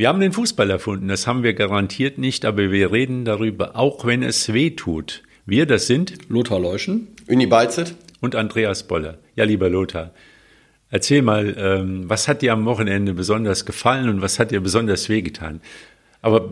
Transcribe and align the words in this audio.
Wir 0.00 0.08
haben 0.08 0.20
den 0.20 0.32
Fußball 0.32 0.70
erfunden, 0.70 1.08
das 1.08 1.26
haben 1.26 1.42
wir 1.42 1.52
garantiert 1.52 2.16
nicht, 2.16 2.46
aber 2.46 2.70
wir 2.70 2.90
reden 2.90 3.26
darüber, 3.26 3.76
auch 3.76 4.06
wenn 4.06 4.22
es 4.22 4.50
weh 4.50 4.70
tut. 4.70 5.22
Wir, 5.44 5.66
das 5.66 5.88
sind 5.88 6.30
Lothar 6.30 6.58
Leuschen, 6.58 7.08
Uni 7.28 7.44
Balzet 7.44 7.96
und 8.22 8.34
Andreas 8.34 8.88
Boller. 8.88 9.18
Ja, 9.36 9.44
lieber 9.44 9.68
Lothar, 9.68 10.14
erzähl 10.88 11.20
mal, 11.20 11.54
ähm, 11.58 12.08
was 12.08 12.28
hat 12.28 12.40
dir 12.40 12.54
am 12.54 12.64
Wochenende 12.64 13.12
besonders 13.12 13.66
gefallen 13.66 14.08
und 14.08 14.22
was 14.22 14.38
hat 14.38 14.52
dir 14.52 14.62
besonders 14.62 15.10
wehgetan? 15.10 15.60
Aber 16.22 16.50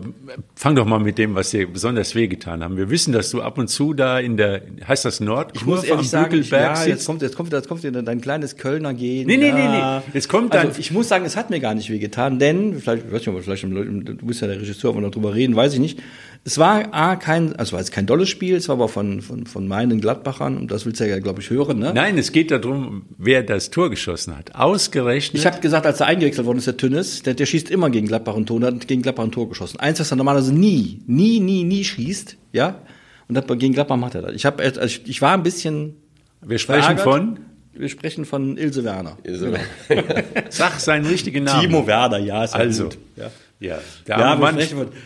fang 0.55 0.75
doch 0.75 0.85
mal 0.85 0.99
mit 0.99 1.19
dem, 1.19 1.35
was 1.35 1.51
dir 1.51 1.71
besonders 1.71 2.15
wehgetan 2.15 2.63
haben. 2.63 2.75
Wir 2.75 2.89
wissen, 2.89 3.13
dass 3.13 3.29
du 3.29 3.43
ab 3.43 3.59
und 3.59 3.67
zu 3.67 3.93
da 3.93 4.17
in 4.17 4.35
der, 4.35 4.63
heißt 4.87 5.05
das 5.05 5.19
Nord? 5.19 5.51
Ich 5.53 5.63
muss 5.63 5.83
ehrlich 5.83 6.09
sagen, 6.09 6.39
ich, 6.39 6.49
ja, 6.49 6.85
jetzt 6.85 7.05
kommt, 7.05 7.21
jetzt 7.21 7.35
kommt, 7.35 7.53
jetzt 7.53 7.67
kommt 7.67 7.83
dein 7.83 8.19
kleines 8.21 8.57
Kölner 8.57 8.95
Gehen. 8.95 9.27
Nee, 9.27 9.37
nee, 9.37 9.51
nee, 9.51 9.67
nee. 9.67 10.01
Jetzt 10.11 10.27
kommt 10.27 10.55
dann. 10.55 10.69
Also 10.69 10.79
ich 10.79 10.91
muss 10.91 11.07
sagen, 11.07 11.23
es 11.23 11.37
hat 11.37 11.51
mir 11.51 11.59
gar 11.59 11.75
nicht 11.75 11.91
wehgetan, 11.91 12.39
denn, 12.39 12.79
vielleicht, 12.79 13.11
weiß 13.11 13.27
nicht, 13.27 13.43
vielleicht, 13.43 13.63
du 13.63 14.25
bist 14.25 14.41
ja 14.41 14.47
der 14.47 14.59
Regisseur, 14.59 14.95
wenn 14.95 15.03
wir 15.03 15.11
darüber 15.11 15.35
reden, 15.35 15.55
weiß 15.55 15.75
ich 15.75 15.79
nicht. 15.79 15.99
Es 16.45 16.57
war 16.57 16.93
A, 16.93 17.15
kein, 17.15 17.55
also 17.57 17.73
war 17.73 17.79
jetzt 17.79 17.91
kein 17.91 18.05
dolles 18.05 18.29
Spiel, 18.29 18.55
es 18.55 18.69
war 18.69 18.75
aber 18.77 18.87
von, 18.87 19.21
von, 19.21 19.45
von 19.45 19.67
meinen 19.67 19.99
Gladbachern 20.01 20.57
und 20.57 20.71
das 20.71 20.85
willst 20.85 20.99
du 20.99 21.07
ja, 21.07 21.19
glaube 21.19 21.41
ich, 21.41 21.49
hören, 21.49 21.79
ne? 21.79 21.91
Nein, 21.93 22.17
es 22.17 22.31
geht 22.31 22.49
darum, 22.49 23.05
wer 23.17 23.43
das 23.43 23.69
Tor 23.69 23.89
geschossen 23.89 24.35
hat. 24.37 24.55
Ausgerechnet. 24.55 25.39
Ich 25.39 25.45
habe 25.45 25.59
gesagt, 25.59 25.85
als 25.85 25.99
er 25.99 26.07
eingewechselt 26.07 26.47
worden 26.47 26.57
ist, 26.57 26.67
der 26.67 26.77
Tünnes, 26.77 27.21
der, 27.23 27.33
der 27.33 27.45
schießt 27.45 27.69
immer 27.69 27.89
gegen 27.89 28.07
Gladbach 28.07 28.35
und 28.35 28.47
Tor, 28.47 28.61
hat 28.61 28.87
gegen 28.87 29.01
Gladbach 29.01 29.25
ein 29.25 29.31
Tor 29.31 29.49
geschossen. 29.49 29.79
Eins, 29.79 29.99
was 29.99 30.11
er 30.11 30.15
normalerweise 30.17 30.53
nie, 30.53 31.01
nie, 31.07 31.39
nie, 31.39 31.63
nie 31.63 31.83
schießt, 31.83 32.37
ja? 32.53 32.81
Und 33.27 33.37
hat, 33.37 33.47
gegen 33.59 33.73
Gladbach 33.73 33.97
macht 33.97 34.15
er 34.15 34.23
das. 34.23 34.33
Ich, 34.33 34.45
hab, 34.45 34.59
also 34.59 34.81
ich, 34.81 35.07
ich 35.07 35.21
war 35.21 35.33
ein 35.33 35.43
bisschen. 35.43 35.97
Wir 36.41 36.57
sprechen 36.57 36.97
verärgert. 36.97 37.03
von? 37.03 37.39
Wir 37.73 37.89
sprechen 37.89 38.25
von 38.25 38.57
Ilse 38.57 38.83
Werner. 38.83 39.17
Ilse 39.23 39.51
Werner. 39.51 40.23
Sag 40.49 40.79
seinen 40.79 41.05
richtigen 41.05 41.43
Namen. 41.45 41.61
Timo 41.61 41.85
Werner, 41.85 42.17
ja, 42.17 42.43
ist 42.43 42.53
ja 42.53 42.59
also. 42.59 42.85
gut. 42.85 42.97
Ja. 43.15 43.29
Ja, 43.59 43.79
ja 44.07 44.35
Mann, 44.35 44.57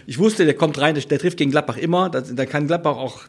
ich 0.05 0.19
wusste, 0.19 0.45
der 0.45 0.53
kommt 0.53 0.79
rein, 0.79 0.95
der, 0.95 1.03
der 1.03 1.19
trifft 1.19 1.37
gegen 1.37 1.51
Gladbach 1.51 1.77
immer. 1.77 2.09
Da 2.09 2.45
kann 2.45 2.67
Gladbach 2.67 2.97
auch 2.97 3.21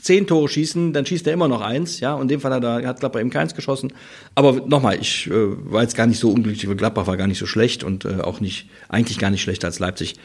zehn 0.00 0.26
Tore 0.26 0.48
schießen, 0.48 0.92
dann 0.92 1.06
schießt 1.06 1.26
er 1.26 1.32
immer 1.32 1.48
noch 1.48 1.60
eins, 1.60 2.00
ja. 2.00 2.14
Und 2.14 2.22
in 2.22 2.28
dem 2.28 2.40
Fall 2.40 2.52
hat, 2.52 2.64
er, 2.64 2.86
hat 2.86 3.00
Gladbach 3.00 3.20
eben 3.20 3.30
keins 3.30 3.54
geschossen. 3.54 3.92
Aber 4.34 4.52
nochmal, 4.66 4.98
ich 5.00 5.26
äh, 5.26 5.32
war 5.32 5.82
jetzt 5.82 5.96
gar 5.96 6.06
nicht 6.06 6.18
so 6.18 6.30
unglücklich, 6.30 6.68
weil 6.68 6.76
Gladbach 6.76 7.06
war 7.06 7.16
gar 7.16 7.26
nicht 7.26 7.38
so 7.38 7.46
schlecht 7.46 7.84
und 7.84 8.04
äh, 8.04 8.20
auch 8.20 8.40
nicht, 8.40 8.68
eigentlich 8.88 9.18
gar 9.18 9.30
nicht 9.30 9.42
schlechter 9.42 9.66
als 9.66 9.78
Leipzig. 9.78 10.16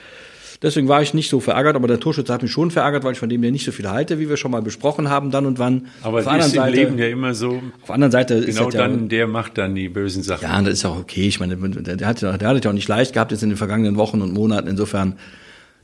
Deswegen 0.61 0.88
war 0.88 1.02
ich 1.02 1.14
nicht 1.14 1.30
so 1.30 1.39
verärgert, 1.39 1.75
aber 1.75 1.88
der 1.88 2.00
Torschütze 2.00 2.34
hat 2.34 2.42
mich 2.42 2.52
schon 2.52 2.72
verärgert, 2.72 3.03
weil 3.03 3.14
ich 3.14 3.20
von 3.20 3.30
dem 3.30 3.44
ja 3.44 3.52
nicht 3.52 3.66
so 3.66 3.72
viel 3.72 3.89
halte, 3.89 4.20
wie 4.20 4.30
wir 4.30 4.38
schon 4.38 4.52
mal 4.52 4.61
besprochen 4.61 5.09
haben, 5.09 5.31
dann 5.31 5.45
und 5.45 5.59
wann. 5.59 5.88
Aber 6.02 6.20
auf 6.20 6.25
das 6.25 6.48
ist 6.48 6.56
im 6.56 6.66
Leben 6.66 6.98
ja 6.98 7.08
immer 7.08 7.34
so. 7.34 7.61
Auf 7.81 7.88
der 7.88 7.95
anderen 7.95 8.11
Seite 8.11 8.42
genau 8.42 8.70
ist 8.70 8.78
dann, 8.78 9.02
ja, 9.02 9.08
der 9.08 9.28
macht 9.28 9.58
dann 9.58 9.76
die 9.76 9.89
bösen 9.89 10.23
Sachen. 10.23 10.44
Ja, 10.44 10.61
das 10.61 10.73
ist 10.73 10.86
auch 10.86 10.98
okay. 10.98 11.28
Ich 11.28 11.39
meine, 11.39 11.56
der, 11.58 11.95
der 11.98 12.08
hat, 12.08 12.22
der 12.22 12.33
hat 12.33 12.42
es 12.42 12.64
ja 12.64 12.70
auch 12.70 12.73
nicht 12.73 12.88
leicht 12.88 13.14
gehabt 13.14 13.31
jetzt 13.31 13.44
in 13.44 13.50
den 13.50 13.58
vergangenen 13.58 13.98
Wochen 13.98 14.22
und 14.22 14.33
Monaten. 14.33 14.67
Insofern 14.67 15.17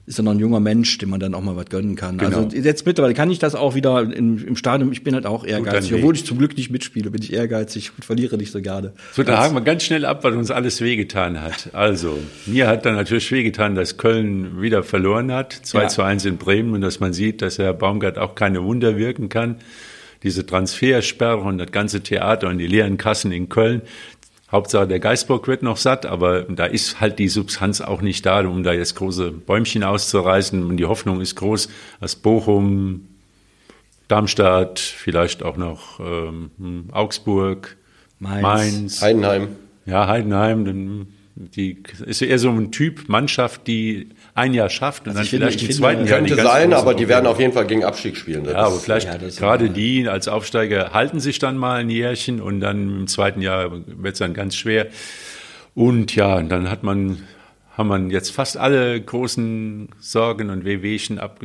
ist 0.05 0.19
er 0.19 0.23
noch 0.23 0.31
ein 0.31 0.39
junger 0.39 0.59
Mensch, 0.59 0.97
dem 0.97 1.09
man 1.09 1.19
dann 1.19 1.33
auch 1.33 1.41
mal 1.41 1.55
was 1.55 1.65
gönnen 1.65 1.95
kann. 1.95 2.17
Genau. 2.17 2.43
Also 2.43 2.57
jetzt 2.57 2.85
mittlerweile 2.85 3.13
kann 3.13 3.29
ich 3.29 3.39
das 3.39 3.55
auch 3.55 3.75
wieder 3.75 4.01
im, 4.01 4.45
im 4.45 4.55
Stadion. 4.55 4.91
Ich 4.91 5.03
bin 5.03 5.13
halt 5.13 5.25
auch 5.25 5.45
ehrgeizig, 5.45 5.93
obwohl 5.93 6.15
ich 6.15 6.25
zum 6.25 6.37
Glück 6.37 6.57
nicht 6.57 6.71
mitspiele, 6.71 7.11
bin 7.11 7.21
ich 7.21 7.33
ehrgeizig 7.33 7.91
und 7.95 8.03
verliere 8.03 8.37
nicht 8.37 8.51
so 8.51 8.61
gerne. 8.61 8.93
So, 9.13 9.23
da 9.23 9.37
haken 9.37 9.55
wir 9.55 9.61
ganz 9.61 9.83
schnell 9.83 10.05
ab, 10.05 10.23
was 10.23 10.35
uns 10.35 10.51
alles 10.51 10.81
wehgetan 10.81 11.41
hat. 11.41 11.69
Also, 11.73 12.17
mir 12.45 12.67
hat 12.67 12.85
dann 12.85 12.95
natürlich 12.95 13.31
wehgetan, 13.31 13.75
dass 13.75 13.97
Köln 13.97 14.61
wieder 14.61 14.83
verloren 14.83 15.31
hat, 15.31 15.53
2 15.53 15.81
ja. 15.81 15.87
zu 15.87 16.01
1 16.01 16.25
in 16.25 16.37
Bremen 16.37 16.73
und 16.73 16.81
dass 16.81 16.99
man 16.99 17.13
sieht, 17.13 17.41
dass 17.41 17.57
Herr 17.57 17.73
Baumgart 17.73 18.17
auch 18.17 18.35
keine 18.35 18.63
Wunder 18.63 18.97
wirken 18.97 19.29
kann 19.29 19.57
diese 20.23 20.45
Transfersperre 20.45 21.39
und 21.39 21.57
das 21.57 21.71
ganze 21.71 22.01
Theater 22.01 22.47
und 22.47 22.59
die 22.59 22.67
leeren 22.67 22.97
Kassen 22.97 23.31
in 23.31 23.49
Köln, 23.49 23.81
Hauptsache 24.51 24.87
der 24.87 24.99
Geisbock 24.99 25.47
wird 25.47 25.63
noch 25.63 25.77
satt, 25.77 26.05
aber 26.05 26.41
da 26.43 26.65
ist 26.65 26.99
halt 26.99 27.19
die 27.19 27.29
Substanz 27.29 27.79
auch 27.79 28.01
nicht 28.01 28.25
da, 28.25 28.45
um 28.45 28.63
da 28.63 28.73
jetzt 28.73 28.95
große 28.95 29.31
Bäumchen 29.31 29.83
auszureißen. 29.83 30.63
Und 30.63 30.77
die 30.77 30.85
Hoffnung 30.85 31.21
ist 31.21 31.35
groß, 31.35 31.69
dass 32.01 32.15
Bochum, 32.17 33.07
Darmstadt, 34.09 34.79
vielleicht 34.79 35.41
auch 35.41 35.55
noch 35.55 36.01
ähm, 36.01 36.89
Augsburg, 36.91 37.77
Mainz, 38.19 38.41
Mainz, 38.43 39.01
Heidenheim. 39.01 39.47
Ja, 39.85 40.07
Heidenheim, 40.07 40.65
dann 40.65 41.07
die 41.35 41.81
ist 42.05 42.21
eher 42.21 42.39
so 42.39 42.49
ein 42.49 42.71
Typ 42.71 43.07
Mannschaft, 43.07 43.67
die 43.67 44.09
ein 44.33 44.53
Jahr 44.53 44.69
schafft 44.69 45.07
und 45.07 45.17
also 45.17 45.19
dann 45.19 45.27
vielleicht 45.27 45.59
finde, 45.59 45.73
im 45.73 45.79
zweiten 45.79 46.07
Jahr. 46.07 46.19
Könnte 46.19 46.35
sein, 46.35 46.73
aber 46.73 46.93
die 46.93 47.07
werden 47.07 47.27
auf 47.27 47.39
jeden 47.39 47.53
Fall 47.53 47.67
gegen 47.67 47.83
Abstieg 47.83 48.17
spielen. 48.17 48.45
Ja, 48.45 48.55
aber 48.55 48.77
vielleicht 48.77 49.07
ja, 49.07 49.17
gerade 49.17 49.69
die 49.69 50.07
als 50.07 50.27
Aufsteiger 50.27 50.91
halten 50.93 51.19
sich 51.19 51.39
dann 51.39 51.57
mal 51.57 51.79
ein 51.79 51.89
Jährchen 51.89 52.41
und 52.41 52.61
dann 52.61 52.99
im 53.01 53.07
zweiten 53.07 53.41
Jahr 53.41 53.71
wird 53.71 54.13
es 54.13 54.19
dann 54.19 54.33
ganz 54.33 54.55
schwer. 54.55 54.87
Und 55.73 56.15
ja, 56.15 56.41
dann 56.41 56.69
hat 56.69 56.83
man 56.83 57.23
haben 57.77 57.87
man 57.87 58.09
jetzt 58.09 58.31
fast 58.31 58.57
alle 58.57 58.99
großen 58.99 59.89
Sorgen 59.99 60.49
und 60.49 60.65
Wehwehchen 60.65 61.19
ab. 61.19 61.39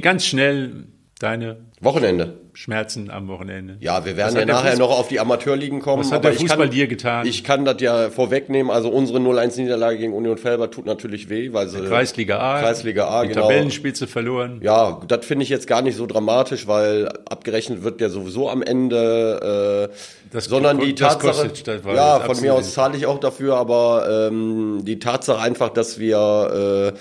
Ganz 0.00 0.24
schnell 0.26 0.86
deine 1.18 1.56
Wochenende. 1.80 2.34
Schmerzen 2.52 3.10
am 3.10 3.28
Wochenende. 3.28 3.76
Ja, 3.80 4.04
wir 4.04 4.16
werden 4.16 4.36
ja 4.36 4.44
nachher 4.46 4.78
noch 4.78 4.90
auf 4.90 5.08
die 5.08 5.20
Amateurligen 5.20 5.80
kommen. 5.80 6.02
Was 6.02 6.12
hat 6.12 6.24
der 6.24 6.32
Fußball 6.32 6.66
kann, 6.66 6.70
dir 6.70 6.86
getan? 6.86 7.26
Ich 7.26 7.44
kann 7.44 7.64
das 7.66 7.80
ja 7.80 8.08
vorwegnehmen. 8.10 8.70
Also 8.70 8.88
unsere 8.88 9.18
0-1-Niederlage 9.18 9.98
gegen 9.98 10.14
Union 10.14 10.38
Felber 10.38 10.70
tut 10.70 10.86
natürlich 10.86 11.28
weh, 11.28 11.52
weil 11.52 11.68
sie 11.68 11.82
Kreisliga 11.82 12.38
A, 12.38 12.60
Kreisliga 12.60 13.08
A, 13.08 13.22
die 13.22 13.28
genau. 13.30 13.42
Tabellenspitze 13.42 14.06
verloren. 14.06 14.60
Ja, 14.62 15.00
das 15.06 15.24
finde 15.26 15.42
ich 15.42 15.50
jetzt 15.50 15.66
gar 15.66 15.82
nicht 15.82 15.96
so 15.96 16.06
dramatisch, 16.06 16.66
weil 16.66 17.08
abgerechnet 17.28 17.82
wird 17.82 18.00
ja 18.00 18.08
sowieso 18.08 18.48
am 18.48 18.62
Ende. 18.62 19.90
Äh, 19.92 19.96
das 20.32 20.46
sondern 20.46 20.80
die 20.80 20.94
Tatsache, 20.94 21.48
kostet, 21.48 21.84
ja, 21.94 22.20
von 22.20 22.40
mir 22.40 22.54
aus 22.54 22.72
zahle 22.72 22.96
ich 22.96 23.06
auch 23.06 23.20
dafür, 23.20 23.56
aber 23.56 24.28
ähm, 24.30 24.80
die 24.82 24.98
Tatsache 24.98 25.40
einfach, 25.40 25.68
dass 25.68 25.98
wir 25.98 26.92
äh, 26.94 26.98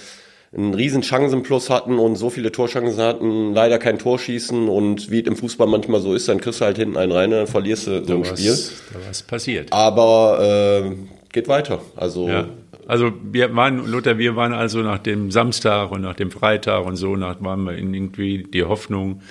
einen 0.55 0.73
riesen 0.73 1.03
Chancenplus 1.03 1.69
hatten 1.69 1.99
und 1.99 2.15
so 2.15 2.29
viele 2.29 2.51
Torchancen 2.51 3.01
hatten, 3.01 3.53
leider 3.53 3.77
kein 3.77 3.99
Tor 3.99 4.19
schießen 4.19 4.69
und 4.69 5.11
wie 5.11 5.21
es 5.21 5.27
im 5.27 5.35
Fußball 5.35 5.67
manchmal 5.67 5.99
so 5.99 6.13
ist, 6.13 6.29
dann 6.29 6.39
kriegst 6.39 6.61
du 6.61 6.65
halt 6.65 6.77
hinten 6.77 6.97
einen 6.97 7.11
rein, 7.11 7.31
dann 7.31 7.47
verlierst 7.47 7.87
du 7.87 8.03
so 8.05 8.15
ein 8.15 8.25
Spiel. 8.25 8.57
Da 8.93 8.99
was 9.09 9.23
passiert. 9.23 9.73
Aber 9.73 10.85
äh, 10.85 10.95
geht 11.33 11.47
weiter. 11.47 11.81
Also 11.95 12.27
ja. 12.27 12.45
Also 12.87 13.11
wir 13.23 13.55
waren, 13.55 13.87
Lothar, 13.87 14.19
wir 14.19 14.35
waren 14.35 14.53
also 14.53 14.79
nach 14.79 14.99
dem 14.99 15.31
Samstag 15.31 15.91
und 15.91 16.01
nach 16.01 16.13
dem 16.13 16.29
Freitag 16.29 16.85
und 16.85 16.97
so, 16.97 17.15
nach 17.15 17.41
waren 17.41 17.63
wir 17.63 17.73
in 17.73 17.93
irgendwie 17.95 18.43
die 18.43 18.63
Hoffnung, 18.63 19.21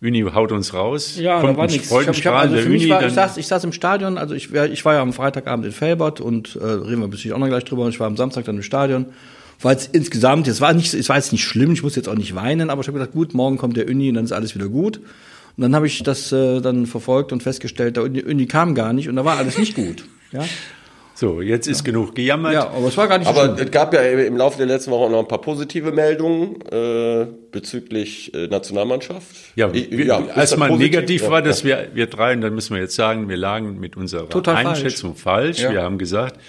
Uni 0.00 0.24
haut 0.32 0.52
uns 0.52 0.72
raus. 0.72 1.16
Ja, 1.18 1.42
da 1.42 1.56
war 1.56 1.66
nichts. 1.66 1.90
Ich, 1.90 2.06
hab, 2.06 2.16
ich, 2.16 2.26
hab, 2.26 2.34
also 2.34 2.56
für 2.56 2.68
mich 2.68 2.88
war, 2.88 3.04
ich, 3.04 3.12
saß, 3.12 3.36
ich 3.38 3.46
saß 3.46 3.64
im 3.64 3.72
Stadion, 3.72 4.18
also 4.18 4.34
ich, 4.34 4.52
ich 4.52 4.84
war 4.84 4.94
ja 4.94 5.02
am 5.02 5.12
Freitagabend 5.12 5.66
in 5.66 5.72
Felbert 5.72 6.20
und 6.20 6.56
äh, 6.56 6.64
reden 6.64 7.00
wir 7.00 7.08
bestimmt 7.08 7.34
auch 7.34 7.38
noch 7.38 7.48
gleich 7.48 7.64
drüber. 7.64 7.88
Ich 7.88 7.98
war 7.98 8.06
am 8.06 8.16
Samstag 8.16 8.44
dann 8.44 8.56
im 8.56 8.62
Stadion 8.62 9.06
war 9.64 9.72
jetzt 9.72 9.94
insgesamt, 9.94 10.48
es 10.48 10.60
war 10.60 10.72
nicht, 10.72 10.94
es 10.94 11.08
war 11.08 11.16
jetzt 11.16 11.32
nicht 11.32 11.44
schlimm, 11.44 11.72
ich 11.72 11.82
muss 11.82 11.96
jetzt 11.96 12.08
auch 12.08 12.14
nicht 12.14 12.34
weinen, 12.34 12.70
aber 12.70 12.80
ich 12.80 12.88
habe 12.88 12.98
gedacht, 12.98 13.12
gut, 13.12 13.34
morgen 13.34 13.58
kommt 13.58 13.76
der 13.76 13.88
Uni 13.88 14.08
und 14.08 14.14
dann 14.16 14.24
ist 14.24 14.32
alles 14.32 14.54
wieder 14.54 14.68
gut. 14.68 14.98
Und 15.56 15.62
dann 15.62 15.74
habe 15.74 15.86
ich 15.86 16.02
das 16.02 16.32
äh, 16.32 16.60
dann 16.60 16.86
verfolgt 16.86 17.32
und 17.32 17.42
festgestellt, 17.42 17.96
der 17.96 18.04
Uni, 18.04 18.22
Uni 18.22 18.46
kam 18.46 18.74
gar 18.74 18.92
nicht 18.92 19.08
und 19.08 19.16
da 19.16 19.24
war 19.24 19.36
alles 19.36 19.58
nicht 19.58 19.74
gut. 19.74 20.04
Ja. 20.32 20.44
So, 21.14 21.42
jetzt 21.42 21.68
ist 21.68 21.80
ja. 21.86 21.92
genug 21.92 22.14
gejammert. 22.14 22.54
Ja, 22.54 22.68
aber 22.70 22.88
es 22.88 22.96
war 22.96 23.06
gar 23.06 23.18
nicht 23.18 23.28
Aber 23.28 23.44
schlimm. 23.44 23.66
es 23.66 23.70
gab 23.70 23.92
ja 23.92 24.00
im 24.00 24.36
Laufe 24.36 24.56
der 24.56 24.66
letzten 24.66 24.90
Woche 24.90 25.04
auch 25.04 25.10
noch 25.10 25.20
ein 25.20 25.28
paar 25.28 25.40
positive 25.40 25.92
Meldungen 25.92 26.60
äh, 26.62 27.26
bezüglich 27.50 28.32
äh, 28.34 28.46
Nationalmannschaft. 28.46 29.26
Ja, 29.54 29.72
wir, 29.72 30.04
ja 30.04 30.26
erstmal 30.34 30.76
negativ 30.76 31.28
war, 31.28 31.42
dass 31.42 31.62
ja. 31.62 31.68
wir, 31.68 31.88
wir 31.94 32.06
drei, 32.06 32.32
und 32.32 32.40
dann 32.40 32.54
müssen 32.54 32.74
wir 32.74 32.82
jetzt 32.82 32.96
sagen, 32.96 33.28
wir 33.28 33.36
lagen 33.36 33.78
mit 33.78 33.96
unserer 33.96 34.28
Total 34.28 34.66
Einschätzung 34.66 35.14
falsch. 35.14 35.60
falsch. 35.60 35.72
Wir 35.72 35.82
haben 35.82 35.98
gesagt, 35.98 36.40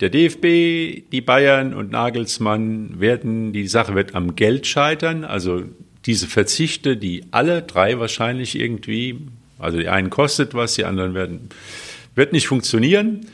der 0.00 0.10
DFB, 0.10 1.08
die 1.12 1.20
Bayern 1.20 1.72
und 1.72 1.90
Nagelsmann 1.90 3.00
werden, 3.00 3.52
die 3.52 3.68
Sache 3.68 3.94
wird 3.94 4.14
am 4.14 4.34
Geld 4.34 4.66
scheitern. 4.66 5.24
Also 5.24 5.62
diese 6.06 6.26
Verzichte, 6.26 6.96
die 6.96 7.24
alle 7.30 7.62
drei 7.62 7.98
wahrscheinlich 7.98 8.58
irgendwie, 8.58 9.20
also 9.58 9.78
die 9.78 9.88
einen 9.88 10.10
kostet 10.10 10.54
was, 10.54 10.74
die 10.74 10.84
anderen 10.84 11.14
werden, 11.14 11.48
wird 12.14 12.32
nicht 12.32 12.48
funktionieren. 12.48 13.26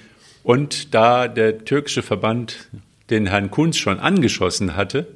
Und 0.43 0.95
da 0.95 1.29
der 1.29 1.65
türkische 1.65 2.03
Verband 2.03 2.69
den 3.09 3.27
Herrn 3.27 3.51
Kunz 3.51 3.77
schon 3.77 3.99
angeschossen 3.99 4.77
hatte, 4.77 5.06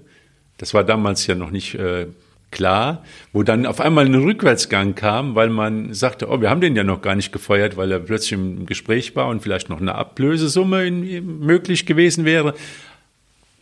das 0.58 0.74
war 0.74 0.84
damals 0.84 1.26
ja 1.26 1.34
noch 1.34 1.50
nicht 1.50 1.74
äh, 1.74 2.06
klar, 2.54 3.04
wo 3.34 3.42
dann 3.42 3.66
auf 3.66 3.80
einmal 3.80 4.06
ein 4.06 4.14
Rückwärtsgang 4.14 4.94
kam, 4.94 5.34
weil 5.34 5.50
man 5.50 5.92
sagte, 5.92 6.30
oh, 6.30 6.40
wir 6.40 6.48
haben 6.48 6.62
den 6.62 6.74
ja 6.74 6.84
noch 6.84 7.02
gar 7.02 7.14
nicht 7.14 7.32
gefeuert, 7.32 7.76
weil 7.76 7.92
er 7.92 7.98
plötzlich 7.98 8.32
im 8.32 8.64
Gespräch 8.64 9.14
war 9.14 9.28
und 9.28 9.42
vielleicht 9.42 9.68
noch 9.68 9.80
eine 9.80 9.94
Ablösesumme 9.94 10.86
in, 10.86 11.40
möglich 11.40 11.84
gewesen 11.84 12.24
wäre. 12.24 12.54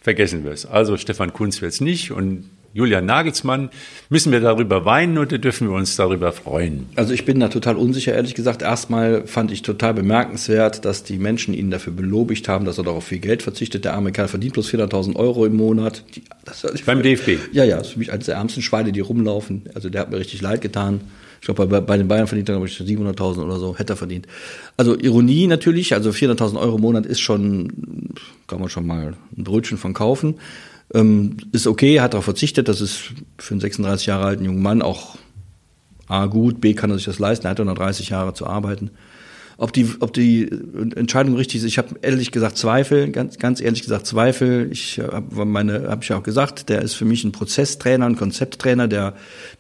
Vergessen 0.00 0.44
wir 0.44 0.52
es. 0.52 0.66
Also 0.66 0.96
Stefan 0.96 1.32
Kunz 1.32 1.60
wird 1.62 1.72
es 1.72 1.80
nicht 1.80 2.12
und 2.12 2.48
Julian 2.74 3.06
Nagelsmann. 3.06 3.70
Müssen 4.08 4.32
wir 4.32 4.40
darüber 4.40 4.84
weinen 4.84 5.18
oder 5.18 5.38
dürfen 5.38 5.68
wir 5.68 5.76
uns 5.76 5.96
darüber 5.96 6.32
freuen? 6.32 6.86
Also 6.96 7.12
ich 7.12 7.24
bin 7.24 7.40
da 7.40 7.48
total 7.48 7.76
unsicher, 7.76 8.14
ehrlich 8.14 8.34
gesagt. 8.34 8.62
Erstmal 8.62 9.26
fand 9.26 9.50
ich 9.50 9.62
total 9.62 9.94
bemerkenswert, 9.94 10.84
dass 10.84 11.04
die 11.04 11.18
Menschen 11.18 11.54
ihn 11.54 11.70
dafür 11.70 11.92
belobigt 11.92 12.48
haben, 12.48 12.64
dass 12.64 12.78
er 12.78 12.84
darauf 12.84 13.04
viel 13.04 13.18
Geld 13.18 13.42
verzichtet. 13.42 13.84
Der 13.84 13.94
arme 13.94 14.12
Kerl 14.12 14.28
verdient 14.28 14.54
bloß 14.54 14.68
400.000 14.72 15.16
Euro 15.16 15.44
im 15.44 15.56
Monat. 15.56 16.04
Die, 16.14 16.22
Beim 16.86 17.02
DFB? 17.02 17.38
Ja, 17.52 17.64
ja, 17.64 17.76
das 17.76 17.88
ist 17.88 17.92
für 17.94 17.98
mich 17.98 18.12
eines 18.12 18.26
der 18.26 18.36
ärmsten 18.36 18.62
Schweine, 18.62 18.92
die 18.92 19.00
rumlaufen. 19.00 19.62
Also 19.74 19.90
der 19.90 20.02
hat 20.02 20.10
mir 20.10 20.18
richtig 20.18 20.40
leid 20.40 20.60
getan. 20.60 21.00
Ich 21.42 21.46
glaube, 21.46 21.66
bei, 21.66 21.80
bei 21.80 21.96
den 21.96 22.06
Bayern 22.06 22.28
verdient 22.28 22.48
er, 22.48 22.52
glaube 22.54 22.68
ich, 22.68 22.78
700.000 22.78 23.44
oder 23.44 23.58
so, 23.58 23.76
hätte 23.76 23.94
er 23.94 23.96
verdient. 23.96 24.28
Also 24.76 24.96
Ironie 24.96 25.48
natürlich, 25.48 25.92
also 25.92 26.10
400.000 26.10 26.56
Euro 26.60 26.76
im 26.76 26.82
Monat 26.82 27.04
ist 27.04 27.18
schon, 27.18 28.14
kann 28.46 28.60
man 28.60 28.68
schon 28.68 28.86
mal 28.86 29.14
ein 29.36 29.42
Brötchen 29.42 29.76
von 29.76 29.92
kaufen. 29.92 30.36
Ähm, 30.94 31.36
ist 31.52 31.66
okay, 31.66 32.00
hat 32.00 32.12
darauf 32.12 32.24
verzichtet, 32.24 32.68
das 32.68 32.80
ist 32.80 33.12
für 33.38 33.54
einen 33.54 33.60
36 33.60 34.06
Jahre 34.06 34.26
alten 34.26 34.44
jungen 34.44 34.62
Mann 34.62 34.82
auch 34.82 35.16
A 36.08 36.26
gut, 36.26 36.60
B 36.60 36.74
kann 36.74 36.90
er 36.90 36.96
sich 36.96 37.06
das 37.06 37.18
leisten, 37.18 37.46
er 37.46 37.50
hat 37.50 37.60
130 37.60 38.10
Jahre 38.10 38.34
zu 38.34 38.46
arbeiten. 38.46 38.90
Ob 39.58 39.72
die, 39.72 39.86
ob 40.00 40.12
die 40.12 40.50
Entscheidung 40.96 41.36
richtig 41.36 41.60
ist, 41.60 41.64
ich 41.64 41.78
habe 41.78 41.94
ehrlich 42.02 42.32
gesagt 42.32 42.56
Zweifel, 42.56 43.10
ganz, 43.10 43.38
ganz 43.38 43.60
ehrlich 43.60 43.82
gesagt 43.82 44.06
Zweifel. 44.06 44.68
Ich 44.72 44.98
habe 44.98 45.44
meine, 45.44 45.88
habe 45.88 46.02
ich 46.02 46.08
ja 46.08 46.18
auch 46.18 46.22
gesagt, 46.22 46.68
der 46.68 46.82
ist 46.82 46.94
für 46.94 47.04
mich 47.04 47.22
ein 47.22 47.32
Prozesstrainer, 47.32 48.06
ein 48.06 48.16
Konzepttrainer, 48.16 48.88
der 48.88 49.14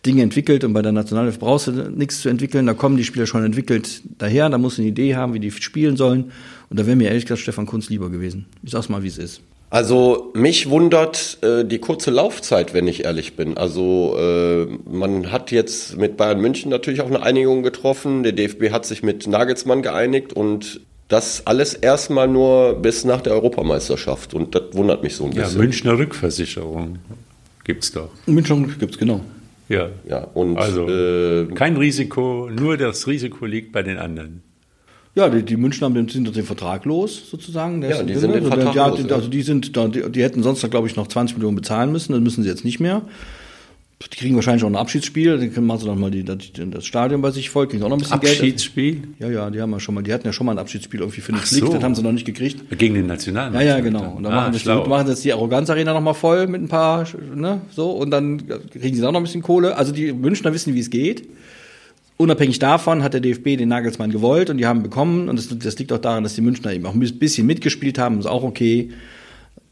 Dinge 0.04 0.22
entwickelt 0.22 0.64
und 0.64 0.72
bei 0.72 0.82
der 0.82 0.92
Nationalelf 0.92 1.38
brauchst 1.38 1.68
du 1.68 1.72
nichts 1.90 2.20
zu 2.20 2.30
entwickeln. 2.30 2.66
Da 2.66 2.74
kommen 2.74 2.96
die 2.96 3.04
Spieler 3.04 3.26
schon 3.26 3.44
entwickelt 3.44 4.02
daher, 4.18 4.48
da 4.48 4.58
musst 4.58 4.78
du 4.78 4.82
eine 4.82 4.90
Idee 4.90 5.14
haben, 5.14 5.34
wie 5.34 5.40
die 5.40 5.50
spielen 5.52 5.96
sollen. 5.96 6.32
Und 6.68 6.80
da 6.80 6.86
wäre 6.86 6.96
mir 6.96 7.08
ehrlich 7.08 7.26
gesagt 7.26 7.42
Stefan 7.42 7.66
Kunz 7.66 7.88
lieber 7.88 8.10
gewesen. 8.10 8.46
Ich 8.62 8.72
sag's 8.72 8.88
mal, 8.88 9.02
wie 9.02 9.08
es 9.08 9.18
ist. 9.18 9.40
Also 9.72 10.30
mich 10.34 10.68
wundert 10.68 11.38
äh, 11.42 11.64
die 11.64 11.78
kurze 11.78 12.10
Laufzeit, 12.10 12.74
wenn 12.74 12.86
ich 12.86 13.04
ehrlich 13.04 13.36
bin. 13.36 13.56
Also 13.56 14.14
äh, 14.18 14.66
man 14.86 15.32
hat 15.32 15.50
jetzt 15.50 15.96
mit 15.96 16.18
Bayern 16.18 16.42
München 16.42 16.70
natürlich 16.70 17.00
auch 17.00 17.06
eine 17.06 17.22
Einigung 17.22 17.62
getroffen. 17.62 18.22
Der 18.22 18.32
DFB 18.32 18.70
hat 18.70 18.84
sich 18.84 19.02
mit 19.02 19.26
Nagelsmann 19.26 19.80
geeinigt 19.80 20.34
und 20.34 20.82
das 21.08 21.46
alles 21.46 21.72
erstmal 21.72 22.28
nur 22.28 22.74
bis 22.82 23.06
nach 23.06 23.22
der 23.22 23.32
Europameisterschaft. 23.32 24.34
Und 24.34 24.54
das 24.54 24.74
wundert 24.74 25.02
mich 25.02 25.16
so 25.16 25.24
ein 25.24 25.30
bisschen. 25.30 25.56
Ja, 25.56 25.58
Münchner 25.58 25.98
Rückversicherung 25.98 26.98
gibt's 27.64 27.92
doch. 27.92 28.10
Münchner 28.26 28.66
gibt's 28.78 28.98
genau. 28.98 29.22
Ja. 29.70 29.88
Ja. 30.06 30.24
Und 30.34 30.58
also 30.58 30.86
äh, 30.86 31.46
kein 31.54 31.78
Risiko, 31.78 32.50
nur 32.54 32.76
das 32.76 33.06
Risiko 33.06 33.46
liegt 33.46 33.72
bei 33.72 33.82
den 33.82 33.96
anderen. 33.96 34.42
Ja, 35.14 35.28
die, 35.28 35.42
die 35.42 35.56
Münchner 35.56 35.92
sind 35.92 36.34
den 36.34 36.44
Vertrag 36.44 36.86
los, 36.86 37.28
sozusagen. 37.30 37.82
Der 37.82 37.90
ja, 37.90 38.02
die 38.02 38.14
sind 38.14 38.34
den 38.34 38.46
Vertrag 38.46 38.72
der, 38.72 38.88
los. 38.88 39.00
Ja, 39.06 39.14
also 39.16 39.28
die 39.28 39.42
sind, 39.42 39.76
die, 39.76 40.10
die 40.10 40.22
hätten 40.22 40.42
sonst, 40.42 40.68
glaube 40.70 40.88
ich, 40.88 40.96
noch 40.96 41.06
20 41.06 41.36
Millionen 41.36 41.56
bezahlen 41.56 41.92
müssen, 41.92 42.12
das 42.12 42.22
müssen 42.22 42.42
sie 42.42 42.48
jetzt 42.48 42.64
nicht 42.64 42.80
mehr. 42.80 43.02
Die 44.10 44.16
kriegen 44.16 44.34
wahrscheinlich 44.34 44.64
auch 44.64 44.68
ein 44.68 44.74
Abschiedsspiel, 44.74 45.38
dann 45.38 45.64
machen 45.64 45.80
sie 45.80 45.86
noch 45.86 45.96
mal 45.96 46.10
die, 46.10 46.24
das 46.24 46.84
Stadion 46.84 47.20
bei 47.22 47.30
sich 47.30 47.50
voll, 47.50 47.68
kriegen 47.68 47.82
auch 47.84 47.88
noch 47.88 47.96
ein 47.96 48.00
bisschen 48.00 48.14
Abschiedsspiel? 48.14 48.92
Geld. 48.92 49.04
Abschiedsspiel? 49.04 49.28
Ja, 49.34 49.42
ja, 49.44 49.50
die 49.50 49.60
haben 49.60 49.70
ja 49.70 49.80
schon 49.80 49.94
mal, 49.94 50.02
die 50.02 50.12
hatten 50.12 50.26
ja 50.26 50.32
schon 50.32 50.46
mal 50.46 50.52
ein 50.52 50.58
Abschiedsspiel 50.58 51.00
irgendwie 51.00 51.20
für 51.20 51.32
den 51.32 51.40
Flick, 51.40 51.64
so. 51.66 51.72
das 51.72 51.82
haben 51.84 51.94
sie 51.94 52.02
noch 52.02 52.10
nicht 52.10 52.24
gekriegt. 52.24 52.64
Gegen 52.76 52.94
den 52.94 53.06
Nationalen. 53.06 53.54
Ja, 53.54 53.60
ja, 53.60 53.80
genau. 53.80 54.14
Und 54.16 54.24
dann 54.24 54.32
ah, 54.32 54.50
machen, 54.50 54.54
sie, 54.54 54.68
machen 54.68 55.06
sie 55.06 55.12
jetzt 55.12 55.24
die 55.24 55.32
Arroganz-Arena 55.32 55.92
noch 55.92 56.00
mal 56.00 56.14
voll 56.14 56.48
mit 56.48 56.62
ein 56.62 56.68
paar, 56.68 57.06
ne, 57.34 57.60
so, 57.70 57.90
und 57.92 58.10
dann 58.10 58.42
kriegen 58.72 58.96
sie 58.96 59.06
auch 59.06 59.12
noch 59.12 59.20
ein 59.20 59.24
bisschen 59.24 59.42
Kohle. 59.42 59.76
Also 59.76 59.92
die 59.92 60.12
Münchner 60.12 60.52
wissen, 60.52 60.74
wie 60.74 60.80
es 60.80 60.90
geht. 60.90 61.28
Unabhängig 62.16 62.58
davon 62.58 63.02
hat 63.02 63.14
der 63.14 63.20
DFB 63.20 63.56
den 63.56 63.68
Nagelsmann 63.68 64.10
gewollt 64.10 64.50
und 64.50 64.58
die 64.58 64.66
haben 64.66 64.82
bekommen. 64.82 65.28
Und 65.28 65.36
das, 65.36 65.48
das 65.58 65.78
liegt 65.78 65.92
auch 65.92 65.98
daran, 65.98 66.22
dass 66.22 66.34
die 66.34 66.40
Münchner 66.40 66.72
eben 66.72 66.86
auch 66.86 66.94
ein 66.94 67.00
bisschen 67.00 67.46
mitgespielt 67.46 67.98
haben. 67.98 68.18
Ist 68.18 68.26
auch 68.26 68.44
okay. 68.44 68.90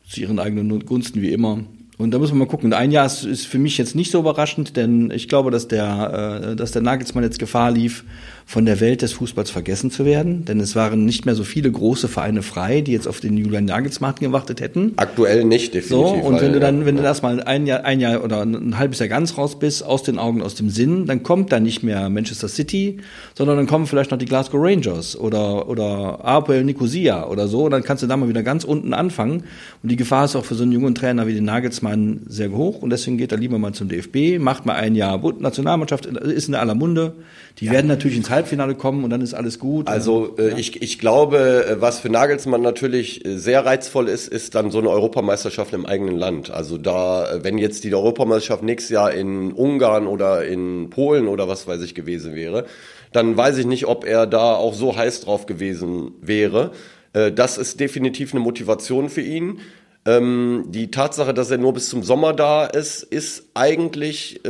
Zu 0.08 0.22
ihren 0.22 0.40
eigenen 0.40 0.84
Gunsten 0.84 1.22
wie 1.22 1.32
immer. 1.32 1.60
Und 2.00 2.12
da 2.12 2.18
muss 2.18 2.30
man 2.30 2.38
mal 2.38 2.46
gucken. 2.46 2.72
Ein 2.72 2.92
Jahr 2.92 3.04
ist, 3.04 3.24
ist 3.24 3.46
für 3.46 3.58
mich 3.58 3.76
jetzt 3.76 3.94
nicht 3.94 4.10
so 4.10 4.20
überraschend, 4.20 4.76
denn 4.76 5.10
ich 5.10 5.28
glaube, 5.28 5.50
dass 5.50 5.68
der, 5.68 6.42
äh, 6.52 6.56
dass 6.56 6.72
der 6.72 6.80
Nagelsmann 6.80 7.22
jetzt 7.22 7.38
Gefahr 7.38 7.70
lief, 7.70 8.04
von 8.46 8.66
der 8.66 8.80
Welt 8.80 9.02
des 9.02 9.12
Fußballs 9.12 9.50
vergessen 9.50 9.90
zu 9.90 10.04
werden. 10.04 10.44
Denn 10.44 10.60
es 10.60 10.76
waren 10.76 11.04
nicht 11.04 11.26
mehr 11.26 11.34
so 11.34 11.44
viele 11.44 11.70
große 11.70 12.08
Vereine 12.08 12.42
frei, 12.42 12.80
die 12.80 12.92
jetzt 12.92 13.06
auf 13.06 13.20
den 13.20 13.36
Julian 13.36 13.64
Nagelsmann 13.64 14.14
gewartet 14.18 14.60
hätten. 14.60 14.92
Aktuell 14.96 15.44
nicht, 15.44 15.74
definitiv. 15.74 16.22
So, 16.22 16.26
und 16.26 16.40
wenn 16.40 16.52
du 16.52 16.60
dann, 16.60 16.86
wenn 16.86 16.96
du 16.96 17.02
erstmal 17.02 17.42
ein 17.42 17.66
Jahr, 17.66 17.84
ein 17.84 18.00
Jahr 18.00 18.24
oder 18.24 18.42
ein 18.42 18.78
halbes 18.78 18.98
Jahr 18.98 19.08
ganz 19.08 19.38
raus 19.38 19.58
bist, 19.58 19.84
aus 19.84 20.02
den 20.02 20.18
Augen, 20.18 20.42
aus 20.42 20.54
dem 20.54 20.70
Sinn, 20.70 21.06
dann 21.06 21.22
kommt 21.22 21.52
da 21.52 21.60
nicht 21.60 21.82
mehr 21.82 22.08
Manchester 22.08 22.48
City, 22.48 22.98
sondern 23.34 23.56
dann 23.56 23.66
kommen 23.66 23.86
vielleicht 23.86 24.10
noch 24.10 24.18
die 24.18 24.26
Glasgow 24.26 24.60
Rangers 24.60 25.18
oder, 25.18 25.68
oder 25.68 26.24
Apel 26.24 26.64
Nicosia 26.64 27.26
oder 27.26 27.48
so. 27.48 27.64
Und 27.64 27.70
dann 27.70 27.82
kannst 27.82 28.02
du 28.02 28.06
da 28.06 28.16
mal 28.16 28.28
wieder 28.28 28.42
ganz 28.42 28.64
unten 28.64 28.94
anfangen. 28.94 29.44
Und 29.82 29.90
die 29.90 29.96
Gefahr 29.96 30.24
ist 30.24 30.36
auch 30.36 30.44
für 30.44 30.54
so 30.54 30.62
einen 30.62 30.72
jungen 30.72 30.94
Trainer 30.94 31.26
wie 31.26 31.34
den 31.34 31.44
Nagelsmann 31.44 32.22
sehr 32.26 32.50
hoch. 32.52 32.82
Und 32.82 32.90
deswegen 32.90 33.18
geht 33.18 33.32
er 33.32 33.38
lieber 33.38 33.58
mal 33.58 33.72
zum 33.72 33.88
DFB, 33.88 34.38
macht 34.38 34.66
mal 34.66 34.74
ein 34.74 34.94
Jahr 34.94 35.20
Nationalmannschaft, 35.38 36.06
ist 36.06 36.48
in 36.48 36.54
aller 36.54 36.74
Munde. 36.74 37.14
Die 37.58 37.66
ja. 37.66 37.72
werden 37.72 37.86
natürlich 37.88 38.16
ins 38.16 38.30
Halbfinale 38.40 38.74
kommen 38.74 39.04
und 39.04 39.10
dann 39.10 39.20
ist 39.20 39.34
alles 39.34 39.58
gut. 39.58 39.88
Also 39.88 40.34
äh, 40.38 40.50
ja. 40.50 40.56
ich, 40.56 40.82
ich 40.82 40.98
glaube, 40.98 41.66
äh, 41.68 41.80
was 41.80 42.00
für 42.00 42.08
Nagelsmann 42.08 42.62
natürlich 42.62 43.24
äh, 43.24 43.36
sehr 43.36 43.64
reizvoll 43.64 44.08
ist, 44.08 44.28
ist 44.28 44.54
dann 44.54 44.70
so 44.70 44.78
eine 44.78 44.88
Europameisterschaft 44.88 45.72
im 45.74 45.86
eigenen 45.86 46.16
Land. 46.16 46.50
Also 46.50 46.78
da, 46.78 47.30
äh, 47.30 47.44
wenn 47.44 47.58
jetzt 47.58 47.84
die 47.84 47.94
Europameisterschaft 47.94 48.62
nächstes 48.62 48.90
Jahr 48.90 49.12
in 49.12 49.52
Ungarn 49.52 50.06
oder 50.06 50.44
in 50.44 50.90
Polen 50.90 51.28
oder 51.28 51.48
was 51.48 51.66
weiß 51.66 51.82
ich 51.82 51.94
gewesen 51.94 52.34
wäre, 52.34 52.64
dann 53.12 53.36
weiß 53.36 53.58
ich 53.58 53.66
nicht, 53.66 53.86
ob 53.86 54.04
er 54.04 54.26
da 54.26 54.54
auch 54.54 54.74
so 54.74 54.96
heiß 54.96 55.22
drauf 55.22 55.46
gewesen 55.46 56.12
wäre. 56.20 56.70
Das 57.12 57.58
ist 57.58 57.80
definitiv 57.80 58.32
eine 58.32 58.40
Motivation 58.40 59.08
für 59.08 59.20
ihn. 59.20 59.58
Ähm, 60.06 60.66
die 60.68 60.92
Tatsache, 60.92 61.34
dass 61.34 61.50
er 61.50 61.58
nur 61.58 61.72
bis 61.72 61.88
zum 61.88 62.04
Sommer 62.04 62.32
da 62.32 62.66
ist, 62.66 63.02
ist 63.02 63.48
eigentlich 63.54 64.42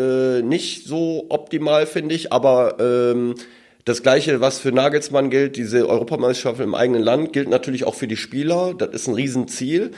nicht 0.43 0.85
so 0.85 1.25
optimal, 1.31 1.87
finde 1.87 2.15
ich. 2.15 2.35
Aber 2.35 2.77
ähm, 2.79 3.35
das 3.91 4.05
Gleiche, 4.05 4.41
was 4.41 4.61
für 4.61 4.71
Nagelsmann 4.71 5.31
gilt, 5.31 5.57
diese 5.57 5.89
Europameisterschaft 5.89 6.61
im 6.61 6.77
eigenen 6.77 7.03
Land, 7.03 7.33
gilt 7.33 7.49
natürlich 7.49 7.85
auch 7.85 7.97
für 7.97 8.07
die 8.07 8.17
Spieler. 8.17 8.73
Das 8.73 8.91
ist 8.91 9.09
ein 9.09 9.15
Riesenziel. 9.15 9.91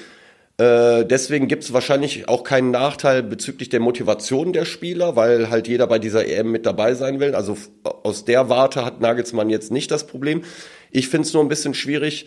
Äh, 0.57 1.05
deswegen 1.05 1.47
gibt 1.47 1.63
es 1.65 1.75
wahrscheinlich 1.75 2.27
auch 2.27 2.43
keinen 2.43 2.71
Nachteil 2.71 3.23
bezüglich 3.23 3.69
der 3.69 3.81
Motivation 3.81 4.55
der 4.55 4.65
Spieler, 4.65 5.15
weil 5.15 5.51
halt 5.51 5.69
jeder 5.69 5.87
bei 5.87 5.99
dieser 5.99 6.27
EM 6.27 6.51
mit 6.51 6.65
dabei 6.65 6.95
sein 6.95 7.21
will. 7.21 7.35
Also 7.35 7.59
aus 7.85 8.25
der 8.25 8.49
Warte 8.49 8.83
hat 8.83 9.03
Nagelsmann 9.03 9.51
jetzt 9.51 9.71
nicht 9.71 9.91
das 9.91 10.07
Problem. 10.07 10.43
Ich 10.91 11.09
finde 11.09 11.27
es 11.27 11.35
nur 11.35 11.43
ein 11.43 11.49
bisschen 11.49 11.75
schwierig, 11.75 12.27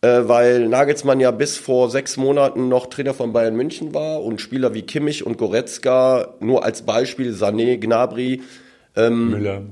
äh, 0.00 0.22
weil 0.22 0.68
Nagelsmann 0.68 1.20
ja 1.20 1.30
bis 1.30 1.56
vor 1.56 1.90
sechs 1.90 2.16
Monaten 2.16 2.68
noch 2.68 2.86
Trainer 2.86 3.14
von 3.14 3.32
Bayern 3.32 3.54
München 3.54 3.94
war 3.94 4.24
und 4.24 4.40
Spieler 4.40 4.74
wie 4.74 4.82
Kimmich 4.82 5.24
und 5.24 5.38
Goretzka, 5.38 6.34
nur 6.40 6.64
als 6.64 6.82
Beispiel 6.82 7.32
Sané, 7.32 7.76
Gnabry, 7.76 8.42
ähm, 8.96 9.30
Müller. 9.30 9.62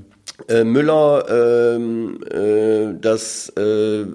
Äh, 0.47 0.63
Müller, 0.63 1.25
ähm, 1.29 2.19
äh, 2.29 2.93
dass 3.01 3.49
äh, 3.57 4.05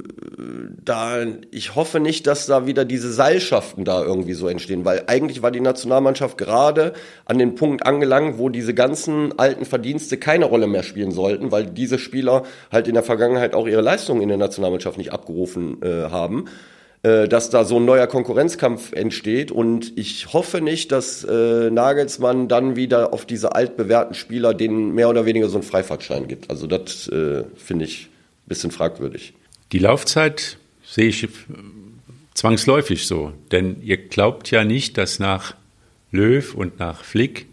da, 0.84 1.16
ich 1.50 1.74
hoffe 1.74 1.98
nicht, 1.98 2.28
dass 2.28 2.46
da 2.46 2.64
wieder 2.64 2.84
diese 2.84 3.12
Seilschaften 3.12 3.84
da 3.84 4.04
irgendwie 4.04 4.34
so 4.34 4.46
entstehen, 4.46 4.84
weil 4.84 5.02
eigentlich 5.08 5.42
war 5.42 5.50
die 5.50 5.60
Nationalmannschaft 5.60 6.38
gerade 6.38 6.92
an 7.24 7.40
den 7.40 7.56
Punkt 7.56 7.84
angelangt, 7.84 8.38
wo 8.38 8.50
diese 8.50 8.72
ganzen 8.72 9.36
alten 9.36 9.64
Verdienste 9.64 10.16
keine 10.16 10.44
Rolle 10.44 10.68
mehr 10.68 10.84
spielen 10.84 11.10
sollten, 11.10 11.50
weil 11.50 11.66
diese 11.66 11.98
Spieler 11.98 12.44
halt 12.70 12.86
in 12.86 12.94
der 12.94 13.02
Vergangenheit 13.02 13.52
auch 13.52 13.66
ihre 13.66 13.82
Leistungen 13.82 14.22
in 14.22 14.28
der 14.28 14.38
Nationalmannschaft 14.38 14.98
nicht 14.98 15.12
abgerufen 15.12 15.82
äh, 15.82 16.08
haben. 16.08 16.44
Äh, 17.04 17.26
dass 17.26 17.50
da 17.50 17.64
so 17.64 17.78
ein 17.78 17.84
neuer 17.84 18.06
Konkurrenzkampf 18.06 18.92
entsteht. 18.92 19.50
Und 19.50 19.92
ich 19.98 20.32
hoffe 20.32 20.60
nicht, 20.60 20.92
dass 20.92 21.24
äh, 21.24 21.68
Nagelsmann 21.68 22.46
dann 22.46 22.76
wieder 22.76 23.12
auf 23.12 23.26
diese 23.26 23.56
altbewährten 23.56 24.14
Spieler 24.14 24.54
denen 24.54 24.94
mehr 24.94 25.08
oder 25.08 25.26
weniger 25.26 25.48
so 25.48 25.56
einen 25.56 25.64
Freifahrtschein 25.64 26.28
gibt. 26.28 26.48
Also 26.48 26.68
das 26.68 27.08
äh, 27.08 27.42
finde 27.56 27.86
ich 27.86 28.06
ein 28.06 28.48
bisschen 28.48 28.70
fragwürdig. 28.70 29.34
Die 29.72 29.80
Laufzeit 29.80 30.58
sehe 30.84 31.08
ich 31.08 31.28
zwangsläufig 32.34 33.04
so. 33.08 33.32
Denn 33.50 33.82
ihr 33.82 33.96
glaubt 33.96 34.52
ja 34.52 34.62
nicht, 34.62 34.96
dass 34.96 35.18
nach 35.18 35.56
Löw 36.12 36.54
und 36.54 36.78
nach 36.78 37.02
Flick 37.02 37.46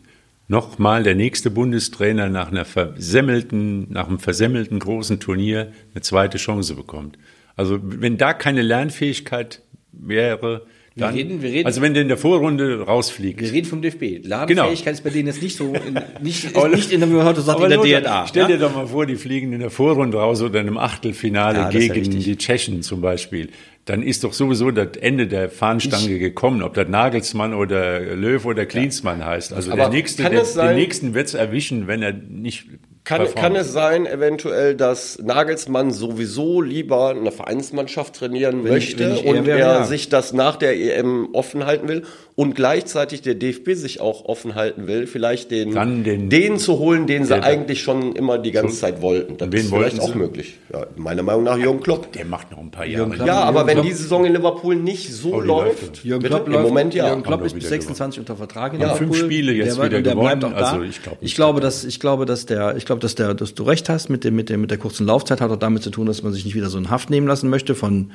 nochmal 0.47 1.01
der 1.01 1.15
nächste 1.15 1.49
Bundestrainer 1.49 2.29
nach 2.29 2.51
einer 2.51 2.65
versemmelten, 2.65 3.91
nach 3.91 4.09
einem 4.09 4.19
versemmelten 4.19 4.77
großen 4.77 5.19
Turnier 5.19 5.71
eine 5.95 6.01
zweite 6.01 6.37
Chance 6.37 6.75
bekommt. 6.75 7.17
Also 7.59 7.77
wenn 7.81 8.15
da 8.15 8.31
keine 8.31 8.61
Lernfähigkeit 8.61 9.61
wäre, 9.91 10.65
dann, 10.95 11.13
wir 11.13 11.19
reden, 11.19 11.41
wir 11.41 11.49
reden, 11.49 11.65
also 11.65 11.81
wenn 11.81 11.93
der 11.93 12.03
in 12.03 12.07
der 12.07 12.15
Vorrunde 12.15 12.83
rausfliegt. 12.83 13.41
Wir 13.41 13.51
reden 13.51 13.67
vom 13.67 13.81
DFB. 13.81 14.23
Lernfähigkeit 14.23 14.47
genau. 14.47 14.91
ist 14.91 15.03
bei 15.03 15.09
denen 15.09 15.27
jetzt 15.27 15.41
nicht 15.41 15.57
so, 15.57 15.73
in, 15.73 15.93
nicht, 16.21 16.45
ist 16.45 16.55
nicht 16.55 16.91
in 16.93 17.01
der, 17.01 17.25
heute 17.25 17.41
sagt, 17.41 17.61
in 17.61 17.69
der 17.69 18.01
DNA. 18.01 18.27
Stell 18.27 18.47
dir 18.47 18.57
doch 18.57 18.73
mal 18.73 18.87
vor, 18.87 19.05
die 19.05 19.17
fliegen 19.17 19.51
in 19.51 19.59
der 19.59 19.71
Vorrunde 19.71 20.17
raus 20.17 20.41
oder 20.41 20.61
in 20.61 20.67
einem 20.67 20.77
Achtelfinale 20.77 21.59
ja, 21.59 21.69
gegen 21.69 21.95
ja 21.95 22.19
die 22.19 22.37
Tschechen 22.37 22.81
zum 22.81 23.01
Beispiel. 23.01 23.49
Dann 23.83 24.03
ist 24.03 24.23
doch 24.23 24.31
sowieso 24.31 24.71
das 24.71 24.95
Ende 24.95 25.27
der 25.27 25.49
Fahnenstange 25.49 26.13
ich, 26.13 26.19
gekommen, 26.21 26.63
ob 26.63 26.75
das 26.75 26.87
Nagelsmann 26.87 27.53
oder 27.53 28.15
Löw 28.15 28.45
oder 28.45 28.65
Klinsmann 28.65 29.25
heißt. 29.25 29.51
Also 29.51 29.75
der 29.75 29.89
nächste, 29.89 30.23
der, 30.23 30.43
den 30.43 30.75
nächsten 30.75 31.13
wird's 31.13 31.33
erwischen, 31.33 31.87
wenn 31.87 32.03
er 32.03 32.13
nicht 32.13 32.67
kann, 33.03 33.33
kann 33.33 33.55
es 33.55 33.71
sein, 33.71 34.05
eventuell, 34.05 34.75
dass 34.75 35.19
Nagelsmann 35.19 35.91
sowieso 35.91 36.61
lieber 36.61 37.09
eine 37.09 37.31
Vereinsmannschaft 37.31 38.15
trainieren 38.15 38.63
wenn 38.63 38.73
möchte 38.73 39.03
ich, 39.03 39.21
ich 39.21 39.25
und 39.25 39.47
er 39.47 39.57
ja. 39.57 39.83
sich 39.83 40.09
das 40.09 40.33
nach 40.33 40.57
der 40.57 40.77
EM 40.77 41.29
offen 41.33 41.65
halten 41.65 41.87
will 41.87 42.03
und 42.39 42.55
gleichzeitig 42.55 43.21
der 43.21 43.35
DFB 43.35 43.71
sich 43.73 43.99
auch 43.99 44.23
offen 44.23 44.55
halten 44.55 44.87
will, 44.87 45.07
vielleicht 45.07 45.51
den, 45.51 46.03
den, 46.05 46.29
den 46.29 46.57
zu 46.57 46.79
holen, 46.79 47.05
den 47.05 47.25
sie 47.25 47.43
eigentlich 47.43 47.81
schon 47.81 48.15
immer 48.15 48.37
die 48.37 48.51
ganze 48.51 48.75
so, 48.75 48.79
Zeit 48.79 49.01
wollten. 49.01 49.35
Das 49.35 49.49
ist 49.49 49.69
vielleicht 49.69 49.99
auch 49.99 50.15
möglich. 50.15 50.57
Ja, 50.71 50.85
meiner 50.95 51.21
Meinung 51.21 51.43
nach 51.43 51.57
Jürgen 51.57 51.81
Klopp. 51.81 52.13
Der 52.13 52.23
macht 52.23 52.51
noch 52.51 52.59
ein 52.59 52.71
paar 52.71 52.85
Jahre. 52.85 53.09
Klopp, 53.09 53.27
ja, 53.27 53.41
aber 53.41 53.67
wenn 53.67 53.81
die 53.81 53.91
Saison 53.91 54.23
in 54.23 54.31
Liverpool 54.31 54.77
nicht 54.77 55.13
so 55.13 55.33
oh, 55.33 55.39
läuft, 55.41 56.05
Jürgen 56.05 56.27
Klopp 56.27 56.47
im 56.47 56.61
Moment 56.61 56.93
ja. 56.93 57.07
Jürgen 57.07 57.23
Klopp 57.23 57.43
ist 57.43 57.55
bis 57.55 57.67
26 57.67 58.21
unter 58.21 58.37
Vertrag 58.37 58.73
in 58.73 58.79
ja. 58.79 58.93
Fünf 58.93 59.17
Spiele 59.17 59.51
jetzt 59.51 59.77
der, 59.77 59.85
wieder 59.85 60.01
der 60.01 60.13
gewonnen. 60.13 60.39
Bleibt 60.39 60.43
auch 60.45 60.57
da. 60.57 60.71
Also 60.71 60.83
ich, 60.83 61.03
glaub 61.03 61.17
ich 61.19 61.35
glaube, 61.35 61.59
dass 61.59 61.83
ich 61.83 61.99
glaube, 61.99 62.25
dass 62.25 62.45
der 62.45 62.77
ich 62.77 62.85
glaube, 62.89 63.01
dass 63.01 63.13
der 63.13 63.35
dass 63.35 63.53
du 63.53 63.63
recht 63.63 63.87
hast 63.87 64.09
mit 64.09 64.23
dem 64.23 64.35
mit 64.35 64.49
dem 64.49 64.61
mit 64.61 64.71
der 64.71 64.79
kurzen 64.79 65.05
Laufzeit 65.05 65.41
hat 65.41 65.51
auch 65.51 65.57
damit 65.57 65.83
zu 65.83 65.91
tun, 65.91 66.07
dass 66.07 66.23
man 66.23 66.33
sich 66.33 66.43
nicht 66.43 66.55
wieder 66.55 66.69
so 66.69 66.79
in 66.79 66.89
Haft 66.89 67.11
nehmen 67.11 67.27
lassen 67.27 67.47
möchte 67.47 67.75
von 67.75 68.11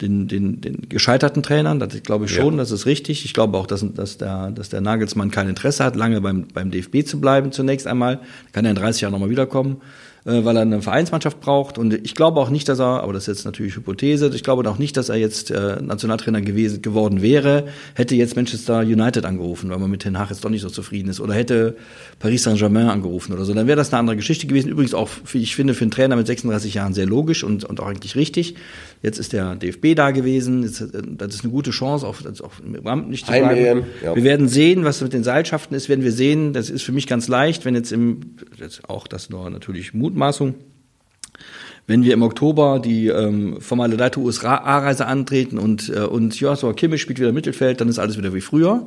den, 0.00 0.28
den, 0.28 0.60
den 0.60 0.88
gescheiterten 0.88 1.42
Trainern. 1.42 1.80
Das 1.80 2.02
glaube 2.04 2.26
ich 2.26 2.30
schon, 2.30 2.54
ja. 2.54 2.58
das 2.58 2.70
ist 2.70 2.86
richtig. 2.86 3.24
Ich 3.24 3.34
glaube 3.34 3.58
auch, 3.58 3.66
dass, 3.66 3.84
dass, 3.94 4.18
der, 4.18 4.52
dass 4.52 4.68
der 4.68 4.80
Nagelsmann 4.80 5.30
kein 5.30 5.48
Interesse 5.48 5.84
hat, 5.84 5.96
lange 5.96 6.20
beim, 6.20 6.46
beim 6.54 6.70
DFB 6.70 7.04
zu 7.04 7.20
bleiben 7.20 7.52
zunächst 7.52 7.86
einmal. 7.86 8.20
Kann 8.52 8.64
er 8.64 8.70
in 8.70 8.76
30 8.76 9.02
Jahren 9.02 9.12
nochmal 9.12 9.30
wiederkommen 9.30 9.82
weil 10.24 10.56
er 10.56 10.62
eine 10.62 10.82
Vereinsmannschaft 10.82 11.40
braucht. 11.40 11.78
Und 11.78 11.92
ich 11.94 12.14
glaube 12.14 12.40
auch 12.40 12.50
nicht, 12.50 12.68
dass 12.68 12.78
er, 12.78 13.02
aber 13.02 13.12
das 13.12 13.24
ist 13.24 13.38
jetzt 13.38 13.44
natürlich 13.44 13.76
Hypothese, 13.76 14.30
ich 14.34 14.44
glaube 14.44 14.68
auch 14.70 14.78
nicht, 14.78 14.96
dass 14.96 15.08
er 15.08 15.16
jetzt 15.16 15.50
äh, 15.50 15.82
Nationaltrainer 15.82 16.40
gewesen, 16.40 16.80
geworden 16.82 17.22
wäre, 17.22 17.66
hätte 17.94 18.14
jetzt 18.14 18.36
Manchester 18.36 18.80
United 18.80 19.24
angerufen, 19.24 19.70
weil 19.70 19.78
man 19.78 19.90
mit 19.90 20.04
Den 20.04 20.18
Haag 20.18 20.30
jetzt 20.30 20.44
doch 20.44 20.50
nicht 20.50 20.62
so 20.62 20.70
zufrieden 20.70 21.08
ist, 21.08 21.20
oder 21.20 21.34
hätte 21.34 21.76
Paris 22.20 22.44
Saint-Germain 22.44 22.88
angerufen 22.88 23.32
oder 23.32 23.44
so. 23.44 23.52
Dann 23.52 23.66
wäre 23.66 23.76
das 23.76 23.92
eine 23.92 23.98
andere 23.98 24.16
Geschichte 24.16 24.46
gewesen. 24.46 24.68
Übrigens 24.70 24.94
auch, 24.94 25.10
ich 25.32 25.56
finde, 25.56 25.74
für 25.74 25.82
einen 25.82 25.90
Trainer 25.90 26.16
mit 26.16 26.26
36 26.26 26.74
Jahren 26.74 26.94
sehr 26.94 27.06
logisch 27.06 27.42
und, 27.42 27.64
und 27.64 27.80
auch 27.80 27.86
eigentlich 27.86 28.14
richtig. 28.14 28.54
Jetzt 29.02 29.18
ist 29.18 29.32
der 29.32 29.56
DFB 29.56 29.96
da 29.96 30.12
gewesen. 30.12 30.62
Jetzt, 30.62 30.80
äh, 30.80 31.02
das 31.04 31.34
ist 31.34 31.42
eine 31.42 31.52
gute 31.52 31.72
Chance, 31.72 32.06
auch, 32.06 32.18
auch 32.42 32.52
im 32.64 32.86
Amt 32.86 33.10
nicht 33.10 33.26
zu 33.26 33.32
bleiben. 33.32 33.84
Ja. 34.04 34.14
Wir 34.14 34.22
werden 34.22 34.46
sehen, 34.46 34.84
was 34.84 35.00
mit 35.00 35.12
den 35.12 35.24
Seilschaften 35.24 35.74
ist, 35.74 35.88
werden 35.88 36.04
wir 36.04 36.12
sehen. 36.12 36.52
Das 36.52 36.70
ist 36.70 36.82
für 36.82 36.92
mich 36.92 37.08
ganz 37.08 37.26
leicht, 37.26 37.64
wenn 37.64 37.74
jetzt 37.74 37.90
im, 37.90 38.36
jetzt 38.58 38.88
auch 38.88 39.08
das 39.08 39.28
nur 39.28 39.50
natürlich 39.50 39.92
Mut 39.94 40.11
Mutmaßung. 40.12 40.54
Wenn 41.86 42.04
wir 42.04 42.14
im 42.14 42.22
Oktober 42.22 42.78
die 42.78 43.08
ähm, 43.08 43.60
formale 43.60 43.96
Leiter 43.96 44.20
USA-Reise 44.20 45.06
antreten 45.06 45.58
und, 45.58 45.88
äh, 45.88 46.00
und 46.00 46.38
Joshua 46.38 46.72
Kimmich 46.74 47.02
spielt 47.02 47.18
wieder 47.18 47.32
Mittelfeld, 47.32 47.80
dann 47.80 47.88
ist 47.88 47.98
alles 47.98 48.16
wieder 48.16 48.32
wie 48.34 48.40
früher. 48.40 48.86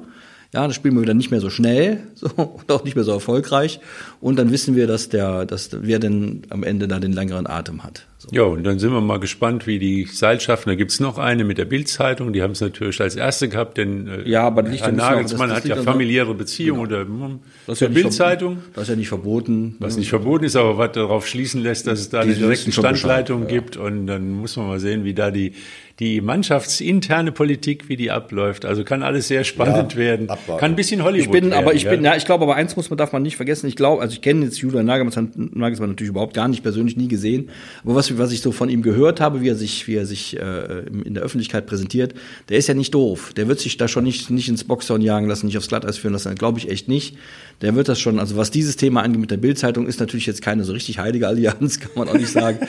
Ja, 0.53 0.61
dann 0.61 0.73
spielen 0.73 0.95
wir 0.95 1.01
wieder 1.01 1.13
nicht 1.13 1.31
mehr 1.31 1.41
so 1.41 1.49
schnell 1.49 2.07
so, 2.15 2.27
und 2.27 2.71
auch 2.71 2.85
nicht 2.85 2.95
mehr 2.95 3.03
so 3.03 3.11
erfolgreich. 3.11 3.79
Und 4.21 4.37
dann 4.37 4.51
wissen 4.51 4.75
wir, 4.75 4.87
dass 4.87 5.09
der, 5.09 5.45
dass 5.45 5.69
wer 5.73 5.99
denn 5.99 6.43
am 6.49 6.63
Ende 6.63 6.87
da 6.87 6.99
den 6.99 7.11
längeren 7.11 7.47
Atem 7.47 7.83
hat. 7.83 8.07
So. 8.17 8.29
Ja, 8.31 8.43
und 8.43 8.63
dann 8.63 8.79
sind 8.79 8.93
wir 8.93 9.01
mal 9.01 9.19
gespannt, 9.19 9.67
wie 9.67 9.77
die 9.77 10.05
Seilschaften, 10.05 10.69
da 10.69 10.75
gibt's 10.75 11.01
noch 11.01 11.17
eine 11.17 11.43
mit 11.43 11.57
der 11.57 11.65
Bildzeitung, 11.65 12.31
die 12.31 12.41
haben 12.41 12.51
es 12.51 12.61
natürlich 12.61 13.01
als 13.01 13.17
erste 13.17 13.49
gehabt, 13.49 13.77
denn 13.77 14.07
äh, 14.07 14.29
ja, 14.29 14.43
aber 14.43 14.63
nicht 14.63 14.85
Herr 14.85 14.93
Nagelsmann 14.93 15.51
hat 15.51 15.65
ja 15.65 15.75
familiäre 15.75 16.33
Beziehungen 16.33 16.87
genau. 16.87 17.01
oder 17.01 17.09
hm, 17.09 17.39
das 17.67 17.81
ja 17.81 17.89
Bildzeitung. 17.89 18.59
Das 18.73 18.83
ist 18.83 18.89
ja 18.89 18.95
nicht 18.95 19.09
verboten. 19.09 19.75
Was 19.79 19.97
nicht 19.97 20.09
verboten 20.09 20.45
ist, 20.45 20.55
aber 20.55 20.77
was 20.77 20.93
darauf 20.93 21.27
schließen 21.27 21.61
lässt, 21.61 21.87
dass 21.87 21.99
es 21.99 22.09
da 22.09 22.21
die 22.23 22.29
eine 22.29 22.37
direkte 22.37 22.71
Standleitung 22.71 23.41
ja. 23.43 23.47
gibt 23.47 23.75
und 23.75 24.07
dann 24.07 24.31
muss 24.31 24.55
man 24.55 24.67
mal 24.67 24.79
sehen, 24.79 25.03
wie 25.03 25.13
da 25.13 25.29
die 25.29 25.53
die 25.99 26.19
mannschaftsinterne 26.19 27.31
Politik, 27.31 27.87
wie 27.87 27.95
die 27.95 28.11
abläuft. 28.11 28.65
Also 28.65 28.83
kann 28.83 29.01
alles 29.01 29.29
sehr 29.29 29.45
spannend 29.45 29.93
ja, 29.93 29.97
werden. 29.99 30.29
Abwarten. 30.29 30.59
Kann 30.59 30.71
ein 30.73 30.75
bisschen 30.75 31.03
Hollywood 31.03 31.25
ich 31.27 31.31
bin, 31.31 31.51
werden. 31.51 31.53
Aber 31.53 31.73
ich 31.73 31.83
ja? 31.83 31.91
bin, 31.91 32.03
ja, 32.03 32.17
ich 32.17 32.25
glaube, 32.25 32.43
aber 32.43 32.55
eins 32.55 32.75
muss 32.75 32.89
man 32.89 32.97
darf 32.97 33.13
man 33.13 33.23
nicht 33.23 33.37
vergessen. 33.37 33.67
Ich 33.67 33.77
glaube, 33.77 34.01
also 34.01 34.13
ich 34.13 34.21
kenne 34.21 34.43
jetzt 34.43 34.57
Julian 34.57 34.85
Nagelsmann, 34.85 35.31
Nagelsmann 35.53 35.89
natürlich 35.89 36.09
überhaupt 36.09 36.33
gar 36.33 36.49
nicht 36.49 36.63
persönlich 36.63 36.97
nie 36.97 37.07
gesehen. 37.07 37.49
Aber 37.85 37.95
was, 37.95 38.04
was 38.17 38.31
ich 38.31 38.41
so 38.41 38.51
von 38.51 38.69
ihm 38.69 38.81
gehört 38.81 39.21
habe, 39.21 39.41
wie 39.41 39.49
er 39.49 39.55
sich, 39.55 39.87
wie 39.87 39.95
er 39.95 40.05
sich 40.05 40.39
äh, 40.39 40.79
in 40.87 41.13
der 41.13 41.23
Öffentlichkeit 41.23 41.65
präsentiert, 41.65 42.13
der 42.49 42.57
ist 42.57 42.67
ja 42.67 42.73
nicht 42.73 42.93
doof. 42.93 43.33
Der 43.35 43.47
wird 43.47 43.59
sich 43.59 43.77
da 43.77 43.87
schon 43.87 44.03
nicht, 44.03 44.29
nicht 44.29 44.49
ins 44.49 44.63
Boxhorn 44.63 45.01
jagen 45.01 45.27
lassen, 45.27 45.45
nicht 45.45 45.57
aufs 45.57 45.67
Glatteis 45.67 45.97
führen 45.97 46.13
lassen. 46.13 46.35
Glaube 46.35 46.59
ich 46.59 46.69
echt 46.69 46.87
nicht 46.87 47.17
der 47.61 47.75
wird 47.75 47.87
das 47.87 47.99
schon, 47.99 48.19
also 48.19 48.35
was 48.35 48.51
dieses 48.51 48.75
Thema 48.75 49.01
angeht 49.01 49.21
mit 49.21 49.31
der 49.31 49.37
Bildzeitung, 49.37 49.87
ist 49.87 49.99
natürlich 49.99 50.25
jetzt 50.25 50.41
keine 50.41 50.63
so 50.63 50.73
richtig 50.73 50.99
heilige 50.99 51.27
Allianz, 51.27 51.79
kann 51.79 51.91
man 51.95 52.09
auch 52.09 52.17
nicht 52.17 52.31
sagen. 52.31 52.59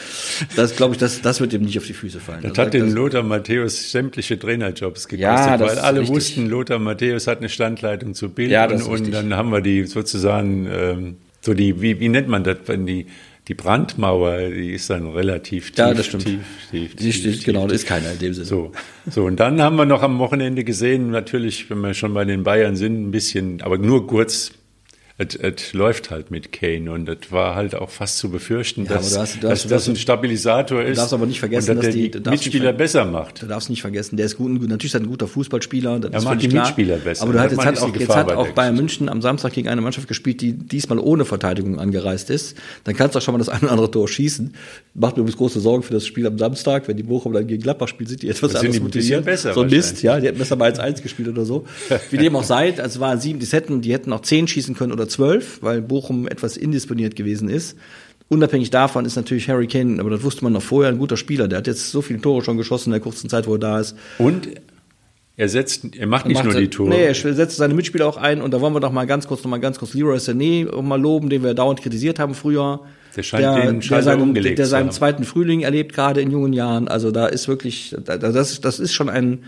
das 0.54 0.76
glaube 0.76 0.94
ich, 0.94 0.98
das, 0.98 1.22
das 1.22 1.40
wird 1.40 1.52
ihm 1.52 1.62
nicht 1.62 1.78
auf 1.78 1.86
die 1.86 1.92
Füße 1.92 2.20
fallen. 2.20 2.42
Das, 2.42 2.52
das 2.52 2.66
hat 2.66 2.74
den 2.74 2.92
Lothar 2.92 3.22
Matthäus 3.22 3.90
sämtliche 3.90 4.38
Trainerjobs 4.38 5.08
gekostet, 5.08 5.20
ja, 5.20 5.60
weil 5.60 5.78
alle 5.78 6.00
richtig. 6.00 6.16
wussten, 6.16 6.46
Lothar 6.46 6.78
Matthäus 6.78 7.26
hat 7.26 7.38
eine 7.38 7.48
Standleitung 7.48 8.14
zu 8.14 8.28
Bild 8.30 8.50
ja, 8.50 8.70
und, 8.70 8.82
und 8.82 9.12
dann 9.12 9.34
haben 9.34 9.50
wir 9.50 9.60
die 9.60 9.86
sozusagen, 9.86 10.68
ähm, 10.70 11.16
so 11.40 11.54
die, 11.54 11.80
wie, 11.80 11.98
wie 12.00 12.08
nennt 12.08 12.28
man 12.28 12.44
das, 12.44 12.58
wenn 12.66 12.86
die, 12.86 13.06
die 13.48 13.54
Brandmauer, 13.54 14.48
die 14.48 14.72
ist 14.72 14.90
dann 14.90 15.06
relativ 15.08 15.70
tief. 15.70 15.78
Ja, 15.78 15.94
das 15.94 16.06
stimmt. 16.06 16.24
Tief, 16.24 16.40
tief, 16.70 16.96
tief, 16.96 17.22
tief, 17.22 17.44
genau, 17.44 17.66
das 17.66 17.82
ist 17.82 17.86
keiner 17.86 18.12
in 18.12 18.18
dem 18.18 18.34
Sinne. 18.34 18.46
So, 18.46 18.72
so, 19.08 19.24
und 19.24 19.38
dann 19.38 19.62
haben 19.62 19.76
wir 19.76 19.86
noch 19.86 20.02
am 20.02 20.18
Wochenende 20.18 20.64
gesehen, 20.64 21.10
natürlich, 21.10 21.70
wenn 21.70 21.80
wir 21.80 21.94
schon 21.94 22.12
bei 22.12 22.24
den 22.24 22.42
Bayern 22.42 22.74
sind, 22.74 23.00
ein 23.00 23.10
bisschen, 23.12 23.62
aber 23.62 23.78
nur 23.78 24.06
kurz 24.06 24.52
es 25.18 25.72
läuft 25.72 26.10
halt 26.10 26.30
mit 26.30 26.52
Kane 26.52 26.92
und 26.92 27.08
es 27.08 27.32
war 27.32 27.54
halt 27.54 27.74
auch 27.74 27.88
fast 27.88 28.18
zu 28.18 28.30
befürchten, 28.30 28.84
ja, 28.84 28.94
dass, 28.94 29.16
hast, 29.16 29.42
dass 29.42 29.66
das 29.66 29.88
ein 29.88 29.96
Stabilisator 29.96 30.82
ist. 30.82 30.90
Du 30.90 31.00
darfst 31.00 31.14
aber 31.14 31.24
nicht 31.24 31.40
vergessen, 31.40 31.76
dass 31.76 31.88
die, 31.88 32.10
die 32.10 32.30
Mitspieler 32.30 32.74
besser 32.74 33.06
macht. 33.06 33.40
Du 33.40 33.46
darfst 33.46 33.70
nicht 33.70 33.80
vergessen, 33.80 34.18
der 34.18 34.26
ist 34.26 34.36
gut, 34.36 34.52
natürlich 34.60 34.84
ist 34.84 34.94
er 34.94 35.00
ein 35.00 35.06
guter 35.06 35.26
Fußballspieler. 35.26 36.00
Das 36.00 36.12
er 36.12 36.20
macht 36.30 36.42
die 36.42 36.48
klar. 36.48 36.66
Mitspieler 36.66 36.96
besser. 36.98 37.22
Aber 37.22 37.32
du 37.32 37.40
hast, 37.40 37.50
jetzt 37.50 37.64
hat 37.64 37.78
auch, 37.78 37.96
jetzt 37.96 38.14
hat 38.14 38.32
auch 38.32 38.50
Bayern 38.50 38.76
München 38.76 39.08
am 39.08 39.22
Samstag 39.22 39.54
gegen 39.54 39.68
eine 39.68 39.80
Mannschaft 39.80 40.06
gespielt, 40.06 40.42
die 40.42 40.52
diesmal 40.52 40.98
ohne 40.98 41.24
Verteidigung 41.24 41.78
angereist 41.80 42.28
ist. 42.28 42.58
Dann 42.84 42.94
kannst 42.94 43.14
du 43.14 43.18
auch 43.18 43.22
schon 43.22 43.32
mal 43.32 43.38
das 43.38 43.48
eine 43.48 43.62
oder 43.62 43.70
andere 43.70 43.90
Tor 43.90 44.08
schießen. 44.08 44.54
Macht 44.92 45.16
mir 45.16 45.22
übrigens 45.22 45.38
große 45.38 45.60
Sorgen 45.60 45.82
für 45.82 45.94
das 45.94 46.04
Spiel 46.04 46.26
am 46.26 46.36
Samstag, 46.36 46.88
wenn 46.88 46.98
die 46.98 47.02
Bochum 47.02 47.32
dann 47.32 47.46
gegen 47.46 47.62
Gladbach 47.62 47.88
spielt, 47.88 48.10
sind 48.10 48.22
die 48.22 48.28
etwas 48.28 48.52
das 48.52 48.60
anders 48.60 48.80
motiviert. 48.80 49.24
Besser 49.24 49.54
so 49.54 49.62
ein 49.62 49.70
Mist, 49.70 50.02
ja, 50.02 50.20
die 50.20 50.26
hätten 50.26 50.38
besser 50.38 50.56
mal 50.56 50.66
als 50.66 50.78
eins 50.78 51.00
gespielt 51.00 51.28
oder 51.28 51.46
so. 51.46 51.64
Wie 52.10 52.18
dem 52.18 52.36
auch 52.36 52.44
sei, 52.44 52.78
also 52.78 53.00
waren 53.00 53.18
sieben, 53.18 53.38
die 53.38 53.46
hätten, 53.46 53.80
die 53.80 53.94
hätten 53.94 54.12
auch 54.12 54.20
zehn 54.20 54.46
schießen 54.46 54.74
können 54.74 54.92
oder 54.92 55.05
zwölf, 55.08 55.62
weil 55.62 55.82
Bochum 55.82 56.26
etwas 56.26 56.56
indisponiert 56.56 57.16
gewesen 57.16 57.48
ist. 57.48 57.76
Unabhängig 58.28 58.70
davon 58.70 59.04
ist 59.04 59.14
natürlich 59.16 59.48
Harry 59.48 59.68
Kane, 59.68 60.00
aber 60.00 60.10
das 60.10 60.22
wusste 60.24 60.42
man 60.42 60.52
noch 60.52 60.62
vorher, 60.62 60.90
ein 60.90 60.98
guter 60.98 61.16
Spieler. 61.16 61.46
Der 61.46 61.58
hat 61.58 61.66
jetzt 61.68 61.92
so 61.92 62.02
viele 62.02 62.20
Tore 62.20 62.42
schon 62.42 62.56
geschossen 62.56 62.88
in 62.88 62.92
der 62.92 63.00
kurzen 63.00 63.30
Zeit, 63.30 63.46
wo 63.46 63.54
er 63.54 63.60
da 63.60 63.78
ist. 63.78 63.96
Und 64.18 64.48
er 65.36 65.48
setzt, 65.48 65.94
er 65.96 66.06
macht 66.06 66.26
nicht 66.26 66.38
er 66.38 66.44
macht, 66.44 66.54
nur 66.54 66.60
die 66.60 66.68
Tore. 66.68 66.88
Nee, 66.88 67.04
er 67.04 67.14
setzt 67.14 67.56
seine 67.56 67.74
Mitspieler 67.74 68.06
auch 68.06 68.16
ein 68.16 68.40
und 68.40 68.52
da 68.52 68.60
wollen 68.60 68.72
wir 68.72 68.80
doch 68.80 68.90
mal 68.90 69.06
ganz 69.06 69.28
kurz, 69.28 69.44
noch 69.44 69.50
mal 69.50 69.60
ganz 69.60 69.78
kurz 69.78 69.94
Leroy 69.94 70.16
Sané 70.16 70.82
mal 70.82 71.00
loben, 71.00 71.28
den 71.28 71.44
wir 71.44 71.54
dauernd 71.54 71.82
kritisiert 71.82 72.18
haben 72.18 72.34
früher. 72.34 72.80
Der 73.14 73.22
scheint 73.22 73.44
der, 73.44 73.66
den 73.66 73.80
der 73.80 74.02
seinen, 74.02 74.22
umgelegt 74.22 74.58
der 74.58 74.66
seinen 74.66 74.90
zweiten 74.90 75.24
Frühling 75.24 75.60
erlebt, 75.60 75.94
gerade 75.94 76.20
in 76.20 76.30
jungen 76.30 76.52
Jahren. 76.52 76.88
Also 76.88 77.10
da 77.10 77.26
ist 77.26 77.48
wirklich, 77.48 77.94
das, 78.04 78.60
das 78.60 78.80
ist 78.80 78.92
schon 78.92 79.08
ein, 79.08 79.44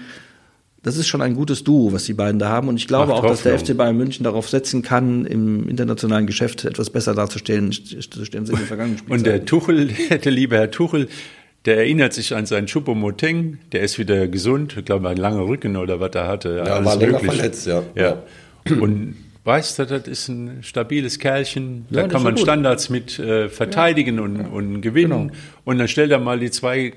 das 0.82 0.96
ist 0.96 1.08
schon 1.08 1.22
ein 1.22 1.34
gutes 1.34 1.64
Duo, 1.64 1.92
was 1.92 2.04
die 2.04 2.14
beiden 2.14 2.38
da 2.38 2.48
haben. 2.48 2.68
Und 2.68 2.76
ich 2.76 2.86
glaube 2.86 3.12
Macht 3.12 3.24
auch, 3.24 3.26
dass 3.28 3.42
der 3.42 3.58
FC 3.58 3.76
Bayern 3.76 3.96
München 3.96 4.24
darauf 4.24 4.48
setzen 4.48 4.82
kann, 4.82 5.26
im 5.26 5.68
internationalen 5.68 6.26
Geschäft 6.26 6.64
etwas 6.64 6.90
besser 6.90 7.14
darzustellen, 7.14 7.72
stellen 7.72 8.46
sie 8.46 8.52
in 8.52 8.58
den 8.58 8.66
vergangenen 8.66 8.98
Spielen. 8.98 9.18
Und 9.18 9.26
der 9.26 9.44
Tuchel, 9.44 9.90
der 10.24 10.32
liebe 10.32 10.56
Herr 10.56 10.70
Tuchel, 10.70 11.08
der 11.64 11.78
erinnert 11.78 12.12
sich 12.12 12.34
an 12.34 12.46
seinen 12.46 12.66
Choupo-Moteng, 12.66 13.58
der 13.72 13.82
ist 13.82 13.98
wieder 13.98 14.28
gesund, 14.28 14.76
ich 14.78 14.84
glaube, 14.84 15.08
ein 15.08 15.16
langer 15.16 15.46
Rücken 15.46 15.76
oder 15.76 15.98
was 15.98 16.14
er 16.14 16.28
hatte. 16.28 16.62
Ja, 16.64 16.84
war 16.84 16.96
länger 16.96 17.14
möglich. 17.14 17.32
verletzt, 17.32 17.66
ja. 17.66 17.82
ja. 17.96 18.22
Und 18.80 19.16
weißt 19.44 19.80
du, 19.80 19.86
das 19.86 20.06
ist 20.06 20.28
ein 20.28 20.62
stabiles 20.62 21.18
Kerlchen, 21.18 21.86
da 21.90 22.02
ja, 22.02 22.08
kann 22.08 22.22
man 22.22 22.36
Standards 22.36 22.88
mit 22.88 23.18
äh, 23.18 23.48
verteidigen 23.48 24.16
ja. 24.16 24.22
und, 24.22 24.40
und 24.46 24.80
gewinnen. 24.80 25.28
Genau. 25.28 25.40
Und 25.64 25.78
dann 25.78 25.88
stellt 25.88 26.12
er 26.12 26.20
mal 26.20 26.38
die 26.38 26.50
zwei 26.50 26.92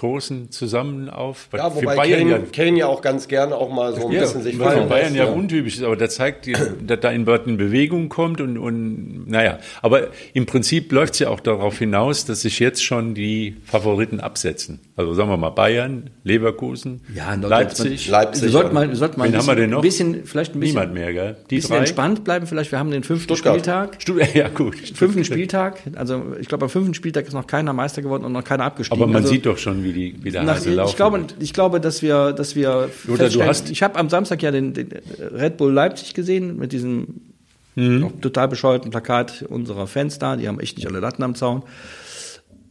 Großen 0.00 0.50
zusammen 0.50 1.10
auf. 1.10 1.50
Ja, 1.52 1.74
wobei 1.74 1.94
Bayern 1.94 2.20
Kane, 2.20 2.30
ja, 2.30 2.38
Kane 2.50 2.78
ja 2.78 2.86
auch 2.86 3.02
ganz 3.02 3.28
gerne 3.28 3.54
auch 3.54 3.70
mal 3.70 3.94
so 3.94 4.06
ein 4.06 4.12
ja, 4.12 4.22
bisschen 4.22 4.42
sich 4.42 4.56
fallen 4.56 4.88
Bayern 4.88 5.14
ja, 5.14 5.26
ja 5.26 5.30
untypisch 5.30 5.76
ist, 5.76 5.82
aber 5.82 5.94
das 5.94 6.14
zeigt, 6.14 6.48
dass 6.48 7.00
da 7.00 7.10
in 7.10 7.26
Burton 7.26 7.58
Bewegung 7.58 8.08
kommt 8.08 8.40
und, 8.40 8.56
und 8.56 9.28
naja, 9.28 9.58
aber 9.82 10.08
im 10.32 10.46
Prinzip 10.46 10.90
läuft 10.90 11.12
es 11.12 11.18
ja 11.18 11.28
auch 11.28 11.40
darauf 11.40 11.78
hinaus, 11.78 12.24
dass 12.24 12.40
sich 12.40 12.60
jetzt 12.60 12.82
schon 12.82 13.14
die 13.14 13.56
Favoriten 13.66 14.20
absetzen. 14.20 14.80
Also 14.96 15.12
sagen 15.12 15.28
wir 15.28 15.36
mal 15.36 15.50
Bayern, 15.50 16.08
Leverkusen, 16.24 17.02
ja, 17.14 17.34
Leipzig. 17.34 18.08
Leipzig. 18.08 18.44
Wir 18.44 18.50
sollten 18.50 18.72
mal, 18.72 18.88
wir 18.88 18.96
sollten 18.96 19.18
mal 19.18 19.26
ein, 19.26 19.32
bisschen, 19.32 19.48
haben 19.48 19.58
wir 19.58 19.60
denn 19.60 19.70
noch? 19.70 19.82
bisschen, 19.82 20.24
vielleicht 20.24 20.54
ein 20.54 20.60
bisschen, 20.60 20.76
Niemand 20.76 20.94
mehr, 20.94 21.12
gell? 21.12 21.36
Die 21.50 21.56
bisschen 21.56 21.72
drei? 21.72 21.78
entspannt 21.80 22.24
bleiben 22.24 22.46
vielleicht. 22.46 22.72
Wir 22.72 22.78
haben 22.78 22.90
den 22.90 23.02
fünften 23.02 23.34
Stuttgart. 23.34 23.56
Spieltag. 23.56 23.96
Stuttgart, 24.00 24.34
ja 24.34 24.48
gut. 24.48 24.76
Fünften 24.94 25.26
Spieltag. 25.26 25.82
Also 25.94 26.34
ich 26.40 26.48
glaube, 26.48 26.64
am 26.64 26.70
fünften 26.70 26.94
Spieltag 26.94 27.26
ist 27.26 27.34
noch 27.34 27.46
keiner 27.46 27.74
Meister 27.74 28.00
geworden 28.00 28.24
und 28.24 28.32
noch 28.32 28.44
keiner 28.44 28.64
abgestiegen. 28.64 29.02
Aber 29.02 29.12
man 29.12 29.22
also, 29.22 29.34
sieht 29.34 29.44
doch 29.44 29.58
schon, 29.58 29.84
wie 29.84 29.89
die, 29.92 30.16
wie 30.22 30.30
der 30.30 30.42
nach, 30.42 30.56
Hase 30.56 30.74
laufen. 30.74 30.90
Ich 30.90 30.96
glaube, 30.96 31.26
ich 31.38 31.52
glaube, 31.52 31.80
dass 31.80 32.02
wir, 32.02 32.32
dass 32.32 32.54
wir 32.54 32.90
Oder 33.08 33.28
du 33.28 33.42
hast 33.42 33.70
ich 33.70 33.82
habe 33.82 33.98
am 33.98 34.08
Samstag 34.08 34.42
ja 34.42 34.50
den, 34.50 34.74
den, 34.74 34.88
Red 35.18 35.56
Bull 35.56 35.72
Leipzig 35.72 36.14
gesehen 36.14 36.56
mit 36.56 36.72
diesem 36.72 37.20
mhm. 37.74 38.20
total 38.20 38.48
bescheuerten 38.48 38.90
Plakat 38.90 39.42
unserer 39.48 39.86
Fans 39.86 40.18
da. 40.18 40.36
Die 40.36 40.48
haben 40.48 40.60
echt 40.60 40.76
nicht 40.76 40.86
alle 40.86 41.00
Latten 41.00 41.22
am 41.22 41.34
Zaun. 41.34 41.62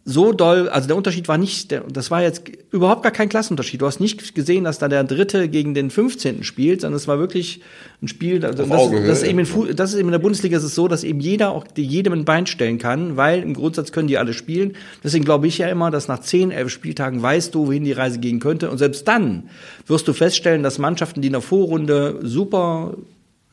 So 0.05 0.31
doll, 0.31 0.69
also 0.69 0.87
der 0.87 0.97
Unterschied 0.97 1.27
war 1.27 1.37
nicht, 1.37 1.71
der, 1.71 1.81
das 1.81 2.09
war 2.09 2.21
jetzt 2.21 2.43
überhaupt 2.71 3.03
gar 3.03 3.11
kein 3.11 3.29
Klassenunterschied. 3.29 3.81
Du 3.81 3.85
hast 3.85 3.99
nicht 3.99 4.33
gesehen, 4.33 4.63
dass 4.63 4.79
da 4.79 4.87
der 4.87 5.03
Dritte 5.03 5.49
gegen 5.49 5.73
den 5.73 5.91
15. 5.91 6.43
spielt, 6.43 6.81
sondern 6.81 6.97
es 6.97 7.07
war 7.07 7.19
wirklich 7.19 7.61
ein 8.01 8.07
Spiel, 8.07 8.39
das, 8.39 8.55
das, 8.55 8.67
das, 8.67 9.23
eben 9.23 9.39
in, 9.39 9.75
das 9.75 9.91
ist 9.91 9.99
eben 9.99 10.07
in 10.07 10.13
der 10.13 10.19
Bundesliga 10.19 10.57
ist 10.57 10.63
es 10.63 10.73
so, 10.73 10.87
dass 10.87 11.03
eben 11.03 11.19
jeder 11.19 11.51
auch 11.51 11.65
jedem 11.75 12.13
ein 12.13 12.25
Bein 12.25 12.47
stellen 12.47 12.77
kann, 12.77 13.17
weil 13.17 13.43
im 13.43 13.53
Grundsatz 13.53 13.91
können 13.91 14.07
die 14.07 14.17
alle 14.17 14.33
spielen. 14.33 14.73
Deswegen 15.03 15.25
glaube 15.25 15.47
ich 15.47 15.57
ja 15.57 15.67
immer, 15.67 15.91
dass 15.91 16.07
nach 16.07 16.19
10, 16.19 16.51
11 16.51 16.69
Spieltagen 16.71 17.21
weißt 17.21 17.53
du, 17.53 17.67
wohin 17.67 17.83
die 17.83 17.91
Reise 17.91 18.19
gehen 18.19 18.39
könnte. 18.39 18.69
Und 18.71 18.77
selbst 18.77 19.07
dann 19.07 19.49
wirst 19.85 20.07
du 20.07 20.13
feststellen, 20.13 20.63
dass 20.63 20.79
Mannschaften, 20.79 21.21
die 21.21 21.27
in 21.27 21.33
der 21.33 21.41
Vorrunde 21.41 22.19
super 22.23 22.95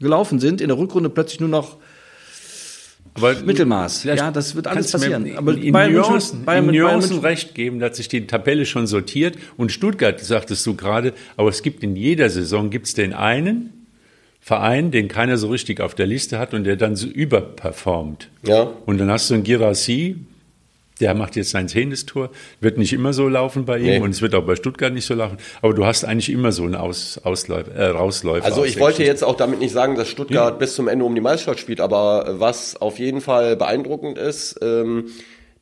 gelaufen 0.00 0.38
sind, 0.38 0.60
in 0.60 0.68
der 0.68 0.78
Rückrunde 0.78 1.10
plötzlich 1.10 1.40
nur 1.40 1.48
noch 1.48 1.76
aber 3.16 3.34
Mittelmaß. 3.34 4.04
Ja, 4.04 4.30
das 4.30 4.54
wird 4.54 4.66
alles 4.66 4.92
passieren. 4.92 5.36
Aber 5.36 5.54
in, 5.54 5.72
Bayern 5.72 5.92
Nuancen, 5.92 6.44
Bayern, 6.44 6.68
in 6.68 6.80
Nuancen 6.80 7.20
Bayern 7.20 7.24
recht 7.24 7.54
geben, 7.54 7.78
dass 7.78 7.96
sich 7.96 8.08
die 8.08 8.26
Tabelle 8.26 8.66
schon 8.66 8.86
sortiert. 8.86 9.36
Und 9.56 9.72
Stuttgart, 9.72 10.20
sagtest 10.20 10.64
du 10.66 10.74
gerade, 10.74 11.12
aber 11.36 11.48
es 11.48 11.62
gibt 11.62 11.82
in 11.82 11.96
jeder 11.96 12.30
Saison 12.30 12.70
gibt's 12.70 12.94
den 12.94 13.12
einen 13.12 13.72
Verein, 14.40 14.92
den 14.92 15.08
keiner 15.08 15.38
so 15.38 15.48
richtig 15.48 15.80
auf 15.80 15.94
der 15.94 16.06
Liste 16.06 16.38
hat 16.38 16.54
und 16.54 16.64
der 16.64 16.76
dann 16.76 16.94
so 16.94 17.08
überperformt. 17.08 18.28
Ja. 18.44 18.70
Und 18.86 18.98
dann 18.98 19.10
hast 19.10 19.28
du 19.28 19.34
einen 19.34 19.42
Girassi, 19.42 20.16
der 21.00 21.14
macht 21.14 21.36
jetzt 21.36 21.50
sein 21.50 21.68
zehntes 21.68 22.06
Tor, 22.06 22.30
wird 22.60 22.78
nicht 22.78 22.92
immer 22.92 23.12
so 23.12 23.28
laufen 23.28 23.64
bei 23.64 23.78
ihm 23.78 23.84
nee. 23.84 24.00
und 24.00 24.10
es 24.10 24.22
wird 24.22 24.34
auch 24.34 24.44
bei 24.44 24.56
Stuttgart 24.56 24.92
nicht 24.92 25.06
so 25.06 25.14
laufen, 25.14 25.38
aber 25.62 25.74
du 25.74 25.84
hast 25.84 26.04
eigentlich 26.04 26.30
immer 26.30 26.52
so 26.52 26.64
einen 26.64 26.74
Aus, 26.74 27.20
Ausläufer, 27.22 27.72
äh, 27.72 27.86
Rausläufer. 27.88 28.44
Also 28.44 28.64
ich 28.64 28.78
wollte 28.80 29.04
jetzt 29.04 29.22
auch 29.22 29.36
damit 29.36 29.60
nicht 29.60 29.72
sagen, 29.72 29.96
dass 29.96 30.08
Stuttgart 30.08 30.54
ja. 30.54 30.58
bis 30.58 30.74
zum 30.74 30.88
Ende 30.88 31.04
um 31.04 31.14
die 31.14 31.20
Meisterschaft 31.20 31.60
spielt, 31.60 31.80
aber 31.80 32.36
was 32.38 32.80
auf 32.80 32.98
jeden 32.98 33.20
Fall 33.20 33.56
beeindruckend 33.56 34.18
ist, 34.18 34.58
ähm, 34.62 35.06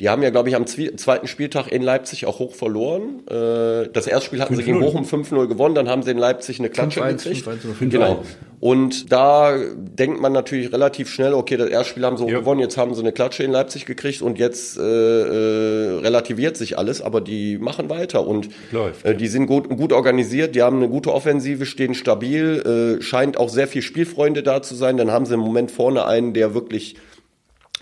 die 0.05 0.11
haben 0.11 0.23
ja, 0.23 0.29
glaube 0.29 0.51
ich, 0.51 0.55
am 0.55 0.67
zweiten 0.67 1.27
Spieltag 1.27 1.73
in 1.73 1.81
Leipzig 1.81 2.27
auch 2.27 2.39
hoch 2.39 2.55
verloren. 2.55 3.27
Äh, 3.27 3.89
das 3.91 4.07
erste 4.07 4.27
Spiel 4.27 4.43
hatten 4.43 4.55
sie 4.55 4.63
gegen 4.63 4.81
Bochum 4.81 5.05
5-0 5.05 5.47
gewonnen, 5.47 5.75
dann 5.75 5.89
haben 5.89 6.03
sie 6.03 6.11
in 6.11 6.19
Leipzig 6.19 6.59
eine 6.59 6.69
Klatsche 6.69 7.01
gekriegt. 7.01 7.43
5 7.43 7.91
genau. 7.91 8.23
Und 8.61 9.11
da 9.11 9.57
denkt 9.75 10.21
man 10.21 10.35
natürlich 10.35 10.75
relativ 10.75 11.09
schnell, 11.09 11.33
okay, 11.33 11.57
das 11.57 11.71
erste 11.71 11.93
Spiel 11.93 12.05
haben 12.05 12.19
sie 12.19 12.25
hoch 12.25 12.29
ja. 12.29 12.41
gewonnen, 12.41 12.61
jetzt 12.61 12.77
haben 12.77 12.95
sie 12.95 13.01
eine 13.01 13.13
Klatsche 13.13 13.45
in 13.45 13.51
Leipzig 13.51 13.87
gekriegt 13.87 14.21
und 14.21 14.39
jetzt 14.39 14.77
äh, 14.77 14.83
äh, 14.83 15.99
relativiert 16.01 16.59
sich 16.59 16.77
alles, 16.77 17.01
aber 17.01 17.23
die 17.23 17.57
machen 17.57 17.89
weiter 17.89 18.27
und 18.27 18.51
Läuft, 18.73 19.07
äh, 19.07 19.17
die 19.17 19.29
sind 19.29 19.47
gut, 19.47 19.71
gut 19.71 19.95
organisiert, 19.95 20.55
die 20.55 20.61
haben 20.61 20.77
eine 20.77 20.91
gute 20.91 21.15
Offensive, 21.15 21.65
stehen 21.65 21.95
stabil, 21.95 22.99
äh, 22.99 23.03
scheint 23.03 23.39
auch 23.39 23.49
sehr 23.49 23.69
viel 23.69 23.81
Spielfreunde 23.81 24.43
da 24.43 24.61
zu 24.61 24.75
sein. 24.75 24.99
Dann 24.99 25.11
haben 25.11 25.25
sie 25.25 25.33
im 25.33 25.41
Moment 25.41 25.71
vorne 25.71 26.05
einen, 26.05 26.35
der 26.35 26.53
wirklich 26.53 26.97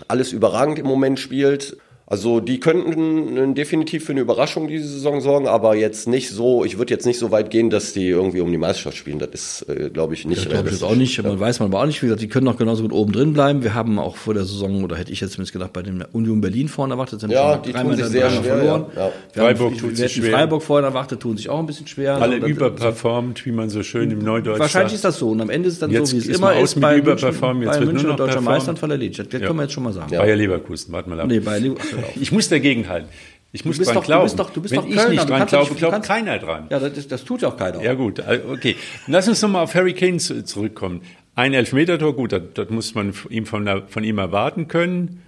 alles 0.07 0.31
überragend 0.31 0.79
im 0.79 0.87
Moment 0.87 1.19
spielt. 1.19 1.75
Also 2.05 2.41
die 2.41 2.59
könnten 2.59 3.55
definitiv 3.55 4.05
für 4.05 4.11
eine 4.11 4.21
Überraschung 4.21 4.67
diese 4.67 4.87
Saison 4.87 5.21
sorgen, 5.21 5.47
aber 5.47 5.75
jetzt 5.75 6.05
nicht 6.05 6.29
so, 6.29 6.65
ich 6.65 6.77
würde 6.77 6.93
jetzt 6.93 7.05
nicht 7.05 7.17
so 7.17 7.31
weit 7.31 7.49
gehen, 7.49 7.69
dass 7.69 7.93
die 7.93 8.07
irgendwie 8.07 8.41
um 8.41 8.51
die 8.51 8.57
Meisterschaft 8.57 8.97
spielen. 8.97 9.19
Das 9.19 9.29
ist, 9.31 9.69
äh, 9.69 9.89
glaube 9.89 10.13
ich, 10.13 10.25
nicht. 10.25 10.45
Das 10.45 10.49
glaube 10.49 10.67
ich 10.67 10.73
jetzt 10.73 10.83
auch 10.83 10.95
nicht. 10.95 11.15
Ja. 11.15 11.23
Man 11.23 11.39
weiß 11.39 11.61
man 11.61 11.69
aber 11.69 11.81
auch 11.81 11.85
nicht. 11.85 12.01
Wie 12.01 12.07
gesagt, 12.07 12.21
die 12.21 12.27
können 12.27 12.45
noch 12.45 12.57
genauso 12.57 12.83
gut 12.83 12.91
oben 12.91 13.13
drin 13.13 13.31
bleiben. 13.31 13.63
Wir 13.63 13.73
haben 13.73 13.99
auch 13.99 14.17
vor 14.17 14.33
der 14.33 14.43
Saison, 14.43 14.83
oder 14.83 14.97
hätte 14.97 15.13
ich 15.13 15.21
jetzt 15.21 15.31
zumindest 15.31 15.53
gedacht, 15.53 15.71
bei 15.71 15.81
dem 15.81 16.03
Union 16.11 16.41
Berlin 16.41 16.67
vorne 16.67 16.95
erwartet. 16.95 17.21
Sind 17.21 17.31
ja, 17.31 17.55
die 17.57 17.71
tun 17.71 17.95
sich 17.95 18.05
sehr 18.05 18.29
schwer. 18.29 18.43
Verloren. 18.43 18.85
Ja. 18.95 19.11
Freiburg 19.33 19.71
haben, 19.71 19.77
tut 19.79 19.97
sich 19.97 20.11
schwer. 20.11 20.31
Freiburg 20.33 20.61
vorne 20.61 20.87
erwartet, 20.87 21.21
tun 21.21 21.37
sich 21.37 21.49
auch 21.49 21.59
ein 21.59 21.65
bisschen 21.65 21.87
schwer. 21.87 22.15
Alle 22.15 22.35
also, 22.35 22.47
überperformt, 22.47 23.45
wie 23.45 23.53
man 23.53 23.69
so 23.69 23.81
schön 23.81 24.11
im 24.11 24.19
Neudeutsch 24.19 24.59
Wahrscheinlich 24.59 24.91
sagt. 24.91 24.95
ist 24.95 25.05
das 25.05 25.19
so. 25.19 25.29
Und 25.29 25.39
am 25.39 25.49
Ende 25.49 25.69
ist 25.69 25.75
es 25.75 25.79
dann 25.79 25.89
jetzt 25.89 26.09
so, 26.09 26.17
wie 26.17 26.19
es 26.19 26.27
immer 26.27 26.59
ist. 26.59 26.79
Bei 26.81 27.01
München, 27.01 27.33
bei 27.65 27.79
München 27.79 28.09
und 28.09 28.19
deutscher 28.19 28.41
Meister 28.41 28.75
Fall 28.75 28.91
erledigt. 28.91 29.19
Das 29.19 29.41
können 29.41 29.55
wir 29.55 29.63
jetzt 29.63 29.73
schon 29.73 29.83
mal 29.83 29.93
sagen. 29.93 30.11
Bayer 30.11 30.35
Leverkusen, 30.35 30.91
warte 30.91 31.09
mal 31.09 31.19
ab. 31.21 31.27
Nee, 31.27 31.39
Bayer 31.39 31.59
Leverkusen. 31.59 31.92
Ich 32.15 32.31
muss 32.31 32.49
dagegen 32.49 32.81
gegenhalten. 32.81 33.09
Ich 33.55 33.65
muss 33.65 33.77
dran 33.77 33.93
doch, 33.93 34.03
glauben. 34.03 34.21
Du 34.21 34.25
bist 34.25 34.39
doch, 34.39 34.49
du 34.49 34.61
bist 34.61 34.71
Wenn 34.73 34.81
doch 34.81 34.87
ich 34.87 35.09
nicht 35.09 35.29
dran 35.29 35.45
glaube, 35.45 35.75
glaubt 35.75 36.03
keiner 36.03 36.39
dran. 36.39 36.67
Ja, 36.71 36.79
das, 36.79 37.07
das 37.07 37.23
tut 37.23 37.43
ja 37.43 37.49
auch 37.49 37.57
keiner. 37.57 37.83
Ja 37.83 37.93
gut, 37.93 38.17
äh, 38.19 38.41
okay. 38.51 38.75
Lass 39.05 39.27
uns 39.27 39.41
nochmal 39.43 39.63
auf 39.63 39.75
Harry 39.75 39.93
Kane 39.93 40.17
zurückkommen. 40.17 41.01
Ein 41.35 41.53
Elfmetertor, 41.53 42.15
gut, 42.15 42.31
das, 42.31 42.41
das 42.55 42.69
muss 42.71 42.95
man 42.95 43.13
ihm 43.29 43.45
von, 43.45 43.83
von, 43.87 44.03
ihm 44.03 44.17
erwarten 44.17 44.67
können. 44.67 45.21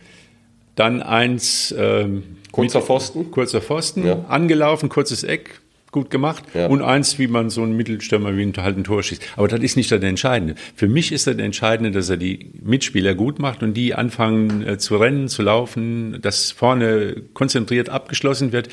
Dann 0.73 1.03
eins 1.03 1.73
ähm, 1.77 2.37
kurzer 2.51 2.81
Pfosten, 2.81 3.29
kurzer 3.29 3.61
Pfosten, 3.61 4.05
ja. 4.05 4.25
angelaufen, 4.27 4.89
kurzes 4.89 5.23
Eck, 5.23 5.61
gut 5.95 6.11
gemacht. 6.11 6.43
Ja. 6.53 6.67
Und 6.67 6.81
eins, 6.81 7.17
wie 7.17 7.27
man 7.27 7.49
so 7.49 7.63
einen 7.63 7.75
Mittelstürmer 7.75 8.35
wie 8.37 8.51
halt 8.57 8.77
ein 8.77 8.83
Tor 8.83 9.01
schießt. 9.01 9.23
Aber 9.37 9.47
das 9.47 9.61
ist 9.61 9.77
nicht 9.77 9.91
das 9.91 10.03
Entscheidende. 10.03 10.55
Für 10.75 10.87
mich 10.87 11.11
ist 11.13 11.25
das 11.25 11.37
Entscheidende, 11.37 11.91
dass 11.91 12.09
er 12.09 12.17
die 12.17 12.51
Mitspieler 12.61 13.15
gut 13.15 13.39
macht 13.39 13.63
und 13.63 13.73
die 13.73 13.95
anfangen 13.95 14.67
äh, 14.67 14.77
zu 14.77 14.97
rennen, 14.97 15.29
zu 15.29 15.41
laufen, 15.41 16.21
dass 16.21 16.51
vorne 16.51 17.23
konzentriert 17.33 17.89
abgeschlossen 17.89 18.51
wird. 18.51 18.67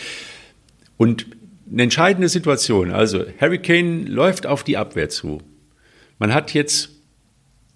Und 0.97 1.27
eine 1.71 1.85
entscheidende 1.85 2.29
Situation, 2.29 2.91
also 2.91 3.25
Harry 3.41 3.59
Kane 3.59 4.03
läuft 4.03 4.47
auf 4.47 4.65
die 4.65 4.77
Abwehr 4.77 5.09
zu. 5.09 5.41
Man 6.19 6.35
hat 6.35 6.53
jetzt, 6.53 6.91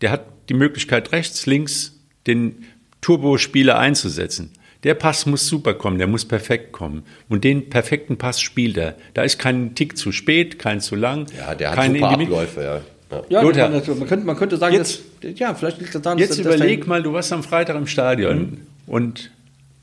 der 0.01 0.11
hat 0.11 0.27
die 0.49 0.55
Möglichkeit 0.55 1.12
rechts, 1.12 1.47
links 1.47 1.99
den 2.27 2.64
Turbospieler 3.01 3.79
einzusetzen. 3.79 4.51
Der 4.87 4.94
Pass 4.94 5.27
muss 5.27 5.49
super 5.49 5.75
kommen, 5.75 5.99
der 5.99 6.07
muss 6.07 6.25
perfekt 6.25 6.70
kommen. 6.70 7.03
Und 7.29 7.42
den 7.42 7.70
perfekten 7.70 8.18
Pass 8.18 8.40
spielt 8.40 8.77
er. 8.77 8.94
Da 9.14 9.25
ist 9.25 9.37
kein 9.37 9.75
Tick 9.75 9.99
zu 9.99 10.12
spät, 10.12 10.61
kein 10.61 10.81
zu 10.81 10.94
lang. 10.94 11.27
Ja, 11.37 11.57
der 11.57 11.72
hat 11.72 11.92
super 11.92 12.11
Abläufe, 12.11 12.62
ja. 12.62 12.81
Ja, 13.29 13.42
ja 13.51 13.68
man, 13.68 13.83
man, 13.99 14.07
könnte, 14.07 14.27
man 14.27 14.37
könnte 14.37 14.57
sagen, 14.57 14.77
jetzt, 14.77 15.01
dass, 15.22 15.37
ja, 15.40 15.55
vielleicht 15.57 15.81
liegt 15.81 15.92
das 15.92 16.03
daran, 16.03 16.18
Jetzt 16.18 16.31
dass, 16.31 16.38
überleg 16.38 16.81
dass 16.81 16.87
mal, 16.87 17.03
du 17.03 17.12
warst 17.12 17.33
am 17.33 17.42
Freitag 17.42 17.75
im 17.75 17.88
Stadion 17.88 18.38
mhm. 18.38 18.61
und 18.87 19.33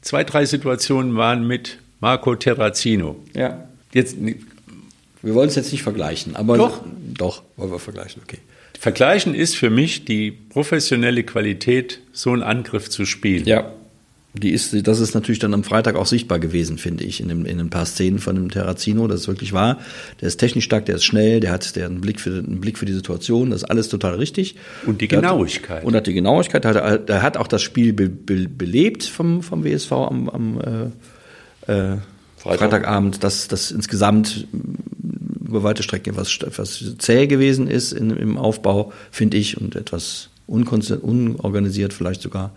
zwei, 0.02 0.24
drei 0.24 0.46
Situationen 0.46 1.18
waren 1.18 1.46
mit 1.46 1.80
Marco 2.00 2.36
Terrazino. 2.36 3.18
Ja. 3.34 3.68
Jetzt, 3.94 4.16
wir 4.22 5.36
wollen 5.36 5.50
es 5.50 5.56
jetzt 5.56 5.74
nicht 5.74 5.84
vergleichen, 5.84 6.38
aber 6.38 6.56
doch, 6.56 6.82
doch 7.14 7.44
wollen 7.58 7.72
wir 7.72 7.80
vergleichen, 7.80 8.22
okay. 8.24 8.38
Vergleichen 8.80 9.36
ist 9.36 9.58
für 9.58 9.70
mich 9.70 10.06
die 10.06 10.32
professionelle 10.32 11.24
Qualität, 11.24 12.00
so 12.14 12.32
einen 12.32 12.44
Angriff 12.44 12.90
zu 12.90 13.06
spielen. 13.06 13.44
Ja 13.46 13.70
die 14.34 14.50
ist, 14.50 14.88
das 14.88 15.00
ist 15.00 15.14
natürlich 15.14 15.40
dann 15.40 15.54
am 15.54 15.64
Freitag 15.64 15.96
auch 15.96 16.08
sichtbar 16.08 16.40
gewesen, 16.40 16.80
finde 16.80 17.04
ich, 17.04 17.20
in, 17.20 17.28
dem, 17.28 17.46
in 17.46 17.60
ein 17.60 17.70
paar 17.70 17.86
Szenen 17.86 18.18
von 18.18 18.36
dem 18.36 18.50
Terrazino, 18.50 19.08
das 19.08 19.22
ist 19.22 19.28
wirklich 19.28 19.54
wahr. 19.54 19.80
Der 20.22 20.28
ist 20.28 20.38
technisch 20.38 20.66
stark, 20.66 20.88
der 20.88 20.96
ist 20.96 21.04
schnell, 21.06 21.40
der 21.40 21.52
hat 21.52 21.76
der 21.76 21.86
einen 21.86 22.02
Blick 22.02 22.20
für 22.20 22.32
einen 22.32 22.60
Blick 22.60 22.80
für 22.80 22.86
die 22.86 22.94
Situation, 22.94 23.52
das 23.52 23.62
ist 23.62 23.70
alles 23.70 23.90
total 23.90 24.16
richtig. 24.16 24.56
Und 24.88 25.02
die 25.02 25.08
Genauigkeit. 25.08 25.78
Hat, 25.78 25.86
und 25.86 25.96
hat 25.96 26.08
die 26.08 26.14
Genauigkeit, 26.14 26.66
hat, 26.66 27.10
der 27.10 27.22
hat 27.22 27.38
auch 27.38 27.48
das 27.48 27.62
Spiel 27.62 27.94
be, 27.94 28.10
be, 28.10 28.50
belebt 28.50 29.04
vom, 29.04 29.44
vom 29.44 29.64
WSV 29.64 29.92
am, 29.92 30.30
am 30.30 30.60
äh, 31.68 31.72
äh, 31.72 31.98
Freitag. 32.38 32.60
Freitagabend, 32.60 33.24
dass 33.24 33.48
das 33.48 33.70
insgesamt 33.70 34.48
über 35.48 35.62
weite 35.62 35.84
Strecken 35.84 36.14
etwas, 36.16 36.36
etwas 36.42 36.84
zäh 36.98 37.28
gewesen 37.28 37.68
ist 37.68 37.92
in, 37.92 38.10
im 38.10 38.38
Aufbau, 38.38 38.92
finde 39.12 39.38
ich, 39.38 39.62
und 39.62 39.76
etwas 39.76 40.30
unorganisiert 40.46 41.94
vielleicht 41.94 42.22
sogar. 42.22 42.52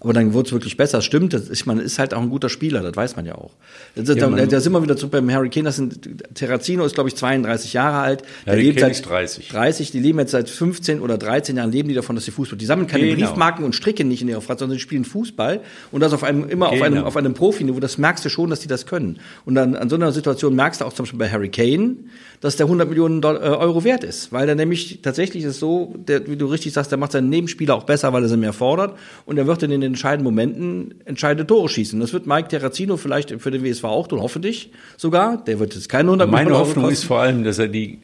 Aber 0.00 0.12
dann 0.12 0.32
wurde 0.32 0.48
es 0.48 0.52
wirklich 0.52 0.76
besser. 0.76 1.02
Stimmt, 1.02 1.32
das, 1.32 1.50
ich 1.50 1.66
meine, 1.66 1.82
ist 1.82 1.98
halt 1.98 2.12
auch 2.12 2.20
ein 2.20 2.30
guter 2.30 2.48
Spieler, 2.48 2.82
das 2.82 2.96
weiß 2.96 3.16
man 3.16 3.26
ja 3.26 3.36
auch. 3.36 3.52
Das, 3.94 4.08
ja, 4.08 4.28
da, 4.28 4.46
da 4.46 4.60
sind 4.60 4.72
wir 4.72 4.82
wieder 4.82 4.96
zurück 4.96 5.12
beim 5.12 5.30
Harry 5.30 5.48
Kane. 5.48 5.64
Das 5.64 5.76
sind, 5.76 6.34
Terrazino 6.34 6.84
ist, 6.84 6.94
glaube 6.94 7.08
ich, 7.08 7.16
32 7.16 7.72
Jahre 7.74 7.98
alt. 7.98 8.22
Der 8.44 8.54
Harry 8.54 8.62
lebt 8.64 8.80
Kane 8.80 8.92
seit 8.92 9.08
30. 9.08 9.48
30. 9.48 9.90
Die 9.92 10.00
leben 10.00 10.18
jetzt 10.18 10.32
seit 10.32 10.50
15 10.50 11.00
oder 11.00 11.16
13 11.16 11.56
Jahren, 11.56 11.70
leben 11.70 11.88
die 11.88 11.94
davon, 11.94 12.16
dass 12.16 12.24
sie 12.24 12.32
Fußball. 12.32 12.58
Die 12.58 12.66
sammeln 12.66 12.88
keine 12.88 13.06
genau. 13.06 13.28
Briefmarken 13.28 13.64
und 13.64 13.74
stricken 13.74 14.08
nicht 14.08 14.22
in 14.22 14.28
ihrer 14.28 14.40
Freizeit, 14.40 14.60
sondern 14.60 14.76
sie 14.76 14.82
spielen 14.82 15.04
Fußball. 15.04 15.60
Und 15.92 16.00
das 16.00 16.12
auf 16.12 16.24
einem, 16.24 16.48
immer 16.48 16.70
genau. 16.70 16.76
auf 16.76 16.82
einem, 16.82 17.04
auf 17.04 17.16
einem 17.16 17.34
Profiniveau. 17.34 17.78
Das 17.78 17.98
merkst 17.98 18.24
du 18.24 18.28
schon, 18.28 18.50
dass 18.50 18.60
die 18.60 18.68
das 18.68 18.86
können. 18.86 19.20
Und 19.44 19.54
dann 19.54 19.76
an 19.76 19.88
so 19.88 19.96
einer 19.96 20.10
Situation 20.10 20.56
merkst 20.56 20.80
du 20.80 20.84
auch 20.84 20.92
zum 20.92 21.04
Beispiel 21.04 21.18
bei 21.18 21.30
Harry 21.30 21.50
Kane, 21.50 21.96
dass 22.40 22.56
der 22.56 22.66
100 22.66 22.88
Millionen 22.88 23.22
äh, 23.22 23.26
Euro 23.26 23.84
wert 23.84 24.04
ist. 24.04 24.32
Weil 24.32 24.46
der 24.46 24.54
nämlich, 24.54 25.00
tatsächlich 25.02 25.44
ist 25.44 25.50
es 25.50 25.60
so, 25.60 25.94
der, 25.96 26.26
wie 26.28 26.36
du 26.36 26.46
richtig 26.46 26.72
sagst, 26.72 26.90
der 26.90 26.98
macht 26.98 27.12
seinen 27.12 27.27
Nebenspieler 27.28 27.74
auch 27.74 27.84
besser, 27.84 28.12
weil 28.12 28.22
er 28.22 28.28
sie 28.28 28.36
mehr 28.36 28.52
fordert. 28.52 28.96
Und 29.26 29.38
er 29.38 29.46
wird 29.46 29.62
in 29.62 29.70
den 29.70 29.82
entscheidenden 29.82 30.24
Momenten 30.24 30.94
entscheidende 31.04 31.46
Tore 31.46 31.68
schießen. 31.68 31.98
Das 32.00 32.12
wird 32.12 32.26
Mike 32.26 32.48
Terrazino 32.48 32.96
vielleicht 32.96 33.30
für 33.40 33.50
den 33.50 33.64
WSV 33.64 33.84
auch 33.84 34.06
tun, 34.06 34.20
hoffentlich 34.20 34.70
sogar. 34.96 35.42
Der 35.44 35.58
wird 35.58 35.74
jetzt 35.74 35.88
keine 35.88 36.08
100 36.08 36.30
Meine 36.30 36.56
Hoffnung 36.56 36.84
Euro 36.84 36.92
ist 36.92 37.04
vor 37.04 37.20
allem, 37.20 37.44
dass 37.44 37.58
er 37.58 37.68
die, 37.68 38.00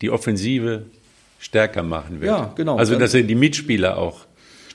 die 0.00 0.10
Offensive 0.10 0.82
stärker 1.38 1.82
machen 1.82 2.20
wird. 2.20 2.30
Ja, 2.30 2.52
genau. 2.56 2.76
Also, 2.76 2.98
dass 2.98 3.14
er 3.14 3.22
die 3.22 3.34
Mitspieler 3.34 3.98
auch 3.98 4.26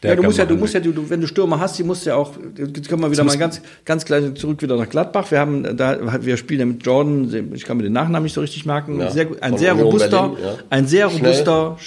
ja, 0.04 0.16
du 0.16 0.24
musst 0.24 0.38
ja, 0.40 0.46
du 0.46 0.56
musst 0.56 0.74
ja, 0.74 0.80
du, 0.80 1.10
wenn 1.10 1.22
du 1.22 1.28
Stürmer 1.28 1.60
hast, 1.60 1.78
die 1.78 1.84
musst 1.84 2.06
ja 2.08 2.16
auch, 2.16 2.34
jetzt 2.58 2.90
kommen 2.90 3.04
wir 3.04 3.12
wieder 3.12 3.24
mal 3.24 3.38
ganz, 3.38 3.62
ganz 3.86 4.04
gleich 4.04 4.34
zurück 4.34 4.62
wieder 4.62 4.76
nach 4.76 4.90
Gladbach. 4.90 5.30
Wir 5.30 5.40
haben 5.40 5.78
da, 5.78 6.24
wir 6.24 6.38
spielen 6.38 6.60
ja 6.60 6.66
mit 6.66 6.84
Jordan, 6.84 7.52
ich 7.54 7.66
kann 7.66 7.78
mir 7.78 7.84
den 7.84 7.94
Nachnamen 7.94 8.24
nicht 8.24 8.34
so 8.34 8.42
richtig 8.42 8.66
merken, 8.66 9.00
ja, 9.00 9.12
sehr, 9.12 9.28
ein 9.42 9.58
sehr 9.60 9.74
robuster, 9.74 10.30
Berlin, 10.30 10.38
ja. 10.44 10.56
ein 10.72 10.88
sehr 10.88 11.06
robuster, 11.06 11.78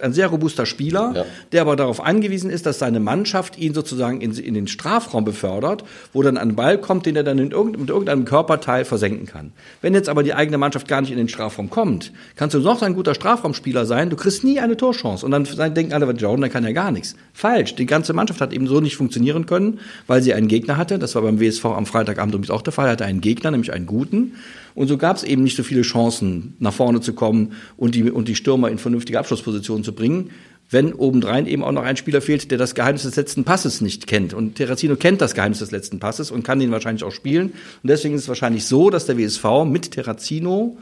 ein 0.00 0.12
sehr 0.12 0.28
robuster 0.28 0.66
Spieler, 0.66 1.12
ja. 1.16 1.24
der 1.50 1.62
aber 1.62 1.74
darauf 1.74 2.00
angewiesen 2.04 2.48
ist, 2.48 2.64
dass 2.64 2.78
seine 2.78 3.00
Mannschaft 3.00 3.58
ihn 3.58 3.74
sozusagen 3.74 4.20
in, 4.20 4.32
in 4.36 4.54
den 4.54 4.68
Strafraum 4.68 5.24
befördert, 5.24 5.82
wo 6.12 6.22
dann 6.22 6.36
ein 6.36 6.54
Ball 6.54 6.78
kommt, 6.78 7.06
den 7.06 7.16
er 7.16 7.24
dann 7.24 7.38
in 7.38 7.50
irgendein, 7.50 7.80
mit 7.80 7.90
irgendeinem 7.90 8.24
Körperteil 8.24 8.84
versenken 8.84 9.26
kann. 9.26 9.52
Wenn 9.80 9.94
jetzt 9.94 10.08
aber 10.08 10.22
die 10.22 10.34
eigene 10.34 10.58
Mannschaft 10.58 10.86
gar 10.86 11.00
nicht 11.00 11.10
in 11.10 11.18
den 11.18 11.28
Strafraum 11.28 11.70
kommt, 11.70 12.12
kannst 12.36 12.54
du 12.54 12.60
noch 12.60 12.82
ein 12.82 12.94
guter 12.94 13.14
Strafraumspieler 13.14 13.84
sein, 13.84 14.10
du 14.10 14.16
kriegst 14.16 14.44
nie 14.44 14.60
eine 14.60 14.76
Torchance. 14.76 15.26
Und 15.26 15.32
dann 15.32 15.74
denken 15.74 15.92
alle, 15.92 16.08
Jordan, 16.12 16.42
der 16.42 16.50
kann 16.50 16.62
ja 16.62 16.70
gar 16.72 16.92
nichts. 16.92 17.16
Falsch. 17.32 17.74
Die 17.74 17.86
ganze 17.86 18.12
Mannschaft 18.12 18.40
hat 18.40 18.52
eben 18.52 18.66
so 18.66 18.80
nicht 18.80 18.96
funktionieren 18.96 19.46
können, 19.46 19.80
weil 20.06 20.22
sie 20.22 20.34
einen 20.34 20.48
Gegner 20.48 20.76
hatte. 20.76 20.98
Das 20.98 21.14
war 21.14 21.22
beim 21.22 21.40
WSV 21.40 21.64
am 21.64 21.86
Freitagabend 21.86 22.34
übrigens 22.34 22.50
auch 22.50 22.62
der 22.62 22.72
Fall. 22.72 22.86
Er 22.86 22.92
hatte 22.92 23.04
einen 23.04 23.20
Gegner, 23.20 23.50
nämlich 23.50 23.72
einen 23.72 23.86
guten. 23.86 24.34
Und 24.74 24.88
so 24.88 24.98
gab 24.98 25.16
es 25.16 25.22
eben 25.22 25.42
nicht 25.42 25.56
so 25.56 25.62
viele 25.62 25.82
Chancen, 25.82 26.54
nach 26.58 26.72
vorne 26.72 27.00
zu 27.00 27.14
kommen 27.14 27.52
und 27.76 27.94
die, 27.94 28.10
und 28.10 28.28
die 28.28 28.36
Stürmer 28.36 28.70
in 28.70 28.78
vernünftige 28.78 29.18
Abschlusspositionen 29.18 29.84
zu 29.84 29.92
bringen 29.92 30.30
wenn 30.72 30.94
obendrein 30.94 31.46
eben 31.46 31.62
auch 31.62 31.72
noch 31.72 31.82
ein 31.82 31.96
Spieler 31.96 32.22
fehlt, 32.22 32.50
der 32.50 32.58
das 32.58 32.74
Geheimnis 32.74 33.02
des 33.02 33.16
letzten 33.16 33.44
Passes 33.44 33.82
nicht 33.82 34.06
kennt. 34.06 34.32
Und 34.32 34.54
Terrazino 34.54 34.96
kennt 34.96 35.20
das 35.20 35.34
Geheimnis 35.34 35.58
des 35.58 35.70
letzten 35.70 35.98
Passes 35.98 36.30
und 36.30 36.44
kann 36.44 36.58
den 36.58 36.70
wahrscheinlich 36.70 37.04
auch 37.04 37.12
spielen. 37.12 37.48
Und 37.48 37.88
deswegen 37.88 38.14
ist 38.14 38.22
es 38.22 38.28
wahrscheinlich 38.28 38.64
so, 38.64 38.88
dass 38.88 39.04
der 39.04 39.18
WSV 39.18 39.64
mit 39.66 39.90
Terrazino 39.90 40.78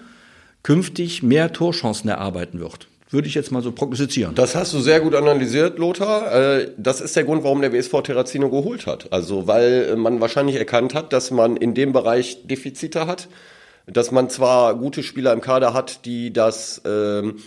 künftig 0.62 1.22
mehr 1.22 1.52
Torchancen 1.52 2.08
erarbeiten 2.08 2.60
wird. 2.60 2.86
Würde 3.12 3.26
ich 3.26 3.34
jetzt 3.34 3.50
mal 3.50 3.60
so 3.60 3.72
prognostizieren. 3.72 4.36
Das 4.36 4.54
hast 4.54 4.72
du 4.72 4.78
sehr 4.78 5.00
gut 5.00 5.16
analysiert, 5.16 5.78
Lothar. 5.80 6.32
Äh, 6.32 6.70
das 6.76 7.00
ist 7.00 7.16
der 7.16 7.24
Grund, 7.24 7.42
warum 7.42 7.60
der 7.60 7.72
WSV 7.72 8.02
Terrazino 8.02 8.50
geholt 8.50 8.86
hat. 8.86 9.12
Also, 9.12 9.48
weil 9.48 9.96
man 9.96 10.20
wahrscheinlich 10.20 10.54
erkannt 10.56 10.94
hat, 10.94 11.12
dass 11.12 11.32
man 11.32 11.56
in 11.56 11.74
dem 11.74 11.92
Bereich 11.92 12.46
Defizite 12.46 13.08
hat. 13.08 13.28
Dass 13.86 14.12
man 14.12 14.30
zwar 14.30 14.76
gute 14.76 15.02
Spieler 15.02 15.32
im 15.32 15.40
Kader 15.40 15.74
hat, 15.74 16.04
die 16.04 16.32
das, 16.32 16.82
ähm, 16.86 17.38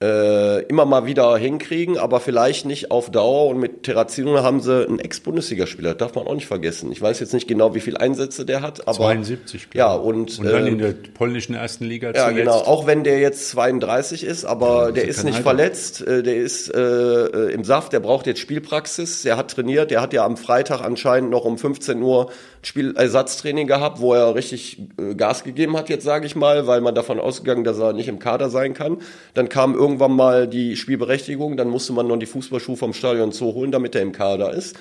äh, 0.00 0.62
immer 0.66 0.84
mal 0.84 1.06
wieder 1.06 1.36
hinkriegen, 1.36 1.98
aber 1.98 2.20
vielleicht 2.20 2.66
nicht 2.66 2.92
auf 2.92 3.10
Dauer. 3.10 3.48
Und 3.48 3.58
mit 3.58 3.82
Terrazino 3.82 4.42
haben 4.44 4.60
sie 4.60 4.86
einen 4.86 5.00
Ex-Bundesligaspieler, 5.00 5.94
darf 5.94 6.14
man 6.14 6.26
auch 6.28 6.34
nicht 6.34 6.46
vergessen. 6.46 6.92
Ich 6.92 7.02
weiß 7.02 7.18
jetzt 7.18 7.34
nicht 7.34 7.48
genau, 7.48 7.74
wie 7.74 7.80
viele 7.80 7.98
Einsätze 8.00 8.46
der 8.46 8.62
hat, 8.62 8.86
aber 8.86 8.96
72 8.96 9.62
Spieler. 9.62 9.84
Ja, 9.86 9.92
und, 9.94 10.38
und 10.38 10.44
dann 10.44 10.66
äh, 10.66 10.68
in 10.70 10.78
der 10.78 10.94
polnischen 11.14 11.54
ersten 11.56 11.84
Liga 11.84 12.12
Ja, 12.12 12.28
zuletzt. 12.28 12.36
genau. 12.36 12.58
Auch 12.58 12.86
wenn 12.86 13.02
der 13.02 13.18
jetzt 13.18 13.48
32 13.50 14.22
ist, 14.22 14.44
aber 14.44 14.86
ja, 14.86 14.92
der 14.92 15.08
ist 15.08 15.24
nicht 15.24 15.36
Alter. 15.38 15.42
verletzt, 15.50 16.06
äh, 16.06 16.22
der 16.22 16.36
ist 16.36 16.72
äh, 16.72 17.50
im 17.50 17.64
Saft, 17.64 17.92
der 17.92 17.98
braucht 18.00 18.26
jetzt 18.28 18.38
Spielpraxis. 18.40 19.22
Der 19.22 19.36
hat 19.36 19.50
trainiert, 19.50 19.90
der 19.90 20.00
hat 20.00 20.12
ja 20.12 20.24
am 20.24 20.36
Freitag 20.36 20.80
anscheinend 20.80 21.30
noch 21.30 21.44
um 21.44 21.58
15 21.58 22.00
Uhr 22.00 22.30
Spielersatztraining 22.62 23.66
gehabt, 23.66 24.00
wo 24.00 24.14
er 24.14 24.34
richtig 24.34 24.80
äh, 24.98 25.14
Gas 25.14 25.44
gegeben 25.44 25.76
hat, 25.76 25.88
jetzt 25.88 26.04
sage 26.04 26.26
ich 26.26 26.36
mal, 26.36 26.66
weil 26.66 26.80
man 26.80 26.94
davon 26.94 27.20
ausgegangen, 27.20 27.64
dass 27.64 27.78
er 27.78 27.92
nicht 27.92 28.08
im 28.08 28.18
Kader 28.18 28.50
sein 28.50 28.74
kann. 28.74 28.98
Dann 29.34 29.48
kam 29.48 29.74
irgendwann 29.74 30.12
mal 30.12 30.48
die 30.48 30.76
Spielberechtigung, 30.76 31.56
dann 31.56 31.68
musste 31.68 31.92
man 31.92 32.06
noch 32.06 32.16
die 32.16 32.26
Fußballschuhe 32.26 32.76
vom 32.76 32.92
Stadion 32.92 33.32
Zoo 33.32 33.54
holen, 33.54 33.72
damit 33.72 33.94
er 33.94 34.02
im 34.02 34.12
Kader 34.12 34.52
ist. 34.52 34.76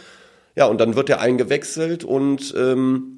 Ja, 0.56 0.66
und 0.66 0.82
dann 0.82 0.96
wird 0.96 1.10
er 1.10 1.22
eingewechselt 1.22 2.04
und 2.04 2.54
ähm, 2.58 3.18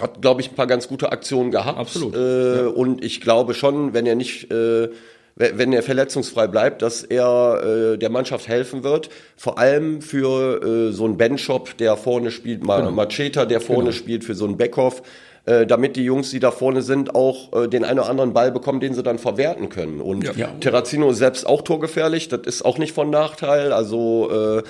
hat, 0.00 0.20
glaube 0.20 0.40
ich, 0.40 0.50
ein 0.50 0.54
paar 0.54 0.66
ganz 0.66 0.88
gute 0.88 1.12
Aktionen 1.12 1.50
gehabt. 1.50 1.78
Absolut. 1.78 2.14
Äh, 2.14 2.62
ja. 2.62 2.66
Und 2.66 3.02
ich 3.02 3.20
glaube 3.20 3.54
schon, 3.54 3.94
wenn 3.94 4.06
er 4.06 4.16
nicht 4.16 4.50
äh, 4.50 4.88
wenn 5.36 5.72
er 5.72 5.82
verletzungsfrei 5.82 6.46
bleibt, 6.46 6.82
dass 6.82 7.02
er 7.02 7.94
äh, 7.94 7.98
der 7.98 8.10
Mannschaft 8.10 8.46
helfen 8.46 8.84
wird. 8.84 9.10
Vor 9.36 9.58
allem 9.58 10.00
für 10.00 10.62
äh, 10.62 10.92
so 10.92 11.04
einen 11.04 11.16
Benchop, 11.16 11.76
der 11.78 11.96
vorne 11.96 12.30
spielt, 12.30 12.60
genau. 12.60 12.90
Macheta, 12.92 13.44
der 13.44 13.60
vorne 13.60 13.90
genau. 13.90 13.96
spielt, 13.96 14.24
für 14.24 14.34
so 14.34 14.44
einen 14.44 14.56
Beckhoff, 14.56 15.02
äh, 15.46 15.66
damit 15.66 15.96
die 15.96 16.04
Jungs, 16.04 16.30
die 16.30 16.38
da 16.38 16.52
vorne 16.52 16.82
sind, 16.82 17.14
auch 17.14 17.52
äh, 17.64 17.68
den 17.68 17.84
einen 17.84 17.98
oder 17.98 18.08
anderen 18.08 18.32
Ball 18.32 18.52
bekommen, 18.52 18.78
den 18.78 18.94
sie 18.94 19.02
dann 19.02 19.18
verwerten 19.18 19.68
können. 19.68 20.00
Und 20.00 20.24
ja. 20.36 20.48
Terrazino 20.60 21.10
ist 21.10 21.18
selbst 21.18 21.46
auch 21.46 21.62
torgefährlich, 21.62 22.28
das 22.28 22.42
ist 22.44 22.64
auch 22.64 22.78
nicht 22.78 22.94
von 22.94 23.10
Nachteil. 23.10 23.72
Also 23.72 24.30
äh, 24.30 24.62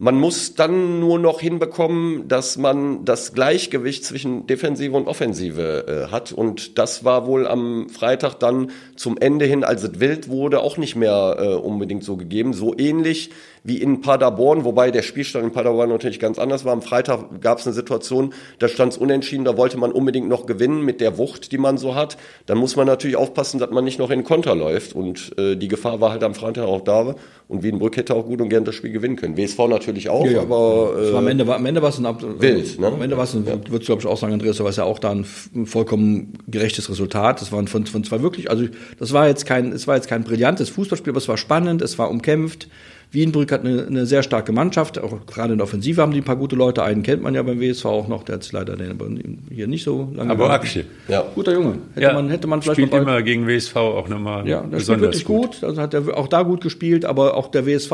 man 0.00 0.16
muss 0.16 0.54
dann 0.54 1.00
nur 1.00 1.18
noch 1.18 1.40
hinbekommen, 1.40 2.28
dass 2.28 2.56
man 2.56 3.04
das 3.04 3.32
Gleichgewicht 3.32 4.04
zwischen 4.04 4.46
Defensive 4.46 4.96
und 4.96 5.08
Offensive 5.08 6.06
äh, 6.08 6.12
hat. 6.12 6.30
Und 6.30 6.78
das 6.78 7.04
war 7.04 7.26
wohl 7.26 7.48
am 7.48 7.88
Freitag 7.88 8.34
dann 8.34 8.70
zum 8.94 9.18
Ende 9.18 9.44
hin, 9.44 9.64
als 9.64 9.82
es 9.82 9.98
wild 9.98 10.28
wurde, 10.28 10.60
auch 10.60 10.76
nicht 10.76 10.94
mehr 10.94 11.36
äh, 11.40 11.54
unbedingt 11.54 12.04
so 12.04 12.16
gegeben. 12.16 12.52
So 12.52 12.78
ähnlich 12.78 13.30
wie 13.64 13.80
in 13.80 14.00
Paderborn, 14.00 14.64
wobei 14.64 14.90
der 14.90 15.02
Spielstand 15.02 15.44
in 15.44 15.52
Paderborn 15.52 15.88
natürlich 15.88 16.20
ganz 16.20 16.38
anders 16.38 16.64
war. 16.64 16.72
Am 16.72 16.82
Freitag 16.82 17.40
gab 17.40 17.58
es 17.58 17.66
eine 17.66 17.74
Situation, 17.74 18.34
da 18.58 18.68
stand 18.68 18.92
es 18.92 18.98
unentschieden, 18.98 19.44
da 19.44 19.56
wollte 19.56 19.78
man 19.78 19.92
unbedingt 19.92 20.28
noch 20.28 20.46
gewinnen 20.46 20.84
mit 20.84 21.00
der 21.00 21.18
Wucht, 21.18 21.52
die 21.52 21.58
man 21.58 21.78
so 21.78 21.94
hat. 21.94 22.16
Dann 22.46 22.58
muss 22.58 22.76
man 22.76 22.86
natürlich 22.86 23.16
aufpassen, 23.16 23.58
dass 23.58 23.70
man 23.70 23.84
nicht 23.84 23.98
noch 23.98 24.10
in 24.10 24.24
Konter 24.24 24.54
läuft. 24.54 24.94
Und 24.94 25.32
äh, 25.38 25.56
die 25.56 25.68
Gefahr 25.68 26.00
war 26.00 26.10
halt 26.10 26.22
am 26.22 26.34
Freitag 26.34 26.64
auch 26.64 26.82
da. 26.82 27.14
Und 27.48 27.62
Wiedenbrück 27.62 27.96
hätte 27.96 28.14
auch 28.14 28.26
gut 28.26 28.40
und 28.40 28.50
gern 28.50 28.64
das 28.64 28.74
Spiel 28.74 28.92
gewinnen 28.92 29.16
können. 29.16 29.36
WSV 29.36 29.58
natürlich 29.68 30.10
auch, 30.10 30.26
ja, 30.26 30.42
aber 30.42 30.92
äh, 30.98 31.16
am 31.16 31.26
Ende 31.26 31.46
war 31.46 31.56
am 31.56 31.64
Ende 31.64 31.80
war 31.80 31.88
es 31.88 31.98
ein 31.98 32.40
wild. 32.40 32.78
Ne? 32.78 32.86
Am 32.86 33.00
Ende 33.00 33.16
war 33.16 33.24
es, 33.24 33.34
ein, 33.34 33.46
ja. 33.46 33.54
würdest 33.54 33.88
du 33.88 33.96
glaube 33.96 34.00
ich 34.00 34.06
auch 34.06 34.18
sagen, 34.18 34.34
Andreas, 34.34 34.60
war 34.60 34.68
es 34.68 34.76
ja 34.76 34.84
auch 34.84 34.98
da 34.98 35.10
ein 35.10 35.24
vollkommen 35.64 36.34
gerechtes 36.46 36.90
Resultat. 36.90 37.40
Das 37.40 37.52
waren 37.52 37.68
von, 37.68 37.86
von 37.86 38.04
zwei 38.04 38.22
wirklich, 38.22 38.50
also 38.50 38.66
das 38.98 39.12
war 39.12 39.26
jetzt 39.28 39.46
kein, 39.46 39.72
es 39.72 39.86
war 39.86 39.96
jetzt 39.96 40.08
kein 40.08 40.24
brillantes 40.24 40.68
Fußballspiel, 40.70 41.12
aber 41.12 41.18
es 41.18 41.28
war 41.28 41.38
spannend, 41.38 41.82
es 41.82 41.98
war 41.98 42.10
umkämpft. 42.10 42.68
Wienbrück 43.10 43.50
hat 43.52 43.64
eine, 43.64 43.86
eine, 43.86 44.04
sehr 44.04 44.22
starke 44.22 44.52
Mannschaft, 44.52 44.98
auch 44.98 45.24
gerade 45.26 45.52
in 45.52 45.58
der 45.58 45.64
Offensive 45.64 46.02
haben 46.02 46.12
die 46.12 46.18
ein 46.18 46.24
paar 46.24 46.36
gute 46.36 46.56
Leute. 46.56 46.82
Einen 46.82 47.02
kennt 47.02 47.22
man 47.22 47.34
ja 47.34 47.42
beim 47.42 47.58
WSV 47.58 47.86
auch 47.86 48.08
noch, 48.08 48.22
der 48.22 48.34
hat 48.34 48.52
leider 48.52 48.76
den, 48.76 49.44
hier 49.50 49.66
nicht 49.66 49.82
so 49.82 50.12
lange. 50.14 50.30
Aber 50.30 50.50
Aksche. 50.50 50.84
Ja. 51.08 51.24
Guter 51.34 51.54
Junge. 51.54 51.78
Hätte 51.94 52.06
ja. 52.06 52.12
man, 52.12 52.28
hätte 52.28 52.46
man 52.46 52.60
vielleicht 52.60 52.76
spielt 52.76 52.92
immer 52.92 53.22
gegen 53.22 53.46
WSV 53.46 53.76
auch 53.76 54.08
nochmal 54.08 54.46
ja, 54.46 54.60
der 54.60 54.76
besonders 54.76 55.06
wirklich 55.08 55.24
gut. 55.24 55.60
gut. 55.60 55.64
Also 55.64 55.80
hat 55.80 55.94
er 55.94 56.16
auch 56.18 56.28
da 56.28 56.42
gut 56.42 56.60
gespielt, 56.60 57.06
aber 57.06 57.34
auch 57.34 57.48
der 57.48 57.64
WSV, 57.64 57.92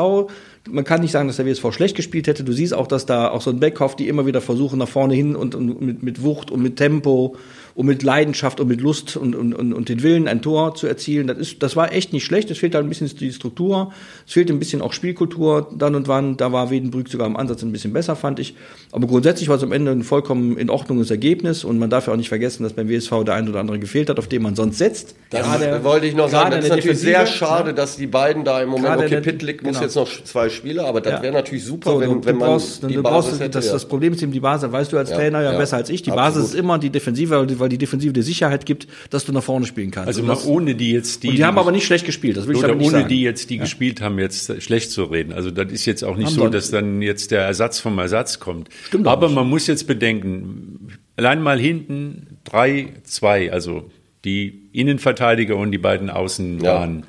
man 0.69 0.83
kann 0.83 1.01
nicht 1.01 1.11
sagen, 1.11 1.27
dass 1.27 1.37
der 1.37 1.45
WSV 1.45 1.71
schlecht 1.71 1.95
gespielt 1.95 2.27
hätte. 2.27 2.43
Du 2.43 2.53
siehst 2.53 2.73
auch, 2.73 2.87
dass 2.87 3.05
da 3.05 3.29
auch 3.29 3.41
so 3.41 3.51
ein 3.51 3.59
Beckhoff, 3.59 3.95
die 3.95 4.07
immer 4.07 4.25
wieder 4.25 4.41
versuchen 4.41 4.79
nach 4.79 4.87
vorne 4.87 5.13
hin 5.13 5.35
und, 5.35 5.55
und 5.55 5.81
mit, 5.81 6.03
mit 6.03 6.23
Wucht 6.23 6.51
und 6.51 6.61
mit 6.61 6.77
Tempo 6.77 7.35
um 7.75 7.85
mit 7.85 8.03
Leidenschaft 8.03 8.61
und 8.61 8.69
mit 8.69 8.79
Lust 8.79 9.17
und, 9.17 9.35
und, 9.35 9.53
und, 9.53 9.73
und 9.73 9.89
den 9.89 10.01
Willen 10.01 10.29
ein 10.29 10.41
Tor 10.41 10.75
zu 10.75 10.87
erzielen. 10.87 11.27
Das, 11.27 11.37
ist, 11.37 11.61
das 11.61 11.75
war 11.75 11.91
echt 11.91 12.13
nicht 12.13 12.23
schlecht. 12.23 12.49
Es 12.49 12.57
fehlt 12.57 12.73
halt 12.73 12.85
ein 12.85 12.89
bisschen 12.89 13.11
die 13.17 13.33
Struktur. 13.33 13.91
Es 14.25 14.31
fehlt 14.31 14.49
ein 14.49 14.59
bisschen 14.59 14.81
auch 14.81 14.93
Spielkultur 14.93 15.69
dann 15.77 15.93
und 15.93 16.07
wann. 16.07 16.37
Da 16.37 16.53
war 16.53 16.69
Wedenbrück 16.69 17.09
sogar 17.09 17.27
im 17.27 17.35
Ansatz 17.35 17.63
ein 17.63 17.73
bisschen 17.73 17.91
besser, 17.91 18.15
fand 18.15 18.39
ich. 18.39 18.55
Aber 18.93 19.07
grundsätzlich 19.07 19.49
war 19.49 19.57
es 19.57 19.63
am 19.63 19.73
Ende 19.73 19.91
ein 19.91 20.03
vollkommen 20.03 20.57
in 20.57 20.69
Ordnung 20.69 21.03
Ergebnis. 21.05 21.65
Und 21.65 21.77
man 21.77 21.89
darf 21.89 22.07
ja 22.07 22.13
auch 22.13 22.17
nicht 22.17 22.29
vergessen, 22.29 22.63
dass 22.63 22.71
beim 22.71 22.87
WSV 22.87 23.25
der 23.25 23.33
ein 23.33 23.49
oder 23.49 23.59
andere 23.59 23.77
gefehlt 23.77 24.09
hat, 24.09 24.19
auf 24.19 24.29
den 24.29 24.41
man 24.41 24.55
sonst 24.55 24.77
setzt. 24.77 25.15
Das 25.29 25.41
gerade, 25.41 25.83
wollte 25.83 26.05
ich 26.05 26.15
noch 26.15 26.29
sagen. 26.29 26.51
Das 26.51 26.63
ist 26.63 26.69
natürlich 26.69 26.99
sehr 26.99 27.27
schade, 27.27 27.73
dass 27.73 27.97
die 27.97 28.07
beiden 28.07 28.45
da 28.45 28.61
im 28.61 28.69
Moment, 28.69 29.03
okay, 29.03 29.19
Pitlick 29.19 29.63
muss 29.63 29.73
genau. 29.73 29.83
jetzt 29.83 29.95
noch 29.95 30.23
zwei 30.23 30.47
Spiele, 30.55 30.85
aber 30.85 31.01
das 31.01 31.13
ja. 31.13 31.21
wäre 31.21 31.33
natürlich 31.33 31.65
super, 31.65 31.91
so, 31.91 31.99
wenn, 31.99 32.25
wenn 32.25 32.37
man 32.37 32.49
brauchst, 32.49 32.81
die 32.83 32.97
Basis 32.97 33.03
brauchst, 33.03 33.39
hätte, 33.39 33.49
das, 33.49 33.67
ja. 33.67 33.73
das 33.73 33.85
Problem 33.85 34.13
ist 34.13 34.23
eben 34.23 34.31
die 34.31 34.39
Basis, 34.39 34.71
weißt 34.71 34.91
du 34.91 34.97
als 34.97 35.11
ja. 35.11 35.17
Trainer 35.17 35.41
ja, 35.41 35.57
besser 35.57 35.77
als 35.77 35.89
ich. 35.89 36.01
Die 36.01 36.11
Absolut. 36.11 36.33
Basis 36.33 36.53
ist 36.53 36.59
immer 36.59 36.79
die 36.79 36.89
Defensive, 36.89 37.59
weil 37.59 37.69
die 37.69 37.77
Defensive 37.77 38.11
die 38.11 38.21
Sicherheit 38.21 38.55
Sicherheit 38.55 38.65
gibt, 38.65 38.87
dass 39.09 39.25
du 39.25 39.31
nach 39.31 39.43
vorne 39.43 39.65
spielen 39.65 39.91
kannst. 39.91 40.07
Also 40.07 40.25
das, 40.25 40.45
ohne 40.45 40.75
die 40.75 40.91
jetzt 40.91 41.23
die. 41.23 41.29
Und 41.29 41.37
die 41.37 41.45
haben 41.45 41.57
aber 41.57 41.71
nicht 41.71 41.85
schlecht 41.85 42.05
gespielt, 42.05 42.37
das 42.37 42.47
will 42.47 42.55
ich 42.55 42.63
aber 42.63 42.75
nicht 42.75 42.87
ohne 42.87 42.97
sagen. 42.99 43.09
die 43.09 43.21
jetzt 43.21 43.49
die 43.49 43.55
ja. 43.55 43.63
gespielt 43.63 44.01
haben, 44.01 44.19
jetzt 44.19 44.61
schlecht 44.61 44.91
zu 44.91 45.05
reden. 45.05 45.33
Also 45.33 45.51
das 45.51 45.71
ist 45.71 45.85
jetzt 45.85 46.03
auch 46.03 46.15
nicht 46.15 46.27
haben 46.27 46.35
so, 46.35 46.49
dass 46.49 46.71
dann 46.71 47.01
jetzt 47.01 47.31
der 47.31 47.41
Ersatz 47.41 47.79
vom 47.79 47.97
Ersatz 47.97 48.39
kommt. 48.39 48.69
Stimmt 48.87 49.07
aber 49.07 49.29
man 49.29 49.49
muss 49.49 49.67
jetzt 49.67 49.87
bedenken, 49.87 50.89
allein 51.17 51.41
mal 51.41 51.59
hinten 51.59 52.37
drei, 52.43 52.93
zwei, 53.03 53.51
also 53.51 53.89
die 54.23 54.69
Innenverteidiger 54.73 55.55
und 55.55 55.71
die 55.71 55.77
beiden 55.77 56.09
Außen 56.09 56.59
ja. 56.59 56.75
waren. 56.75 57.03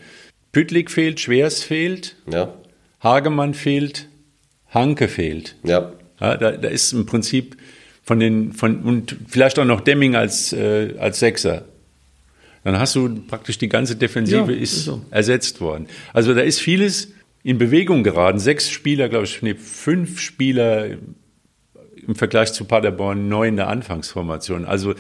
Püttlik 0.53 0.91
fehlt, 0.91 1.21
Schwers 1.21 1.63
fehlt, 1.63 2.17
ja. 2.31 2.55
Hagemann 3.07 3.55
fehlt, 3.55 4.09
Hanke 4.69 5.07
fehlt. 5.07 5.57
Ja. 5.63 5.93
ja 6.21 6.37
da, 6.37 6.53
da 6.53 6.69
ist 6.69 6.93
im 6.93 7.07
Prinzip 7.07 7.57
von 8.03 8.19
den, 8.19 8.53
von, 8.53 8.83
und 8.83 9.17
vielleicht 9.29 9.59
auch 9.59 9.65
noch 9.65 9.81
Demming 9.81 10.17
als, 10.17 10.53
äh, 10.53 10.95
als 10.99 11.21
Sechser. 11.21 11.67
Dann 12.65 12.81
hast 12.81 12.97
du 12.97 13.23
praktisch 13.29 13.59
die 13.59 13.69
ganze 13.69 13.95
Defensive 13.95 14.53
ja, 14.53 14.59
ist 14.61 14.85
so. 14.85 15.01
ersetzt 15.11 15.61
worden. 15.61 15.87
Also 16.13 16.35
da 16.35 16.41
ist 16.41 16.61
vieles 16.61 17.13
in 17.45 17.59
Bewegung 17.59 18.03
geraten. 18.03 18.41
Sechs 18.41 18.71
Spieler, 18.71 19.09
glaube 19.09 19.25
ich, 19.25 19.41
nee, 19.41 19.55
fünf 19.55 20.19
Spieler 20.19 20.87
im 22.07 22.15
Vergleich 22.17 22.53
zu 22.53 22.65
Paderborn 22.65 23.29
neu 23.29 23.47
in 23.47 23.57
der 23.57 23.69
Anfangsformation. 23.69 24.65
Also 24.65 24.95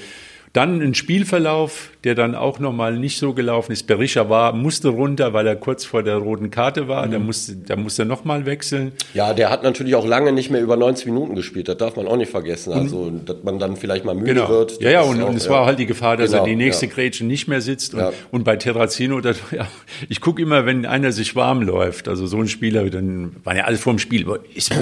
dann 0.56 0.80
ein 0.80 0.94
Spielverlauf, 0.94 1.90
der 2.02 2.14
dann 2.14 2.34
auch 2.34 2.58
nochmal 2.58 2.98
nicht 2.98 3.18
so 3.18 3.34
gelaufen 3.34 3.72
ist. 3.72 3.86
Berisha 3.86 4.30
war, 4.30 4.54
musste 4.54 4.88
runter, 4.88 5.34
weil 5.34 5.46
er 5.46 5.54
kurz 5.54 5.84
vor 5.84 6.02
der 6.02 6.16
roten 6.16 6.50
Karte 6.50 6.88
war. 6.88 7.06
Mhm. 7.06 7.10
Da 7.10 7.18
musste, 7.18 7.56
da 7.56 7.76
musste 7.76 8.02
er 8.02 8.06
nochmal 8.06 8.46
wechseln. 8.46 8.92
Ja, 9.12 9.34
der 9.34 9.50
hat 9.50 9.62
natürlich 9.62 9.94
auch 9.96 10.06
lange 10.06 10.32
nicht 10.32 10.50
mehr 10.50 10.62
über 10.62 10.78
90 10.78 11.06
Minuten 11.06 11.34
gespielt. 11.34 11.68
Das 11.68 11.76
darf 11.76 11.96
man 11.96 12.06
auch 12.08 12.16
nicht 12.16 12.30
vergessen. 12.30 12.72
Mhm. 12.72 12.80
Also, 12.80 13.10
dass 13.10 13.36
man 13.42 13.58
dann 13.58 13.76
vielleicht 13.76 14.06
mal 14.06 14.14
müde 14.14 14.32
genau. 14.32 14.48
wird. 14.48 14.80
Ja, 14.80 14.90
ja, 14.90 15.00
und, 15.02 15.22
auch, 15.22 15.28
und 15.28 15.36
es 15.36 15.44
ja. 15.44 15.50
war 15.50 15.66
halt 15.66 15.78
die 15.78 15.86
Gefahr, 15.86 16.16
dass 16.16 16.30
genau, 16.30 16.44
er 16.44 16.48
die 16.48 16.56
nächste 16.56 16.86
ja. 16.86 16.92
Grätsche 16.92 17.26
nicht 17.26 17.48
mehr 17.48 17.60
sitzt. 17.60 17.92
Und, 17.92 18.00
ja. 18.00 18.12
und 18.30 18.44
bei 18.44 18.56
Terrazino, 18.56 19.20
das, 19.20 19.36
ja, 19.50 19.66
ich 20.08 20.22
gucke 20.22 20.40
immer, 20.40 20.64
wenn 20.64 20.86
einer 20.86 21.12
sich 21.12 21.36
warm 21.36 21.60
läuft, 21.60 22.08
also 22.08 22.26
so 22.26 22.38
ein 22.38 22.48
Spieler, 22.48 22.88
dann 22.88 23.36
waren 23.44 23.58
ja 23.58 23.64
alle 23.64 23.76
vor 23.76 23.92
dem 23.92 23.98
Spiel, 23.98 24.26
wo 24.26 24.38
ist 24.54 24.72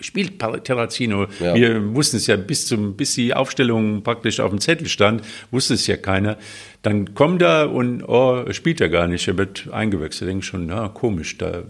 spielt 0.00 0.38
Terrazino. 0.38 1.26
Ja. 1.40 1.54
Wir 1.54 1.94
wussten 1.94 2.16
es 2.16 2.26
ja 2.26 2.36
bis 2.36 2.66
zum, 2.66 2.96
bis 2.96 3.14
die 3.14 3.34
Aufstellung 3.34 4.02
praktisch 4.02 4.40
auf 4.40 4.50
dem 4.50 4.60
Zettel 4.60 4.88
stand, 4.88 5.22
wusste 5.50 5.74
es 5.74 5.86
ja 5.86 5.96
keiner. 5.96 6.36
Dann 6.82 7.14
kommt 7.14 7.42
er 7.42 7.72
und 7.72 8.02
oh, 8.02 8.50
spielt 8.52 8.80
er 8.80 8.88
gar 8.88 9.06
nicht, 9.08 9.26
er 9.28 9.36
wird 9.36 9.68
eingewechselt. 9.72 10.28
Ich 10.28 10.32
denke 10.32 10.44
schon, 10.44 10.66
na, 10.66 10.88
komisch. 10.88 11.38
Da, 11.38 11.64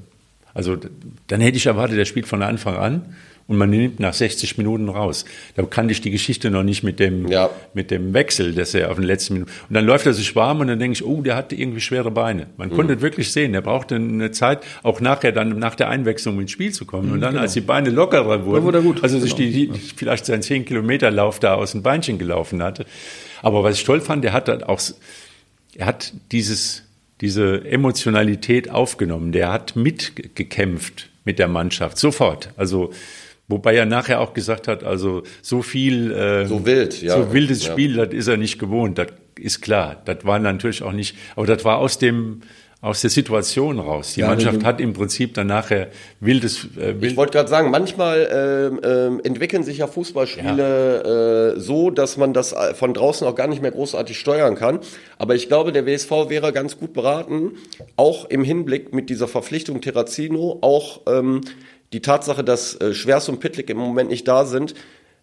also 0.55 0.77
dann 1.27 1.41
hätte 1.41 1.57
ich 1.57 1.67
erwartet, 1.67 1.99
er 1.99 2.05
spielt 2.05 2.27
von 2.27 2.43
Anfang 2.43 2.77
an. 2.77 3.17
Und 3.49 3.57
man 3.57 3.71
nimmt 3.71 3.99
nach 3.99 4.13
60 4.13 4.59
Minuten 4.59 4.91
raus. 4.91 5.25
Da 5.57 5.63
kannte 5.63 5.93
ich 5.93 6.03
die 6.03 6.11
Geschichte 6.11 6.51
noch 6.51 6.63
nicht 6.63 6.83
mit 6.83 7.01
dem, 7.01 7.27
ja. 7.29 7.49
mit 7.73 7.91
dem 7.91 8.13
Wechsel, 8.13 8.55
dass 8.55 8.75
er 8.75 8.91
auf 8.91 8.97
den 8.97 9.07
letzten 9.07 9.35
Minuten. 9.35 9.51
Und 9.69 9.75
dann 9.75 9.87
läuft 9.87 10.05
er 10.05 10.13
sich 10.13 10.37
warm 10.37 10.61
und 10.61 10.69
dann 10.69 10.79
denke 10.79 10.93
ich, 10.93 11.05
oh, 11.05 11.23
der 11.23 11.35
hat 11.35 11.55
irgendwie 11.55 11.81
schwere 11.81 12.11
Beine. 12.11 12.49
Man 12.59 12.69
mhm. 12.69 12.75
konnte 12.75 13.01
wirklich 13.01 13.33
sehen, 13.33 13.55
der 13.55 13.63
brauchte 13.63 13.95
eine 13.95 14.33
Zeit, 14.33 14.63
auch 14.83 15.01
nachher 15.01 15.33
dann 15.33 15.59
nach 15.59 15.75
der 15.75 15.89
Einwechslung 15.89 16.39
ins 16.41 16.51
Spiel 16.51 16.73
zu 16.73 16.85
kommen. 16.85 17.09
Mhm, 17.09 17.15
und 17.15 17.21
dann, 17.23 17.31
genau. 17.31 17.43
als 17.43 17.55
die 17.55 17.63
Beine 17.63 17.89
lockerer 17.89 18.45
wurden, 18.45 18.65
wurde 18.65 18.83
gut. 18.83 19.03
also 19.03 19.19
sich 19.19 19.35
genau. 19.35 19.51
die, 19.51 19.69
die, 19.69 19.79
vielleicht 19.97 20.27
seinen 20.27 20.43
10 20.43 20.67
Kilometer 20.67 21.11
Lauf 21.11 21.41
da 21.41 21.55
aus 21.55 21.73
dem 21.73 21.83
Beinchen 21.83 22.19
gelaufen 22.19 22.63
hatte. 22.63 22.85
Aber 23.41 23.65
was 23.65 23.77
ich 23.77 23.85
toll 23.85 24.03
fand, 24.03 24.25
der 24.25 24.35
hat 24.35 24.49
dann 24.49 24.63
auch, 24.63 24.81
er 25.75 25.87
hat 25.87 26.13
dieses, 26.33 26.83
diese 27.23 27.65
Emotionalität 27.65 28.69
aufgenommen. 28.71 29.33
Der 29.33 29.51
hat 29.51 29.75
mitgekämpft 29.75 31.09
mit 31.25 31.39
der 31.39 31.49
Mannschaft, 31.49 31.97
sofort. 31.97 32.51
Also, 32.59 32.93
Wobei 33.49 33.75
er 33.75 33.87
nachher 33.87 34.21
auch 34.21 34.35
gesagt 34.35 34.69
hat, 34.69 34.85
also 34.85 35.23
so 35.41 35.63
viel, 35.63 36.13
äh, 36.13 36.47
so 36.47 36.67
wild, 36.67 37.01
ja, 37.01 37.17
so 37.17 37.33
wildes 37.33 37.65
Spiel, 37.65 37.97
ja. 37.97 38.05
das 38.05 38.15
ist 38.15 38.29
er 38.29 38.37
nicht 38.37 38.59
gewohnt. 38.59 38.99
Das 38.99 39.09
ist 39.39 39.63
klar. 39.63 40.03
Das 40.05 40.25
war 40.25 40.39
natürlich 40.39 40.83
auch 40.83 40.93
nicht, 40.93 41.17
aber 41.35 41.47
das 41.47 41.65
war 41.65 41.79
aus 41.79 41.99
dem 41.99 42.43
aus 42.81 43.01
der 43.01 43.11
Situation 43.11 43.81
raus. 43.81 44.15
Die 44.15 44.21
ja, 44.21 44.29
Mannschaft 44.29 44.63
hat 44.65 44.81
im 44.81 44.93
Prinzip 44.93 45.35
dann 45.35 45.49
nachher 45.49 45.89
wildes. 46.21 46.65
Äh, 46.77 47.01
wild 47.01 47.13
ich 47.13 47.17
wollte 47.17 47.33
gerade 47.33 47.49
sagen, 47.49 47.71
manchmal 47.71 48.19
äh, 48.83 48.87
äh, 48.87 49.27
entwickeln 49.27 49.65
sich 49.65 49.79
ja 49.79 49.89
Fußballspiele 49.89 51.03
ja. 51.05 51.55
Äh, 51.57 51.61
so, 51.61 51.91
dass 51.91 52.17
man 52.17 52.33
das 52.33 52.53
äh, 52.53 52.75
von 52.75 52.95
draußen 52.95 53.27
auch 53.27 53.35
gar 53.35 53.49
nicht 53.49 53.63
mehr 53.63 53.73
großartig 53.73 54.17
steuern 54.17 54.55
kann. 54.55 54.79
Aber 55.19 55.35
ich 55.35 55.49
glaube, 55.49 55.73
der 55.73 55.87
WSV 55.87 56.11
wäre 56.29 56.53
ganz 56.53 56.79
gut 56.79 56.93
beraten, 56.93 57.53
auch 57.97 58.27
im 58.27 58.45
Hinblick 58.45 58.95
mit 58.95 59.11
dieser 59.11 59.27
Verpflichtung 59.27 59.81
Terrazino, 59.81 60.59
auch 60.61 61.01
ähm, 61.09 61.41
die 61.93 62.03
Tatsache, 62.03 62.45
dass 62.45 62.81
äh, 62.81 62.95
Schwers 62.95 63.29
und 63.29 63.41
Pitlick 63.41 63.71
im 63.71 63.79
Moment 63.79 64.11
nicht 64.11 64.29
da 64.29 64.45
sind, 64.45 64.75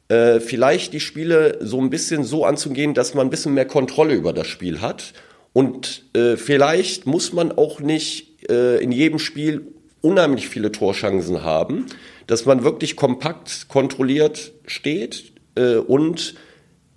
äh, 0.07 0.39
vielleicht 0.39 0.93
die 0.93 0.99
Spiele 0.99 1.57
so 1.61 1.79
ein 1.79 1.89
bisschen 1.89 2.23
so 2.23 2.45
anzugehen, 2.45 2.93
dass 2.93 3.13
man 3.13 3.27
ein 3.27 3.29
bisschen 3.29 3.53
mehr 3.53 3.65
Kontrolle 3.65 4.13
über 4.13 4.33
das 4.33 4.47
Spiel 4.47 4.81
hat. 4.81 5.13
Und 5.53 6.05
äh, 6.15 6.37
vielleicht 6.37 7.05
muss 7.05 7.33
man 7.33 7.51
auch 7.51 7.79
nicht 7.79 8.49
äh, 8.49 8.77
in 8.77 8.91
jedem 8.91 9.19
Spiel 9.19 9.67
unheimlich 10.01 10.49
viele 10.49 10.71
Torchancen 10.71 11.43
haben, 11.43 11.87
dass 12.27 12.45
man 12.45 12.63
wirklich 12.63 12.95
kompakt 12.95 13.67
kontrolliert 13.67 14.53
steht 14.65 15.31
äh, 15.55 15.77
und 15.77 16.35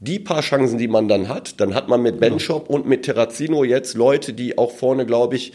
die 0.00 0.18
paar 0.18 0.42
Chancen, 0.42 0.78
die 0.78 0.88
man 0.88 1.08
dann 1.08 1.28
hat, 1.28 1.60
dann 1.60 1.74
hat 1.74 1.88
man 1.88 2.02
mit 2.02 2.20
Benchop 2.20 2.68
und 2.68 2.86
mit 2.86 3.04
Terrazino 3.04 3.64
jetzt 3.64 3.94
Leute, 3.94 4.32
die 4.32 4.56
auch 4.58 4.70
vorne, 4.70 5.06
glaube 5.06 5.36
ich, 5.36 5.52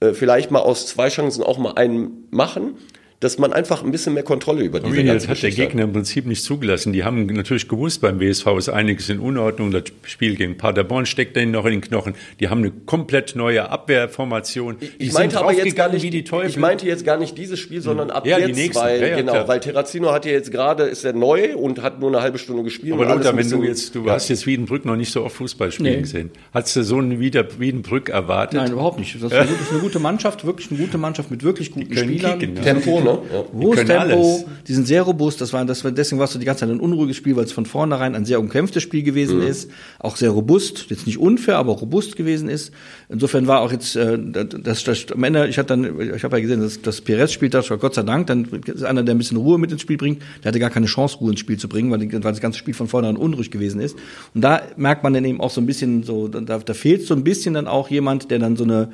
äh, 0.00 0.12
vielleicht 0.12 0.50
mal 0.50 0.60
aus 0.60 0.86
zwei 0.86 1.08
Chancen 1.08 1.42
auch 1.42 1.58
mal 1.58 1.72
einen 1.72 2.26
machen 2.30 2.78
dass 3.20 3.38
man 3.38 3.52
einfach 3.52 3.82
ein 3.82 3.90
bisschen 3.90 4.12
mehr 4.12 4.22
Kontrolle 4.22 4.62
über 4.62 4.78
diese 4.78 5.02
ganze 5.02 5.26
Das 5.26 5.36
hat 5.36 5.42
der 5.42 5.50
Gegner 5.50 5.84
im 5.84 5.92
Prinzip 5.92 6.26
nicht 6.26 6.42
zugelassen. 6.44 6.92
Die 6.92 7.02
haben 7.02 7.24
natürlich 7.26 7.66
gewusst, 7.66 8.02
beim 8.02 8.20
WSV 8.20 8.46
ist 8.58 8.68
einiges 8.68 9.08
in 9.08 9.20
Unordnung. 9.20 9.70
Das 9.70 9.84
Spiel 10.04 10.36
gegen 10.36 10.58
Paderborn 10.58 11.06
steckt 11.06 11.34
denen 11.34 11.52
noch 11.52 11.64
in 11.64 11.72
den 11.72 11.80
Knochen. 11.80 12.14
Die 12.40 12.48
haben 12.48 12.58
eine 12.58 12.70
komplett 12.70 13.34
neue 13.34 13.70
Abwehrformation. 13.70 14.76
Die 14.80 14.90
ich 14.98 15.12
meinte 15.14 15.38
aber 15.38 15.52
jetzt 15.52 15.74
gar 15.74 15.88
nicht, 15.88 16.02
wie 16.02 16.10
die 16.10 16.24
Teufel. 16.24 16.50
Ich 16.50 16.56
meinte 16.58 16.86
jetzt 16.86 17.06
gar 17.06 17.16
nicht 17.16 17.38
dieses 17.38 17.58
Spiel, 17.58 17.80
sondern 17.80 18.10
ab 18.10 18.26
ja, 18.26 18.38
jetzt, 18.38 18.74
weil, 18.74 19.00
ja, 19.00 19.06
ja, 19.08 19.16
genau, 19.16 19.32
klar. 19.32 19.48
weil 19.48 19.60
Terrazino 19.60 20.12
hat 20.12 20.26
ja 20.26 20.32
jetzt 20.32 20.52
gerade, 20.52 20.84
ist 20.84 21.04
er 21.04 21.14
neu 21.14 21.56
und 21.56 21.80
hat 21.80 21.98
nur 22.00 22.10
eine 22.10 22.20
halbe 22.20 22.38
Stunde 22.38 22.64
gespielt. 22.64 22.92
Aber 22.92 23.06
Lothar, 23.06 23.34
wenn 23.34 23.48
du 23.48 23.62
jetzt, 23.62 23.94
du 23.94 24.10
hast 24.10 24.28
jetzt 24.28 24.46
Wiedenbrück 24.46 24.84
noch 24.84 24.96
nicht 24.96 25.10
so 25.10 25.24
oft 25.24 25.36
Fußball 25.36 25.72
spielen 25.72 25.94
nee. 25.94 26.00
gesehen. 26.02 26.30
Hast 26.52 26.76
du 26.76 26.82
so 26.82 26.98
einen 26.98 27.18
Wiedenbrück 27.18 28.10
erwartet? 28.10 28.60
Nein, 28.60 28.72
überhaupt 28.72 28.98
nicht. 28.98 29.14
Das 29.14 29.22
ist 29.22 29.32
eine, 29.32 29.48
eine 29.70 29.80
gute 29.80 30.00
Mannschaft, 30.00 30.44
wirklich 30.44 30.70
eine 30.70 30.78
gute 30.78 30.98
Mannschaft 30.98 31.30
mit 31.30 31.42
wirklich 31.42 31.70
guten 31.70 31.96
Spielern. 31.96 32.38
Kicken, 32.38 32.62
Tempo, 32.62 33.00
ne? 33.06 33.18
Ja. 33.32 33.84
Tempo, 33.84 34.44
die 34.66 34.74
sind 34.74 34.86
sehr 34.86 35.02
robust. 35.02 35.40
Das 35.40 35.52
war, 35.52 35.64
das 35.64 35.84
war, 35.84 35.90
deswegen 35.90 36.18
war 36.18 36.26
es 36.26 36.32
so 36.32 36.38
die 36.38 36.44
ganze 36.44 36.60
Zeit 36.60 36.70
ein 36.70 36.80
unruhiges 36.80 37.16
Spiel, 37.16 37.36
weil 37.36 37.44
es 37.44 37.52
von 37.52 37.66
vornherein 37.66 38.14
ein 38.14 38.24
sehr 38.24 38.40
umkämpftes 38.40 38.82
Spiel 38.82 39.02
gewesen 39.02 39.38
mhm. 39.38 39.46
ist. 39.46 39.70
Auch 39.98 40.16
sehr 40.16 40.30
robust. 40.30 40.86
Jetzt 40.88 41.06
nicht 41.06 41.18
unfair, 41.18 41.58
aber 41.58 41.72
robust 41.72 42.16
gewesen 42.16 42.48
ist. 42.48 42.72
Insofern 43.08 43.46
war 43.46 43.60
auch 43.60 43.72
jetzt, 43.72 43.96
äh, 43.96 44.18
das, 44.18 44.84
das, 44.84 45.06
am 45.12 45.24
Ende, 45.24 45.46
ich 45.48 45.58
hatte 45.58 45.68
dann, 45.68 46.00
ich 46.00 46.24
habe 46.24 46.36
ja 46.36 46.42
gesehen, 46.42 46.60
dass, 46.60 46.82
dass 46.82 47.00
Perez 47.00 47.32
spielt, 47.32 47.54
das 47.54 47.70
war 47.70 47.78
Gott 47.78 47.94
sei 47.94 48.02
Dank, 48.02 48.26
dann 48.26 48.44
ist 48.44 48.82
einer, 48.84 49.02
der 49.02 49.14
ein 49.14 49.18
bisschen 49.18 49.36
Ruhe 49.36 49.58
mit 49.58 49.72
ins 49.72 49.82
Spiel 49.82 49.96
bringt. 49.96 50.22
Der 50.42 50.48
hatte 50.48 50.58
gar 50.58 50.70
keine 50.70 50.86
Chance, 50.86 51.18
Ruhe 51.18 51.30
ins 51.30 51.40
Spiel 51.40 51.58
zu 51.58 51.68
bringen, 51.68 51.90
weil, 51.90 52.00
weil 52.00 52.32
das 52.32 52.40
ganze 52.40 52.58
Spiel 52.58 52.74
von 52.74 52.88
vornherein 52.88 53.16
unruhig 53.16 53.50
gewesen 53.50 53.80
ist. 53.80 53.96
Und 54.34 54.42
da 54.42 54.62
merkt 54.76 55.02
man 55.02 55.14
dann 55.14 55.24
eben 55.24 55.40
auch 55.40 55.50
so 55.50 55.60
ein 55.60 55.66
bisschen 55.66 56.02
so, 56.02 56.28
da, 56.28 56.58
da 56.58 56.74
fehlt 56.74 57.06
so 57.06 57.14
ein 57.14 57.24
bisschen 57.24 57.54
dann 57.54 57.66
auch 57.66 57.90
jemand, 57.90 58.30
der 58.30 58.38
dann 58.38 58.56
so 58.56 58.64
eine, 58.64 58.88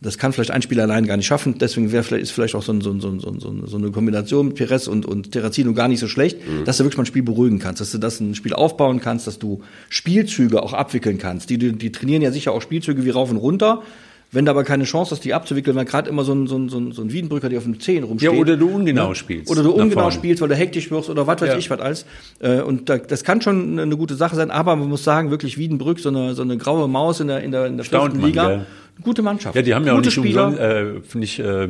das 0.00 0.16
kann 0.16 0.32
vielleicht 0.32 0.52
ein 0.52 0.62
Spieler 0.62 0.84
allein 0.84 1.06
gar 1.06 1.16
nicht 1.16 1.26
schaffen. 1.26 1.56
Deswegen 1.58 1.90
wäre 1.90 2.04
vielleicht, 2.04 2.22
ist 2.22 2.30
vielleicht 2.30 2.54
auch 2.54 2.62
so, 2.62 2.72
ein, 2.72 2.80
so, 2.80 2.90
ein, 2.90 3.00
so, 3.00 3.08
ein, 3.08 3.18
so, 3.66 3.76
eine 3.76 3.90
Kombination 3.90 4.46
mit 4.48 4.54
Perez 4.54 4.86
und, 4.86 5.04
und 5.06 5.32
Terrazino 5.32 5.72
gar 5.72 5.88
nicht 5.88 5.98
so 5.98 6.06
schlecht, 6.06 6.38
mhm. 6.38 6.64
dass 6.64 6.76
du 6.76 6.84
wirklich 6.84 6.98
mal 6.98 7.02
ein 7.02 7.06
Spiel 7.06 7.24
beruhigen 7.24 7.58
kannst, 7.58 7.80
dass 7.80 7.90
du 7.90 7.98
das 7.98 8.20
ein 8.20 8.36
Spiel 8.36 8.54
aufbauen 8.54 9.00
kannst, 9.00 9.26
dass 9.26 9.40
du 9.40 9.62
Spielzüge 9.88 10.62
auch 10.62 10.72
abwickeln 10.72 11.18
kannst. 11.18 11.50
Die, 11.50 11.58
die, 11.58 11.72
die 11.72 11.90
trainieren 11.90 12.22
ja 12.22 12.30
sicher 12.30 12.52
auch 12.52 12.62
Spielzüge 12.62 13.04
wie 13.04 13.10
rauf 13.10 13.30
und 13.30 13.38
runter. 13.38 13.82
Wenn 14.30 14.44
du 14.44 14.50
aber 14.50 14.62
keine 14.62 14.84
Chance 14.84 15.12
hast, 15.12 15.24
die 15.24 15.32
abzuwickeln, 15.32 15.74
weil 15.74 15.86
gerade 15.86 16.10
immer 16.10 16.22
so 16.22 16.34
ein, 16.34 16.46
so, 16.46 16.58
ein, 16.58 16.68
so, 16.68 16.78
ein, 16.78 16.92
so 16.92 17.00
ein 17.00 17.10
Wiedenbrücker, 17.10 17.48
der 17.48 17.58
auf 17.58 17.64
den 17.64 17.80
Zehen 17.80 18.04
rumsteht. 18.04 18.30
Ja, 18.30 18.38
oder 18.38 18.58
du 18.58 18.68
ungenau 18.68 19.08
ne? 19.08 19.14
spielst. 19.14 19.50
Oder 19.50 19.62
du 19.62 19.70
ungenau 19.70 20.10
spielst, 20.10 20.42
weil 20.42 20.50
du 20.50 20.54
hektisch 20.54 20.90
wirst 20.90 21.08
oder 21.08 21.26
was 21.26 21.40
weiß 21.40 21.48
ja. 21.48 21.56
ich 21.56 21.70
was 21.70 21.80
alles. 21.80 22.06
Äh, 22.40 22.60
und 22.60 22.90
da, 22.90 22.98
das 22.98 23.24
kann 23.24 23.40
schon 23.40 23.80
eine 23.80 23.96
gute 23.96 24.16
Sache 24.16 24.36
sein, 24.36 24.50
aber 24.50 24.76
man 24.76 24.90
muss 24.90 25.02
sagen, 25.02 25.30
wirklich 25.30 25.56
Wiedenbrück, 25.56 25.98
so 25.98 26.10
eine, 26.10 26.34
so 26.34 26.42
eine 26.42 26.58
graue 26.58 26.88
Maus 26.88 27.20
in 27.20 27.28
der, 27.28 27.40
in 27.40 27.52
der, 27.52 27.66
in 27.66 27.78
der 27.78 27.86
vierten 27.86 28.20
Liga. 28.20 28.50
Ja 28.50 28.66
gute 29.02 29.22
Mannschaft. 29.22 29.56
Ja, 29.56 29.62
die 29.62 29.74
haben 29.74 29.86
ja 29.86 29.94
auch 29.94 30.00
nicht, 30.00 30.18
umsonst, 30.18 30.58
äh, 30.58 30.94
nicht 31.14 31.38
äh, 31.38 31.68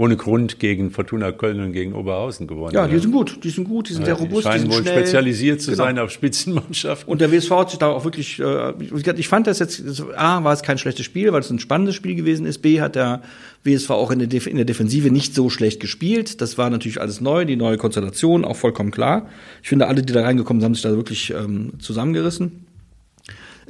ohne 0.00 0.16
Grund 0.16 0.58
gegen 0.58 0.90
Fortuna 0.92 1.30
Köln 1.30 1.60
und 1.60 1.72
gegen 1.72 1.92
Oberhausen 1.92 2.46
gewonnen. 2.46 2.74
Ja, 2.74 2.88
die 2.88 2.98
sind 2.98 3.12
gut, 3.12 3.44
die 3.44 3.50
sind 3.50 3.64
gut, 3.64 3.90
die 3.90 3.92
sind 3.92 4.06
ja, 4.06 4.16
sehr 4.16 4.24
robust. 4.24 4.46
Die 4.46 4.50
scheinen 4.50 4.64
die 4.64 4.74
wohl 4.74 4.80
schnell. 4.80 4.94
spezialisiert 4.94 5.60
zu 5.60 5.72
genau. 5.72 5.84
sein 5.84 5.98
auf 5.98 6.10
Spitzenmannschaften. 6.10 7.06
Und 7.06 7.20
der 7.20 7.30
WSV 7.30 7.50
hat 7.50 7.70
sich 7.70 7.78
da 7.78 7.88
auch 7.88 8.02
wirklich, 8.04 8.40
äh, 8.40 8.72
ich 8.80 9.28
fand 9.28 9.46
das 9.46 9.58
jetzt, 9.58 9.82
A, 10.16 10.42
war 10.42 10.54
es 10.54 10.62
kein 10.62 10.78
schlechtes 10.78 11.04
Spiel, 11.04 11.34
weil 11.34 11.40
es 11.40 11.50
ein 11.50 11.58
spannendes 11.58 11.96
Spiel 11.96 12.14
gewesen 12.14 12.46
ist. 12.46 12.60
B, 12.60 12.80
hat 12.80 12.94
der 12.94 13.20
WSV 13.62 13.90
auch 13.90 14.10
in 14.10 14.20
der, 14.20 14.28
Def 14.28 14.46
in 14.46 14.56
der 14.56 14.64
Defensive 14.64 15.10
nicht 15.10 15.34
so 15.34 15.50
schlecht 15.50 15.80
gespielt. 15.80 16.40
Das 16.40 16.56
war 16.56 16.70
natürlich 16.70 16.98
alles 16.98 17.20
neu, 17.20 17.44
die 17.44 17.56
neue 17.56 17.76
Konstellation, 17.76 18.46
auch 18.46 18.56
vollkommen 18.56 18.92
klar. 18.92 19.28
Ich 19.62 19.68
finde, 19.68 19.86
alle, 19.86 20.02
die 20.02 20.14
da 20.14 20.22
reingekommen 20.22 20.62
sind, 20.62 20.64
haben 20.64 20.74
sich 20.74 20.82
da 20.82 20.92
wirklich 20.92 21.28
ähm, 21.30 21.72
zusammengerissen. 21.78 22.64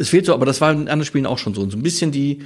Es 0.01 0.09
fehlt 0.09 0.27
so, 0.27 0.35
aber 0.35 0.47
das 0.47 0.61
war 0.61 0.73
in 0.73 0.81
anderen 0.81 1.05
Spielen 1.05 1.27
auch 1.27 1.39
schon 1.39 1.55
so. 1.55 1.69
So 1.69 1.77
ein 1.77 1.83
bisschen 1.83 2.11
die, 2.11 2.41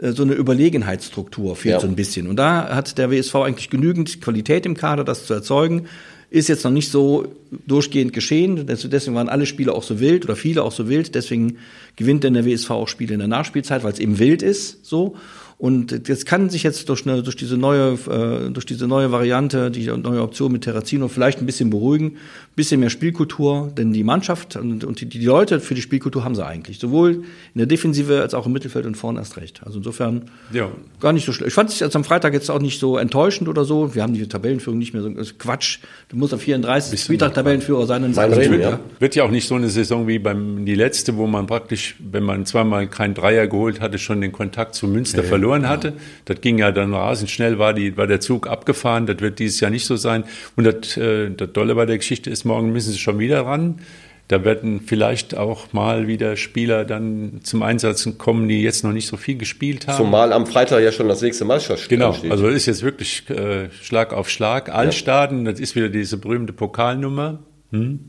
äh, 0.00 0.12
so 0.12 0.24
eine 0.24 0.34
Überlegenheitsstruktur 0.34 1.56
fehlt 1.56 1.74
ja. 1.74 1.80
so 1.80 1.86
ein 1.86 1.96
bisschen. 1.96 2.26
Und 2.26 2.36
da 2.36 2.74
hat 2.74 2.98
der 2.98 3.10
WSV 3.10 3.34
eigentlich 3.36 3.70
genügend 3.70 4.20
Qualität 4.20 4.66
im 4.66 4.76
Kader, 4.76 5.04
das 5.04 5.26
zu 5.26 5.34
erzeugen. 5.34 5.86
Ist 6.28 6.48
jetzt 6.48 6.64
noch 6.64 6.72
nicht 6.72 6.90
so 6.90 7.32
durchgehend 7.68 8.12
geschehen. 8.12 8.66
Deswegen 8.66 9.14
waren 9.14 9.28
alle 9.28 9.46
Spiele 9.46 9.72
auch 9.72 9.84
so 9.84 10.00
wild 10.00 10.24
oder 10.24 10.34
viele 10.34 10.64
auch 10.64 10.72
so 10.72 10.88
wild. 10.88 11.14
Deswegen 11.14 11.58
gewinnt 11.94 12.24
denn 12.24 12.34
der 12.34 12.44
WSV 12.44 12.70
auch 12.70 12.88
Spiele 12.88 13.14
in 13.14 13.20
der 13.20 13.28
Nachspielzeit, 13.28 13.84
weil 13.84 13.92
es 13.92 14.00
eben 14.00 14.18
wild 14.18 14.42
ist, 14.42 14.84
so. 14.84 15.16
Und 15.58 16.10
das 16.10 16.26
kann 16.26 16.50
sich 16.50 16.62
jetzt 16.64 16.86
durch, 16.90 17.06
eine, 17.06 17.22
durch 17.22 17.34
diese 17.34 17.56
neue, 17.56 17.94
äh, 18.10 18.50
durch 18.50 18.66
diese 18.66 18.86
neue 18.86 19.10
Variante, 19.10 19.70
die 19.70 19.86
neue 19.86 20.20
Option 20.20 20.52
mit 20.52 20.64
Terrazino 20.64 21.08
vielleicht 21.08 21.40
ein 21.40 21.46
bisschen 21.46 21.70
beruhigen, 21.70 22.18
bisschen 22.56 22.78
mehr 22.78 22.90
Spielkultur, 22.90 23.72
denn 23.74 23.90
die 23.94 24.04
Mannschaft 24.04 24.56
und, 24.56 24.84
und 24.84 25.00
die, 25.00 25.06
die 25.06 25.24
Leute 25.24 25.60
für 25.60 25.74
die 25.74 25.80
Spielkultur 25.80 26.24
haben 26.24 26.34
sie 26.34 26.44
eigentlich, 26.44 26.78
sowohl 26.78 27.12
in 27.54 27.58
der 27.58 27.66
Defensive 27.66 28.20
als 28.20 28.34
auch 28.34 28.44
im 28.44 28.52
Mittelfeld 28.52 28.84
und 28.84 28.96
vorne 28.98 29.18
erst 29.18 29.38
recht. 29.38 29.62
Also 29.64 29.78
insofern 29.78 30.30
ja. 30.52 30.70
gar 31.00 31.14
nicht 31.14 31.24
so 31.24 31.32
schlecht. 31.32 31.48
Ich 31.48 31.54
fand 31.54 31.70
es 31.70 31.80
jetzt 31.80 31.96
am 31.96 32.04
Freitag 32.04 32.34
jetzt 32.34 32.50
auch 32.50 32.60
nicht 32.60 32.78
so 32.78 32.98
enttäuschend 32.98 33.48
oder 33.48 33.64
so. 33.64 33.94
Wir 33.94 34.02
haben 34.02 34.12
die 34.12 34.28
Tabellenführung 34.28 34.78
nicht 34.78 34.92
mehr 34.92 35.02
so 35.02 35.08
also 35.08 35.32
Quatsch. 35.38 35.78
Du 36.10 36.18
musst 36.18 36.34
am 36.34 36.38
34. 36.38 37.00
Spieltag 37.00 37.32
Tabellenführer 37.32 37.86
sein. 37.86 38.12
Sein 38.12 38.32
Reden, 38.34 38.60
ja. 38.60 38.78
Wird 38.98 39.14
ja 39.14 39.24
auch 39.24 39.30
nicht 39.30 39.48
so 39.48 39.54
eine 39.54 39.70
Saison 39.70 40.06
wie 40.06 40.18
beim 40.18 40.66
die 40.66 40.74
letzte, 40.74 41.16
wo 41.16 41.26
man 41.26 41.46
praktisch, 41.46 41.96
wenn 41.98 42.24
man 42.24 42.44
zweimal 42.44 42.88
keinen 42.88 43.14
Dreier 43.14 43.46
geholt 43.46 43.80
hatte, 43.80 43.98
schon 43.98 44.20
den 44.20 44.32
Kontakt 44.32 44.74
zu 44.74 44.86
Münster 44.86 45.22
ja, 45.22 45.28
verloren 45.28 45.45
ja. 45.54 45.68
hatte. 45.68 45.94
Das 46.24 46.40
ging 46.40 46.58
ja 46.58 46.72
dann 46.72 46.94
rasend 46.94 47.30
schnell, 47.30 47.58
war, 47.58 47.74
die, 47.74 47.96
war 47.96 48.06
der 48.06 48.20
Zug 48.20 48.46
abgefahren. 48.46 49.06
Das 49.06 49.20
wird 49.20 49.38
dieses 49.38 49.60
Jahr 49.60 49.70
nicht 49.70 49.86
so 49.86 49.96
sein. 49.96 50.24
Und 50.56 50.64
das, 50.64 50.96
äh, 50.96 51.30
das 51.30 51.52
Dolle 51.52 51.74
bei 51.74 51.86
der 51.86 51.98
Geschichte 51.98 52.30
ist, 52.30 52.44
morgen 52.44 52.72
müssen 52.72 52.92
sie 52.92 52.98
schon 52.98 53.18
wieder 53.18 53.46
ran. 53.46 53.80
Da 54.28 54.44
werden 54.44 54.80
vielleicht 54.84 55.36
auch 55.36 55.72
mal 55.72 56.08
wieder 56.08 56.36
Spieler 56.36 56.84
dann 56.84 57.40
zum 57.44 57.62
Einsatz 57.62 58.08
kommen, 58.18 58.48
die 58.48 58.60
jetzt 58.60 58.82
noch 58.82 58.90
nicht 58.90 59.06
so 59.06 59.16
viel 59.16 59.36
gespielt 59.36 59.86
haben. 59.86 59.96
Zumal 59.96 60.32
am 60.32 60.46
Freitag 60.46 60.82
ja 60.82 60.90
schon 60.90 61.06
das 61.06 61.22
nächste 61.22 61.44
Meisterschaftsspiel 61.44 61.98
Genau, 61.98 62.12
steht. 62.12 62.32
also 62.32 62.48
ist 62.48 62.66
jetzt 62.66 62.82
wirklich 62.82 63.30
äh, 63.30 63.70
Schlag 63.70 64.12
auf 64.12 64.28
Schlag. 64.28 64.68
Altstaden, 64.74 65.46
ja. 65.46 65.52
das 65.52 65.60
ist 65.60 65.76
wieder 65.76 65.88
diese 65.90 66.16
berühmte 66.16 66.52
Pokalnummer. 66.52 67.38
Hm? 67.70 68.00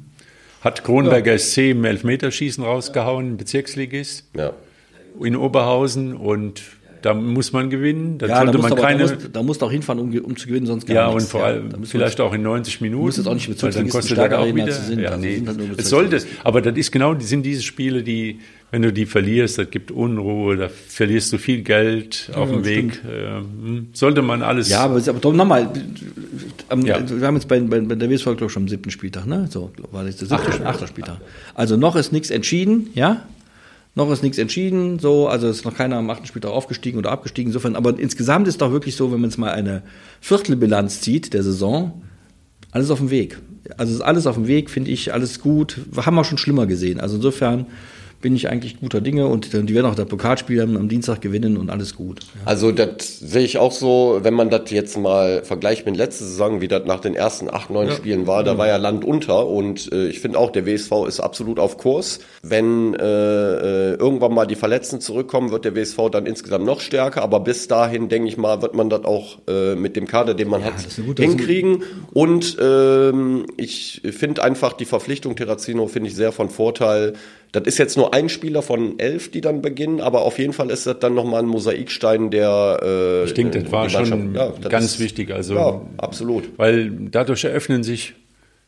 Hat 0.62 0.84
Kronberger 0.84 1.34
ja. 1.34 1.38
SC 1.38 1.69
im 1.69 1.86
Elfmeterschießen 1.86 2.63
rausgehauen, 2.63 3.38
Bezirksligist. 3.38 4.28
Ja. 4.36 4.54
In 5.21 5.36
Oberhausen 5.36 6.15
und 6.15 6.63
da 7.02 7.14
muss 7.14 7.54
man 7.54 7.70
gewinnen. 7.70 8.18
Da 8.18 8.28
ja, 8.28 8.38
sollte 8.38 8.52
da 8.54 8.58
man 8.60 8.72
aber, 8.72 8.82
keine. 8.82 9.06
Da 9.06 9.14
musst, 9.14 9.30
da 9.34 9.44
musst 9.44 9.62
du 9.62 9.66
auch 9.66 9.72
hinfahren, 9.72 10.02
um, 10.02 10.18
um 10.20 10.36
zu 10.36 10.48
gewinnen, 10.48 10.66
sonst 10.66 10.86
gar 10.86 10.96
Ja, 10.96 11.08
nichts. 11.08 11.24
und 11.24 11.30
vor 11.30 11.44
allem 11.44 11.70
ja, 11.72 11.78
vielleicht 11.84 12.20
auch 12.22 12.34
in 12.34 12.42
90 12.42 12.82
Minuten. 12.82 13.06
Muss 13.06 13.18
jetzt 13.18 13.28
auch 13.28 13.34
nicht 13.34 13.50
mit 13.50 13.62
dann 13.62 13.90
kostet 13.90 14.18
das 14.18 14.34
auch 14.34 14.54
wieder. 14.54 14.72
Sind, 14.72 15.00
ja, 15.00 15.10
also 15.10 15.22
nee. 15.22 15.42
Halt 15.46 15.80
es 15.80 15.90
sollte, 15.90 16.22
aber 16.44 16.62
das 16.62 16.78
ist 16.78 16.92
genau, 16.92 17.18
sind 17.20 17.44
diese 17.44 17.64
Spiele, 17.64 18.04
die, 18.04 18.40
wenn 18.72 18.82
du 18.82 18.92
die 18.92 19.06
verlierst, 19.06 19.58
das 19.58 19.70
gibt 19.70 19.92
Unruhe, 19.92 20.58
da 20.58 20.70
verlierst 20.70 21.32
du 21.34 21.38
viel 21.38 21.62
Geld 21.62 22.30
auf 22.34 22.50
ja, 22.50 22.56
dem 22.56 22.66
Weg. 22.66 23.02
Ähm, 23.10 23.88
sollte 23.94 24.22
man 24.22 24.42
alles. 24.42 24.70
Ja, 24.70 24.82
aber, 24.82 25.02
aber 25.08 25.34
nochmal, 25.34 25.70
ja. 26.84 27.10
wir 27.10 27.28
haben 27.28 27.36
jetzt 27.36 27.48
bei, 27.48 27.60
bei, 27.60 27.80
bei 27.80 27.96
der 27.96 28.10
WSV, 28.10 28.26
glaube 28.26 28.46
ich, 28.46 28.52
schon 28.52 28.64
am 28.64 28.70
siebten 28.70 28.92
Spieltag, 28.92 29.26
ne? 29.26 29.48
So, 29.50 29.72
war 29.92 30.04
das 30.04 30.18
der 30.18 30.28
siebte, 30.28 30.66
achter 30.66 30.88
Spieltag. 30.88 31.18
Also 31.54 31.78
noch 31.78 31.96
ist 31.96 32.12
nichts 32.12 32.30
entschieden, 32.30 32.90
ja? 32.94 33.26
Noch 33.98 34.12
ist 34.12 34.22
nichts 34.22 34.38
entschieden, 34.38 35.00
so, 35.00 35.28
also 35.28 35.48
ist 35.48 35.66
noch 35.66 35.74
keiner 35.74 35.96
am 35.96 36.08
achten 36.12 36.28
Spieltag 36.28 36.52
aufgestiegen 36.52 37.00
oder 37.00 37.10
abgestiegen, 37.10 37.50
insofern, 37.50 37.76
aber 37.76 37.98
insgesamt 37.98 38.48
ist 38.48 38.62
doch 38.62 38.72
wirklich 38.72 38.96
so, 38.96 39.12
wenn 39.12 39.20
man 39.20 39.32
jetzt 39.32 39.40
mal 39.40 39.50
eine 39.50 39.82
Viertelbilanz 40.22 41.02
zieht 41.02 41.34
der 41.34 41.42
Saison, 41.42 42.04
alles 42.70 42.92
auf 42.92 43.00
dem 43.00 43.10
Weg. 43.10 43.40
Also 43.76 43.96
ist 43.96 44.02
alles 44.02 44.28
auf 44.28 44.36
dem 44.36 44.46
Weg, 44.46 44.70
finde 44.70 44.92
ich, 44.92 45.16
alles 45.16 45.40
gut. 45.40 45.80
Wir 45.92 46.06
haben 46.06 46.20
auch 46.20 46.26
schon 46.26 46.38
schlimmer 46.38 46.68
gesehen. 46.68 47.00
Also 47.00 47.16
insofern 47.16 47.66
bin 48.21 48.36
ich 48.36 48.49
eigentlich 48.49 48.80
guter 48.80 48.99
Dinge 48.99 49.27
und 49.27 49.53
die 49.53 49.75
werden 49.75 49.86
auch 49.86 49.95
das 49.95 50.08
Pokalspiel 50.08 50.62
am 50.62 50.89
Dienstag 50.89 51.21
gewinnen 51.21 51.58
und 51.58 51.69
alles 51.69 51.95
gut. 51.95 52.21
Ja. 52.21 52.41
Also 52.45 52.71
das 52.71 53.19
sehe 53.19 53.43
ich 53.43 53.58
auch 53.58 53.71
so, 53.71 54.19
wenn 54.23 54.34
man 54.34 54.49
das 54.49 54.71
jetzt 54.71 54.97
mal 54.97 55.43
vergleicht 55.43 55.86
mit 55.86 55.97
letzter 55.97 56.25
Saison, 56.25 56.62
wie 56.62 56.67
das 56.67 56.86
nach 56.86 56.99
den 56.99 57.15
ersten 57.15 57.49
acht, 57.49 57.69
neun 57.69 57.88
ja. 57.88 57.93
Spielen 57.93 58.27
war, 58.27 58.43
da 58.43 58.58
war 58.58 58.67
ja 58.67 58.77
Land 58.77 59.06
unter 59.06 59.47
und 59.47 59.91
äh, 59.91 60.08
ich 60.08 60.19
finde 60.19 60.39
auch, 60.39 60.51
der 60.51 60.65
WSV 60.65 60.91
ist 61.08 61.19
absolut 61.19 61.60
auf 61.60 61.77
Kurs. 61.77 62.19
Wenn 62.41 62.95
äh, 62.95 63.03
äh, 63.03 63.93
irgendwann 63.95 64.34
mal 64.34 64.47
die 64.47 64.56
Verletzten 64.56 64.99
zurückkommen, 64.99 65.51
wird 65.51 65.65
der 65.65 65.75
WSV 65.75 66.10
dann 66.12 66.25
insgesamt 66.25 66.65
noch 66.65 66.82
stärker, 66.82 67.21
aber 67.21 67.39
bis 67.39 67.67
dahin, 67.67 68.10
denke 68.10 68.27
ich 68.27 68.38
mal, 68.38 68.62
wird 68.62 68.73
man 68.73 68.89
das 68.89 69.06
auch 69.06 69.38
äh, 69.47 69.75
mit 69.75 69.95
dem 69.95 70.08
Kader, 70.08 70.34
den 70.34 70.49
man 70.49 70.62
ja, 70.62 70.67
hat, 70.67 71.19
hinkriegen. 71.19 71.84
Und 72.13 72.58
ähm, 72.60 73.45
ich 73.58 74.01
finde 74.12 74.43
einfach 74.43 74.73
die 74.73 74.86
Verpflichtung 74.86 75.36
Terrazino 75.36 75.88
finde 75.88 76.10
ich 76.10 76.15
sehr 76.15 76.32
von 76.32 76.49
Vorteil, 76.49 77.13
das 77.52 77.64
ist 77.64 77.78
jetzt 77.78 77.98
nur 77.98 78.14
ein 78.14 78.30
Spieler 78.30 78.62
von 78.62 79.00
elf, 79.00 79.32
die 79.32 79.42
dann 79.42 79.62
beginnen, 79.62 80.02
aber 80.02 80.24
auf 80.24 80.38
jeden 80.38 80.54
Fall 80.54 80.70
ist 80.70 80.86
das 80.86 81.00
dann 81.00 81.14
nochmal 81.14 81.44
ein 81.44 81.48
Mosaikstein, 81.48 82.30
der. 82.30 82.80
Äh, 82.82 83.24
ich 83.26 83.34
denke, 83.34 83.62
das 83.62 83.72
war 83.72 83.90
schon 83.90 84.36
ja, 84.36 84.50
das 84.50 84.70
ganz 84.70 84.86
ist, 84.86 85.00
wichtig. 85.00 85.32
Also, 85.32 85.56
ja, 85.56 85.82
absolut. 85.98 86.58
Weil 86.58 86.92
dadurch 87.12 87.46
eröffnen 87.46 87.84
sich, 87.84 88.14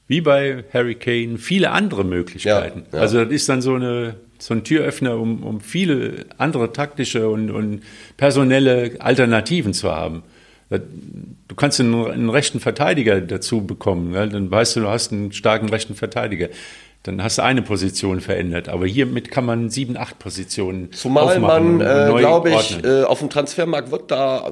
wie 0.08 0.22
bei 0.22 0.64
Harry 0.74 0.96
Kane, 0.96 1.38
viele 1.38 1.72
andere 1.72 2.04
Möglichkeiten. 2.04 2.84
Ja, 2.92 2.98
ja. 2.98 3.02
Also, 3.02 3.24
das 3.24 3.34
ist 3.34 3.50
dann 3.50 3.62
so, 3.62 3.76
eine, 3.76 4.16
so 4.40 4.54
ein 4.54 4.64
Türöffner, 4.64 5.18
um, 5.18 5.44
um 5.44 5.60
viele 5.60 6.26
andere 6.38 6.72
taktische 6.72 7.28
und, 7.30 7.52
und 7.52 7.82
personelle 8.16 8.94
Alternativen 9.00 9.74
zu 9.74 9.92
haben. 9.92 10.24
Du 10.70 11.56
kannst 11.56 11.80
einen, 11.80 12.06
einen 12.06 12.30
rechten 12.30 12.60
Verteidiger 12.60 13.20
dazu 13.22 13.66
bekommen. 13.66 14.14
Dann 14.14 14.52
weißt 14.52 14.76
du, 14.76 14.82
du 14.82 14.88
hast 14.88 15.12
einen 15.12 15.32
starken 15.32 15.68
rechten 15.68 15.96
Verteidiger 15.96 16.50
dann 17.04 17.24
hast 17.24 17.38
du 17.38 17.44
eine 17.44 17.62
Position 17.62 18.20
verändert. 18.20 18.68
Aber 18.68 18.86
hiermit 18.86 19.32
kann 19.32 19.46
man 19.46 19.70
sieben, 19.70 19.96
acht 19.96 20.20
Positionen 20.20 20.92
Zumal 20.92 21.40
man, 21.40 21.80
äh, 21.80 22.12
glaube 22.18 22.52
ich, 22.52 22.84
äh, 22.84 23.04
auf 23.04 23.20
dem 23.20 23.30
Transfermarkt 23.30 23.90
wird 23.90 24.12
da 24.12 24.52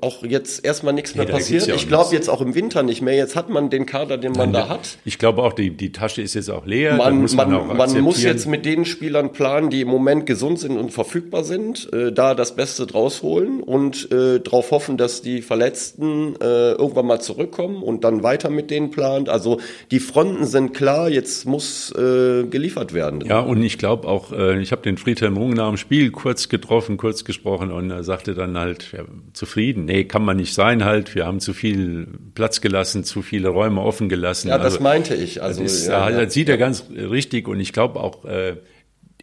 auch 0.00 0.24
jetzt 0.24 0.64
erstmal 0.64 0.94
nichts 0.94 1.14
nee, 1.14 1.22
mehr 1.22 1.32
passieren. 1.32 1.68
Ja 1.68 1.76
ich 1.76 1.86
glaube 1.86 2.12
jetzt 2.12 2.28
auch 2.28 2.40
im 2.40 2.56
Winter 2.56 2.82
nicht 2.82 3.02
mehr. 3.02 3.14
Jetzt 3.14 3.36
hat 3.36 3.50
man 3.50 3.70
den 3.70 3.86
Kader, 3.86 4.18
den 4.18 4.32
man 4.32 4.50
Nein, 4.50 4.64
da 4.64 4.68
hat. 4.68 4.98
Ich 5.04 5.18
glaube 5.18 5.44
auch, 5.44 5.52
die, 5.52 5.76
die 5.76 5.92
Tasche 5.92 6.22
ist 6.22 6.34
jetzt 6.34 6.50
auch 6.50 6.66
leer. 6.66 6.96
Man, 6.96 7.18
muss 7.20 7.36
man, 7.36 7.50
man, 7.50 7.76
man 7.76 8.00
muss 8.00 8.20
jetzt 8.20 8.46
mit 8.46 8.66
den 8.66 8.84
Spielern 8.84 9.30
planen, 9.30 9.70
die 9.70 9.82
im 9.82 9.88
Moment 9.88 10.26
gesund 10.26 10.58
sind 10.58 10.76
und 10.76 10.92
verfügbar 10.92 11.44
sind, 11.44 11.92
äh, 11.92 12.10
da 12.10 12.34
das 12.34 12.56
Beste 12.56 12.88
draus 12.88 13.22
holen 13.22 13.62
und 13.62 14.10
äh, 14.10 14.40
darauf 14.40 14.72
hoffen, 14.72 14.96
dass 14.96 15.22
die 15.22 15.40
Verletzten 15.40 16.34
äh, 16.40 16.72
irgendwann 16.72 17.06
mal 17.06 17.20
zurückkommen 17.20 17.84
und 17.84 18.02
dann 18.02 18.24
weiter 18.24 18.50
mit 18.50 18.72
denen 18.72 18.90
plant. 18.90 19.28
Also 19.28 19.60
die 19.92 20.00
Fronten 20.00 20.46
sind 20.46 20.74
klar. 20.74 21.08
Jetzt 21.08 21.46
muss 21.46 21.75
äh, 21.96 22.44
geliefert 22.44 22.92
werden. 22.92 23.20
Ja, 23.20 23.40
und 23.40 23.62
ich 23.62 23.78
glaube 23.78 24.08
auch, 24.08 24.32
äh, 24.32 24.60
ich 24.60 24.72
habe 24.72 24.82
den 24.82 24.98
Friedhelm 24.98 25.36
Rung 25.36 25.54
nach 25.54 25.68
dem 25.68 25.76
Spiel 25.76 26.10
kurz 26.10 26.48
getroffen, 26.48 26.96
kurz 26.96 27.24
gesprochen 27.24 27.70
und 27.70 27.90
er 27.90 28.04
sagte 28.04 28.34
dann 28.34 28.56
halt, 28.56 28.92
ja, 28.92 29.04
zufrieden, 29.32 29.84
nee, 29.84 30.04
kann 30.04 30.24
man 30.24 30.36
nicht 30.36 30.54
sein 30.54 30.84
halt, 30.84 31.14
wir 31.14 31.26
haben 31.26 31.40
zu 31.40 31.52
viel 31.52 32.06
Platz 32.34 32.60
gelassen, 32.60 33.04
zu 33.04 33.22
viele 33.22 33.48
Räume 33.48 33.80
offen 33.80 34.08
gelassen. 34.08 34.48
Ja, 34.48 34.58
das 34.58 34.74
also, 34.74 34.82
meinte 34.82 35.14
ich. 35.14 35.42
Also, 35.42 35.62
das, 35.62 35.72
ist, 35.72 35.86
ja, 35.88 36.10
ja, 36.10 36.24
das 36.24 36.34
sieht 36.34 36.48
er 36.48 36.58
ganz 36.58 36.84
richtig 36.90 37.48
und 37.48 37.60
ich 37.60 37.72
glaube 37.72 38.00
auch, 38.00 38.24
äh, 38.24 38.56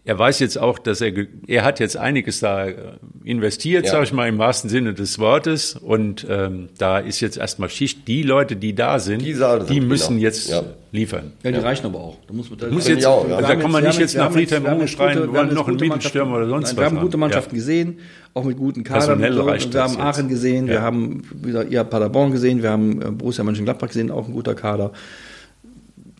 er 0.06 0.20
weiß 0.20 0.39
jetzt 0.39 0.58
auch, 0.58 0.80
dass 0.80 1.00
er, 1.00 1.13
er 1.48 1.63
hat 1.63 1.80
jetzt 1.80 1.96
einiges 1.96 2.42
da 2.42 2.68
äh, 2.68 2.76
investiert, 3.24 3.86
ja. 3.86 3.92
sage 3.92 4.04
ich 4.04 4.12
mal 4.12 4.28
im 4.28 4.38
wahrsten 4.38 4.70
Sinne 4.70 4.94
des 4.94 5.18
Wortes. 5.18 5.78
Und 5.78 6.28
ähm, 6.30 6.68
da 6.78 7.00
ist 7.00 7.22
jetzt 7.22 7.38
erstmal 7.38 7.70
Schicht. 7.70 8.06
Die 8.10 8.22
Leute, 8.22 8.58
die 8.58 8.76
da 8.76 9.00
sind, 9.00 9.22
die, 9.22 9.34
die 9.70 9.80
müssen 9.80 10.16
genau. 10.16 10.22
jetzt 10.22 10.50
ja. 10.50 10.62
liefern. 10.92 11.32
Ja, 11.44 11.52
die 11.52 11.58
ja. 11.58 11.63
reichen 11.63 11.86
aber 11.86 12.00
auch. 12.00 12.18
Da 12.28 12.34
muss, 12.34 12.50
da 12.58 12.68
muss 12.68 12.86
jetzt, 12.89 13.06
auch, 13.06 13.30
ja. 13.30 13.42
da 13.42 13.56
kann 13.56 13.72
man 13.72 13.82
nicht 13.82 13.98
jetzt 13.98 14.18
nach 14.18 14.32
Friedhelm 14.34 14.66
rumschreien, 14.66 15.22
wir 15.22 15.34
wollen 15.34 15.54
noch 15.54 15.70
einen 15.70 15.78
Mittelstürmer 15.78 16.36
oder 16.36 16.48
sonst 16.50 16.68
Nein, 16.68 16.78
was. 16.78 16.84
Wir 16.92 16.98
haben 16.98 17.02
gute 17.02 17.18
Mannschaften 17.18 17.56
gesehen, 17.56 18.00
auch 18.34 18.44
mit 18.44 18.58
guten 18.58 18.84
Kadern. 18.84 19.20
So. 19.34 19.46
Wir 19.46 19.84
haben 19.84 20.02
Aachen 20.02 20.28
gesehen, 20.28 20.68
wir 20.68 20.82
haben 20.82 21.22
wieder, 21.42 21.66
ihr 21.66 21.82
Paderborn 21.86 22.32
gesehen, 22.32 22.62
wir 22.62 22.72
haben 22.72 23.02
äh, 23.02 23.06
Borussia 23.10 23.46
Mönchengladbach 23.46 23.88
gesehen, 23.88 24.12
auch 24.12 24.28
ein 24.28 24.34
guter 24.34 24.54
Kader. 24.54 24.92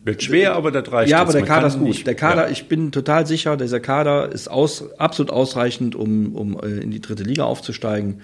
Wird 0.04 0.22
schwer, 0.22 0.54
aber 0.54 0.70
das 0.70 0.92
reicht. 0.92 1.10
Ja, 1.10 1.22
aber 1.22 1.32
der 1.32 1.44
Kader 1.44 1.66
ist 1.66 1.78
gut. 1.78 1.88
Nicht, 1.88 2.06
der 2.06 2.14
Kader, 2.14 2.44
ja. 2.44 2.50
ich 2.50 2.68
bin 2.68 2.92
total 2.92 3.26
sicher, 3.26 3.56
dieser 3.56 3.80
Kader 3.80 4.30
ist 4.30 4.48
aus, 4.48 4.84
absolut 4.98 5.32
ausreichend, 5.32 5.94
um, 5.96 6.36
um 6.36 6.60
äh, 6.60 6.82
in 6.82 6.90
die 6.90 7.00
dritte 7.00 7.22
Liga 7.22 7.44
aufzusteigen. 7.44 8.20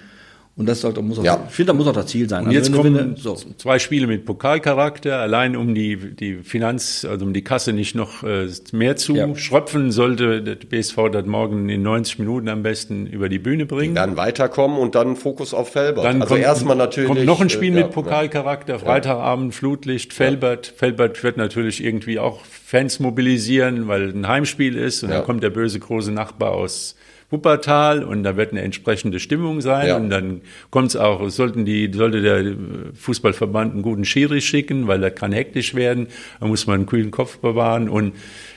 Und 0.57 0.67
das 0.67 0.81
sollte, 0.81 1.01
muss 1.01 1.17
auch, 1.17 1.23
ja. 1.23 1.45
ich 1.47 1.55
finde, 1.55 1.71
das 1.71 1.77
muss 1.77 1.87
auch 1.87 1.93
das 1.93 2.07
Ziel 2.07 2.27
sein. 2.27 2.41
Und 2.41 2.49
also 2.49 2.59
jetzt 2.59 2.73
kommen 2.73 2.95
wenn, 2.95 3.15
so. 3.15 3.35
zwei 3.35 3.79
Spiele 3.79 4.05
mit 4.05 4.25
Pokalcharakter, 4.25 5.17
allein 5.17 5.55
um 5.55 5.73
die, 5.73 5.95
die 6.13 6.35
Finanz, 6.43 7.05
also 7.09 7.25
um 7.25 7.33
die 7.33 7.41
Kasse 7.41 7.71
nicht 7.71 7.95
noch 7.95 8.23
äh, 8.23 8.47
mehr 8.73 8.97
zu 8.97 9.15
ja. 9.15 9.33
schröpfen, 9.35 9.91
sollte 9.91 10.43
der 10.43 10.55
BSV 10.55 10.97
das 11.09 11.25
morgen 11.25 11.69
in 11.69 11.81
90 11.83 12.19
Minuten 12.19 12.49
am 12.49 12.63
besten 12.63 13.07
über 13.07 13.29
die 13.29 13.39
Bühne 13.39 13.65
bringen. 13.65 13.95
Dann 13.95 14.17
weiterkommen 14.17 14.77
und 14.77 14.93
dann 14.93 15.15
Fokus 15.15 15.53
auf 15.53 15.69
Felbert. 15.71 16.03
Dann 16.03 16.21
also 16.21 16.35
erstmal 16.35 16.75
natürlich. 16.75 17.07
Kommt 17.07 17.25
noch 17.25 17.39
ein 17.39 17.49
Spiel 17.49 17.71
äh, 17.71 17.83
mit 17.83 17.91
Pokalcharakter, 17.91 18.77
Freitagabend, 18.79 19.55
Flutlicht, 19.55 20.13
Felbert. 20.13 20.73
Felbert 20.75 21.23
wird 21.23 21.37
natürlich 21.37 21.81
irgendwie 21.81 22.19
auch 22.19 22.43
Fans 22.43 22.99
mobilisieren, 22.99 23.87
weil 23.87 24.09
ein 24.09 24.27
Heimspiel 24.27 24.75
ist 24.75 25.01
und 25.03 25.11
dann 25.11 25.23
kommt 25.23 25.43
der 25.43 25.49
böse 25.49 25.79
große 25.79 26.11
Nachbar 26.11 26.51
aus 26.51 26.95
Wuppertal 27.31 28.03
und 28.03 28.23
da 28.23 28.37
wird 28.37 28.51
eine 28.51 28.61
entsprechende 28.61 29.19
Stimmung 29.19 29.61
sein 29.61 29.87
ja. 29.87 29.97
und 29.97 30.09
dann 30.09 30.41
kommt 30.69 30.89
es 30.89 30.95
auch, 30.95 31.27
sollten 31.29 31.65
die, 31.65 31.91
sollte 31.93 32.21
der 32.21 32.53
Fußballverband 32.93 33.73
einen 33.73 33.81
guten 33.81 34.05
Schiri 34.05 34.41
schicken, 34.41 34.87
weil 34.87 35.01
er 35.03 35.11
kann 35.11 35.31
hektisch 35.31 35.73
werden, 35.73 36.07
da 36.39 36.47
muss 36.47 36.67
man 36.67 36.75
einen 36.75 36.85
kühlen 36.85 37.11
Kopf 37.11 37.37
bewahren 37.37 37.89
und 37.89 38.13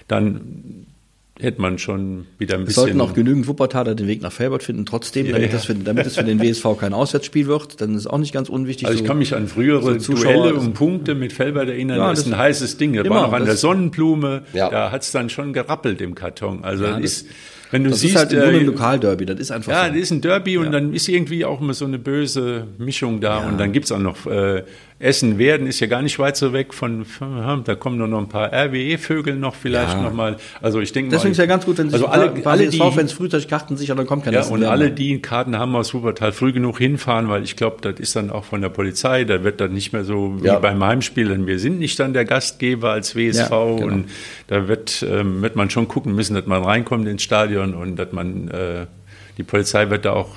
dann 0.09 0.85
hätte 1.41 1.61
man 1.61 1.79
schon 1.79 2.27
wieder 2.39 2.55
ein 2.55 2.65
bisschen. 2.65 2.71
Es 2.71 2.87
sollten 2.87 3.01
auch 3.01 3.13
genügend 3.13 3.49
Wuppertaler 3.49 3.95
den 3.95 4.07
Weg 4.07 4.23
nach 4.23 4.33
Felbert 4.33 4.63
finden, 4.63 4.87
trotzdem, 4.87 5.31
damit, 5.31 5.51
ja. 5.51 5.57
Es 5.57 5.65
für, 5.65 5.75
damit 5.75 6.07
es 6.07 6.17
für 6.17 6.25
den 6.25 6.41
WSV 6.41 6.79
kein 6.79 6.93
Auswärtsspiel 6.93 7.47
wird. 7.47 7.81
Dann 7.81 7.95
ist 7.95 8.07
auch 8.07 8.19
nicht 8.19 8.33
ganz 8.33 8.49
unwichtig. 8.49 8.87
Also 8.87 9.01
ich 9.01 9.07
kann 9.07 9.19
mich 9.19 9.35
an 9.35 9.49
frühere 9.49 9.99
so 9.99 10.15
Duelle 10.15 10.55
um 10.55 10.75
Punkte 10.75 11.15
mit 11.15 11.33
Felbert 11.33 11.69
erinnern. 11.69 11.99
Ja, 11.99 12.11
das, 12.11 12.21
das 12.21 12.27
ist 12.27 12.33
ein 12.33 12.39
heißes 12.39 12.77
Ding. 12.77 12.95
Das 12.95 13.09
war 13.09 13.27
noch 13.27 13.33
an 13.33 13.45
der 13.45 13.57
Sonnenblume. 13.57 14.43
Ja. 14.53 14.71
Da 14.71 14.91
hat 14.93 15.03
es 15.03 15.11
dann 15.11 15.29
schon 15.29 15.53
gerappelt 15.53 16.01
im 16.01 16.15
Karton. 16.15 16.63
Also 16.63 16.85
ja, 16.85 16.99
ist 16.99 17.27
wenn 17.75 17.83
du 17.83 17.91
das 17.91 18.01
siehst, 18.01 18.15
ist 18.15 18.21
halt 18.21 18.33
im 18.33 18.39
Grunde 18.39 18.59
ein 18.59 18.63
äh, 18.63 18.67
Lokalderby, 18.67 19.27
das 19.27 19.41
ist 19.41 19.51
einfach 19.51 19.73
Ja, 19.73 19.87
so. 19.87 19.91
das 19.91 19.99
ist 19.99 20.11
ein 20.13 20.21
Derby 20.21 20.59
und 20.59 20.71
dann 20.71 20.95
ist 20.95 21.09
irgendwie 21.09 21.45
auch 21.45 21.61
immer 21.61 21.75
so 21.75 21.85
eine 21.85 21.99
böse 21.99 22.69
Mischung 22.79 23.21
da 23.21 23.41
ja. 23.41 23.49
und 23.49 23.59
dann 23.59 23.73
gibt 23.73 23.87
es 23.87 23.93
auch 23.93 23.99
noch 23.99 24.27
äh, 24.27 24.63
Essen 25.01 25.39
werden 25.39 25.67
ist 25.67 25.81
ja 25.81 25.89
gar 25.89 26.03
nicht 26.03 26.21
weit 26.21 26.37
so 26.37 26.53
weg 26.53 26.73
von, 26.73 27.05
da 27.65 27.75
kommen 27.75 27.99
nur 27.99 28.07
noch 28.07 28.21
ein 28.21 28.29
paar 28.29 28.53
RWE-Vögel 28.53 29.35
noch 29.35 29.57
vielleicht 29.57 29.95
ja. 29.95 30.03
noch 30.03 30.13
mal. 30.13 30.37
Also 30.63 30.81
ich 30.81 30.93
denke 30.93 31.11
Deswegen 31.11 31.31
mal, 31.31 31.33
ist 31.33 31.39
ja 31.39 31.47
ganz 31.47 31.65
gut, 31.65 31.79
wenn 31.79 31.91
sich 31.91 31.95
also 31.95 32.07
alle, 32.07 32.31
alle, 32.31 32.47
alle 32.47 32.69
die, 32.69 32.79
wenn 32.79 33.07
es 33.07 33.13
frühzeitig 33.13 33.49
Karten 33.49 33.77
sichern, 33.77 33.97
dann 33.97 34.07
kommt 34.07 34.25
kein 34.25 34.33
Ja, 34.33 34.41
Essen 34.41 34.53
und 34.53 34.61
mehr. 34.61 34.71
alle, 34.71 34.93
die 34.93 35.19
Karten 35.21 35.59
haben 35.59 35.75
aus 35.75 35.95
Wuppertal 35.95 36.31
früh 36.31 36.53
genug 36.53 36.79
hinfahren, 36.79 37.29
weil 37.29 37.43
ich 37.43 37.57
glaube, 37.57 37.79
das 37.81 37.99
ist 37.99 38.15
dann 38.15 38.31
auch 38.31 38.45
von 38.45 38.63
der 38.63 38.69
Polizei, 38.69 39.25
da 39.25 39.43
wird 39.43 39.61
dann 39.61 39.75
nicht 39.75 39.93
mehr 39.93 40.05
so 40.05 40.37
wie 40.41 40.47
ja. 40.47 40.61
beim 40.61 40.83
Heimspiel, 40.83 41.29
denn 41.29 41.49
wir 41.49 41.59
sind 41.59 41.81
nicht 41.81 41.99
dann 41.99 42.13
der 42.13 42.25
Gastgeber 42.25 42.93
als 42.93 43.17
WSV 43.17 43.39
ja, 43.39 43.47
genau. 43.47 43.87
und 43.87 44.11
da 44.47 44.69
wird, 44.69 45.05
ähm, 45.09 45.43
wird 45.43 45.57
man 45.57 45.71
schon 45.71 45.89
gucken 45.89 46.15
müssen, 46.15 46.35
dass 46.35 46.47
man 46.47 46.63
reinkommt 46.63 47.09
ins 47.09 47.25
Stadion 47.25 47.75
und 47.75 47.97
dass 47.97 48.13
man, 48.13 48.47
äh, 48.49 48.87
die 49.39 49.43
Polizei 49.43 49.91
wird 49.91 50.05
da 50.05 50.13
auch 50.13 50.37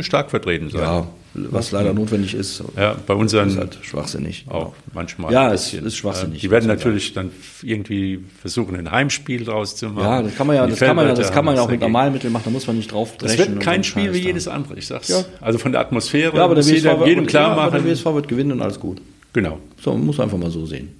stark 0.00 0.30
vertreten 0.30 0.68
sein. 0.68 0.80
Ja, 0.80 1.06
was 1.50 1.70
leider 1.70 1.92
notwendig 1.92 2.34
ist. 2.34 2.62
Ja, 2.76 2.96
bei 3.06 3.14
unseren 3.14 3.48
ist 3.48 3.58
halt 3.58 3.78
schwachsinnig. 3.82 4.44
Auch 4.48 4.52
genau. 4.52 4.74
manchmal. 4.94 5.32
Ja, 5.32 5.52
es 5.52 5.72
ist 5.72 5.96
schwachsinnig. 5.96 6.40
Die 6.40 6.50
werden 6.50 6.66
natürlich 6.66 7.12
dann 7.12 7.30
irgendwie 7.62 8.24
versuchen, 8.40 8.76
ein 8.76 8.90
Heimspiel 8.90 9.44
draus 9.44 9.76
zu 9.76 9.88
machen. 9.88 10.04
Ja, 10.04 10.22
das 10.22 10.34
kann 10.34 10.46
man 10.46 10.56
ja, 10.56 10.66
das 10.66 10.78
kann 10.78 10.96
man, 10.96 11.14
das 11.14 11.32
kann 11.32 11.44
man 11.44 11.58
auch 11.58 11.70
mit 11.70 11.80
normalen 11.80 12.12
Mitteln 12.12 12.32
machen. 12.32 12.44
Da 12.46 12.50
muss 12.50 12.66
man 12.66 12.76
nicht 12.76 12.92
drauf. 12.92 13.14
Es 13.22 13.36
wird 13.36 13.60
kein 13.60 13.84
Spiel 13.84 14.12
wie 14.12 14.18
jedes 14.18 14.48
andere. 14.48 14.78
Ich 14.78 14.86
sag's. 14.86 15.08
Ja. 15.08 15.24
Also 15.40 15.58
von 15.58 15.72
der 15.72 15.80
Atmosphäre. 15.80 16.36
Ja, 16.36 16.44
aber 16.44 16.54
der 16.54 16.64
WSV 16.64 16.84
wird, 16.84 17.06
jedem 17.06 17.26
klar 17.26 17.50
ja, 17.50 17.56
machen. 17.56 17.74
Aber 17.74 17.78
der 17.78 17.90
WSV 17.90 18.06
wird 18.06 18.28
gewinnen 18.28 18.52
und 18.52 18.62
alles 18.62 18.80
gut. 18.80 19.00
Genau. 19.32 19.58
So 19.80 19.92
man 19.92 20.06
muss 20.06 20.18
einfach 20.18 20.38
mal 20.38 20.50
so 20.50 20.64
sehen. 20.64 20.96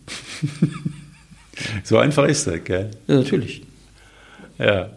so 1.85 1.99
einfach 1.99 2.27
ist 2.27 2.47
das, 2.47 2.63
gell? 2.65 2.91
Ja, 3.07 3.15
natürlich. 3.17 3.63
Ja. 4.59 4.91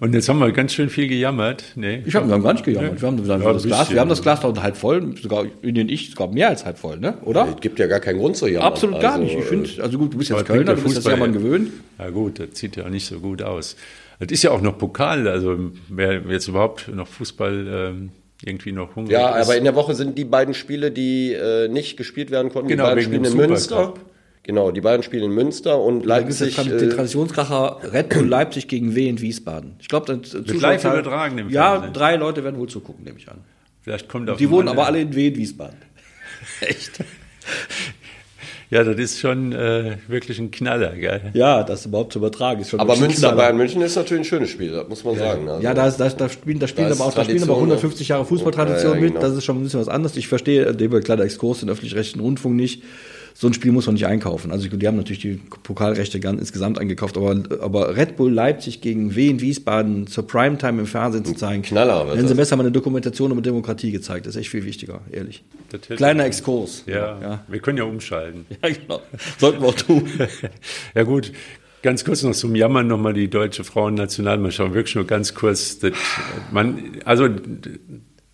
Und 0.00 0.14
jetzt 0.14 0.28
haben 0.28 0.38
wir 0.38 0.50
ganz 0.52 0.72
schön 0.72 0.88
viel 0.88 1.08
gejammert. 1.08 1.64
Nee. 1.74 2.02
Ich 2.06 2.14
habe 2.14 2.26
wir 2.26 2.34
haben 2.34 2.42
gar 2.42 2.52
nicht 2.52 2.64
gejammert. 2.64 2.94
Nee. 2.94 3.00
Wir, 3.00 3.08
haben, 3.08 3.26
wir, 3.26 3.32
haben 3.34 3.42
ja, 3.42 3.52
das 3.52 3.62
Glas, 3.64 3.90
wir 3.90 4.00
haben 4.00 4.08
das 4.08 4.22
Glas 4.22 4.42
noch 4.42 4.62
halb 4.62 4.76
voll, 4.76 5.14
sogar 5.20 5.44
in 5.62 5.74
den 5.74 5.88
ich 5.88 6.10
sogar 6.10 6.28
mehr 6.28 6.48
als 6.48 6.64
halb 6.64 6.78
voll, 6.78 6.98
ne? 6.98 7.18
Oder? 7.24 7.48
Es 7.54 7.60
gibt 7.60 7.78
ja 7.78 7.86
gar 7.86 8.00
keinen 8.00 8.18
Grund 8.18 8.36
zu 8.36 8.46
jammern. 8.46 8.68
Absolut 8.72 9.00
gar 9.00 9.14
also, 9.14 9.24
nicht. 9.24 9.38
Ich 9.38 9.44
finde, 9.44 9.70
also 9.82 9.98
gut, 9.98 10.14
du 10.14 10.18
bist 10.18 10.30
jetzt 10.30 10.44
Kölner, 10.46 10.74
du 10.74 10.82
bist 10.82 10.96
das 10.96 11.04
Jammern 11.04 11.32
gewöhnt. 11.32 11.70
Ja 11.98 12.10
gut, 12.10 12.38
das 12.38 12.48
sieht 12.52 12.76
ja 12.76 12.84
auch 12.84 12.90
nicht 12.90 13.06
so 13.06 13.20
gut 13.20 13.42
aus. 13.42 13.76
Das 14.18 14.30
ist 14.30 14.42
ja 14.42 14.50
auch 14.50 14.60
noch 14.60 14.76
Pokal, 14.76 15.26
also 15.28 15.56
wer 15.88 16.20
jetzt 16.28 16.46
überhaupt 16.46 16.88
noch 16.94 17.08
Fußball 17.08 17.66
ähm, 17.68 18.10
irgendwie 18.44 18.72
noch 18.72 18.94
hungrig 18.96 19.12
Ja, 19.12 19.36
ist. 19.36 19.46
aber 19.46 19.56
in 19.56 19.64
der 19.64 19.74
Woche 19.74 19.94
sind 19.94 20.16
die 20.18 20.24
beiden 20.24 20.54
Spiele, 20.54 20.90
die 20.90 21.32
äh, 21.32 21.68
nicht 21.68 21.96
gespielt 21.96 22.30
werden 22.30 22.50
konnten, 22.50 22.68
genau, 22.68 22.84
die 22.84 22.88
beiden 22.90 23.04
Spiele 23.04 23.28
in 23.28 23.36
Münster. 23.36 23.94
Genau, 24.42 24.70
die 24.70 24.80
beiden 24.80 25.02
spielen 25.02 25.24
in 25.24 25.32
Münster 25.32 25.80
und 25.80 26.04
Leipzig. 26.06 26.56
Da 26.56 26.64
den 26.64 26.78
äh, 26.78 26.88
Traditionskracher 26.88 27.92
Red 27.92 28.08
Bull 28.08 28.26
Leipzig 28.26 28.68
gegen 28.68 28.94
W 28.94 29.08
in 29.08 29.20
Wiesbaden. 29.20 29.76
Ich 29.80 29.88
glaube, 29.88 30.06
das 30.06 30.32
wird 30.32 30.60
live 30.60 30.84
übertragen. 30.84 31.38
Im 31.38 31.50
ja, 31.50 31.72
Fernsehen. 31.72 31.92
drei 31.92 32.16
Leute 32.16 32.42
werden 32.42 32.58
wohl 32.58 32.68
zugucken, 32.68 33.04
nehme 33.04 33.18
ich 33.18 33.28
an. 33.28 33.38
Vielleicht 33.82 34.08
kommt 34.08 34.30
auch. 34.30 34.38
Die 34.38 34.50
wohnen 34.50 34.68
aber 34.68 34.86
alle 34.86 35.00
in 35.00 35.14
W 35.14 35.28
in 35.28 35.36
Wiesbaden. 35.36 35.76
Echt? 36.60 37.04
Ja, 38.70 38.84
das 38.84 38.96
ist 38.98 39.18
schon 39.18 39.52
äh, 39.52 39.96
wirklich 40.06 40.38
ein 40.38 40.52
Knaller, 40.52 40.96
geil. 40.96 41.32
Ja, 41.34 41.64
das 41.64 41.86
überhaupt 41.86 42.12
zu 42.12 42.20
übertragen 42.20 42.60
ist 42.60 42.70
schon 42.70 42.78
Aber 42.78 42.96
Münster 42.96 43.32
Bayern 43.32 43.56
München 43.56 43.82
ist 43.82 43.96
natürlich 43.96 44.22
ein 44.22 44.24
schönes 44.24 44.50
Spiel, 44.50 44.70
das 44.70 44.88
muss 44.88 45.02
man 45.04 45.14
ja. 45.14 45.20
sagen. 45.20 45.48
Also 45.48 45.62
ja, 45.62 45.74
da, 45.74 45.88
ist, 45.88 45.96
da, 45.96 46.08
da 46.08 46.28
spielen, 46.28 46.60
da 46.60 46.68
spielen 46.68 46.88
da 46.88 46.94
aber 46.94 47.06
auch 47.06 47.14
da 47.14 47.24
spielen 47.24 47.42
aber 47.42 47.56
150 47.56 48.06
Jahre 48.08 48.24
Fußballtradition 48.24 48.92
ja, 48.92 48.94
ja, 48.94 49.00
genau. 49.00 49.14
mit. 49.14 49.22
Das 49.22 49.34
ist 49.36 49.44
schon 49.44 49.58
ein 49.58 49.64
bisschen 49.64 49.80
was 49.80 49.88
anderes. 49.88 50.16
Ich 50.16 50.28
verstehe, 50.28 50.72
der 50.72 51.00
kleiner 51.00 51.24
Exkurs 51.24 51.64
in 51.64 51.68
öffentlich-rechtlichen 51.68 52.20
Rundfunk 52.20 52.54
nicht 52.54 52.84
so 53.40 53.46
ein 53.46 53.54
Spiel 53.54 53.72
muss 53.72 53.86
man 53.86 53.94
nicht 53.94 54.06
einkaufen. 54.06 54.52
Also 54.52 54.68
die 54.68 54.86
haben 54.86 54.98
natürlich 54.98 55.20
die 55.20 55.40
Pokalrechte 55.62 56.20
ganz 56.20 56.40
insgesamt 56.40 56.78
eingekauft, 56.78 57.16
aber, 57.16 57.42
aber 57.62 57.96
Red 57.96 58.16
Bull 58.16 58.30
Leipzig 58.30 58.82
gegen 58.82 59.16
Wien 59.16 59.40
Wiesbaden 59.40 60.06
zur 60.08 60.26
Primetime 60.26 60.80
im 60.80 60.86
Fernsehen 60.86 61.24
zu 61.24 61.32
zeigen, 61.32 61.62
Knaller, 61.62 62.14
hätten 62.14 62.28
sie 62.28 62.34
besser 62.34 62.56
mal 62.56 62.64
eine 62.64 62.70
Dokumentation 62.70 63.30
über 63.30 63.40
Demokratie 63.40 63.92
gezeigt. 63.92 64.26
Das 64.26 64.34
ist 64.34 64.42
echt 64.42 64.50
viel 64.50 64.66
wichtiger, 64.66 65.00
ehrlich. 65.10 65.42
Kleiner 65.96 66.26
Exkurs. 66.26 66.84
Ja, 66.86 67.18
ja, 67.18 67.44
wir 67.48 67.60
können 67.60 67.78
ja 67.78 67.84
umschalten. 67.84 68.44
Ja, 68.62 68.68
genau. 68.68 69.00
Sollten 69.38 69.62
wir 69.62 69.68
auch 69.68 69.74
tun. 69.74 70.06
ja 70.94 71.02
gut, 71.02 71.32
Ganz 71.82 72.04
kurz 72.04 72.22
noch 72.22 72.32
zum 72.32 72.54
Jammern 72.54 72.88
nochmal 72.88 73.14
die 73.14 73.28
deutsche 73.28 73.64
Frauennationalmannschaft. 73.64 74.74
Wirklich 74.74 74.96
nur 74.96 75.06
ganz 75.06 75.34
kurz. 75.34 75.78
Das, 75.78 75.92
man, 76.52 76.98
also 77.06 77.26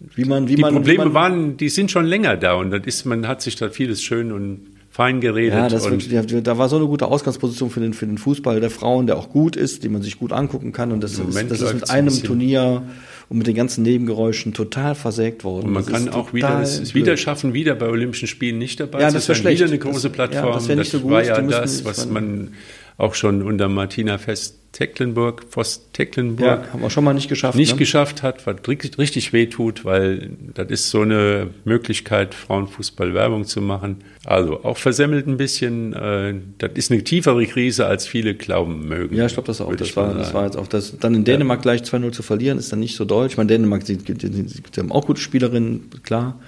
wie 0.00 0.24
man, 0.24 0.48
wie 0.48 0.56
die 0.56 0.62
man, 0.62 0.74
Probleme 0.74 1.04
man, 1.04 1.14
waren, 1.14 1.56
die 1.56 1.68
sind 1.68 1.92
schon 1.92 2.06
länger 2.06 2.36
da 2.36 2.54
und 2.54 2.72
das 2.72 2.84
ist, 2.86 3.04
man 3.04 3.28
hat 3.28 3.42
sich 3.42 3.54
da 3.54 3.70
vieles 3.70 4.02
schön 4.02 4.32
und 4.32 4.75
fein 4.96 5.20
geredet. 5.20 5.52
Ja, 5.52 5.68
das 5.68 5.90
wirklich, 5.90 6.42
da 6.42 6.56
war 6.56 6.70
so 6.70 6.76
eine 6.76 6.86
gute 6.86 7.08
Ausgangsposition 7.08 7.68
für 7.68 7.80
den, 7.80 7.92
für 7.92 8.06
den 8.06 8.16
Fußball 8.16 8.60
der 8.60 8.70
Frauen, 8.70 9.06
der 9.06 9.18
auch 9.18 9.28
gut 9.28 9.54
ist, 9.54 9.84
den 9.84 9.92
man 9.92 10.00
sich 10.00 10.18
gut 10.18 10.32
angucken 10.32 10.72
kann. 10.72 10.90
Und 10.90 11.02
das, 11.02 11.18
ist, 11.18 11.50
das 11.50 11.60
ist 11.60 11.74
mit 11.74 11.90
einem 11.90 12.08
ein 12.08 12.22
Turnier 12.22 12.82
und 13.28 13.36
mit 13.36 13.46
den 13.46 13.54
ganzen 13.54 13.82
Nebengeräuschen 13.82 14.54
total 14.54 14.94
versägt 14.94 15.44
worden. 15.44 15.66
Und 15.66 15.72
man 15.74 15.84
das 15.84 15.92
kann 15.92 16.08
auch 16.08 16.32
wieder 16.32 16.62
es 16.62 16.94
wieder 16.94 17.18
schaffen, 17.18 17.52
wieder 17.52 17.74
bei 17.74 17.88
Olympischen 17.88 18.26
Spielen 18.26 18.56
nicht 18.56 18.80
dabei 18.80 19.02
ja, 19.02 19.10
das 19.10 19.26
zu 19.26 19.34
sein. 19.34 19.52
Wieder 19.52 19.66
eine 19.66 19.78
große 19.78 20.08
Plattform. 20.08 20.54
Das, 20.54 20.66
ja, 20.66 20.76
das, 20.76 20.84
nicht 20.84 20.92
so 20.92 21.00
gut. 21.00 21.10
war 21.10 21.22
ja 21.22 21.42
das, 21.42 21.84
was 21.84 22.08
man 22.08 22.52
auch 22.98 23.14
schon 23.14 23.42
unter 23.42 23.68
Martina 23.68 24.18
Fest 24.18 24.58
Tecklenburg, 24.76 25.46
Voss 25.48 25.88
Tecklenburg. 25.94 26.46
Ja, 26.46 26.72
haben 26.72 26.82
wir 26.82 26.90
schon 26.90 27.02
mal 27.02 27.14
nicht 27.14 27.30
geschafft. 27.30 27.56
Nicht 27.56 27.72
ne? 27.72 27.78
geschafft 27.78 28.22
hat, 28.22 28.46
was 28.46 28.56
richtig 28.68 29.32
wehtut, 29.32 29.86
weil 29.86 30.32
das 30.52 30.68
ist 30.68 30.90
so 30.90 31.00
eine 31.00 31.48
Möglichkeit, 31.64 32.34
Frauenfußball 32.34 33.14
Werbung 33.14 33.46
zu 33.46 33.62
machen. 33.62 34.04
Also 34.26 34.64
auch 34.64 34.76
versemmelt 34.76 35.26
ein 35.26 35.38
bisschen. 35.38 35.94
Äh, 35.94 36.34
das 36.58 36.72
ist 36.74 36.92
eine 36.92 37.02
tiefere 37.02 37.46
Krise, 37.46 37.86
als 37.86 38.06
viele 38.06 38.34
glauben 38.34 38.86
mögen. 38.86 39.16
Ja, 39.16 39.24
ich 39.24 39.32
glaube 39.32 39.46
das 39.46 39.62
auch. 39.62 39.74
Das 39.74 39.96
war, 39.96 40.12
das 40.12 40.34
war 40.34 40.44
jetzt 40.44 40.58
auch 40.58 40.66
das. 40.66 40.98
Dann 40.98 41.14
in 41.14 41.24
Dänemark 41.24 41.60
ja. 41.60 41.74
gleich 41.74 41.80
2-0 41.80 42.12
zu 42.12 42.22
verlieren, 42.22 42.58
ist 42.58 42.70
dann 42.70 42.80
nicht 42.80 42.96
so 42.96 43.06
deutsch. 43.06 43.32
Ich 43.32 43.36
meine, 43.38 43.48
Dänemark, 43.48 43.84
die, 43.84 43.96
die, 43.96 44.12
die, 44.12 44.28
die 44.28 44.78
haben 44.78 44.92
auch 44.92 45.06
gute 45.06 45.22
Spielerinnen, 45.22 45.88
klar. 46.02 46.38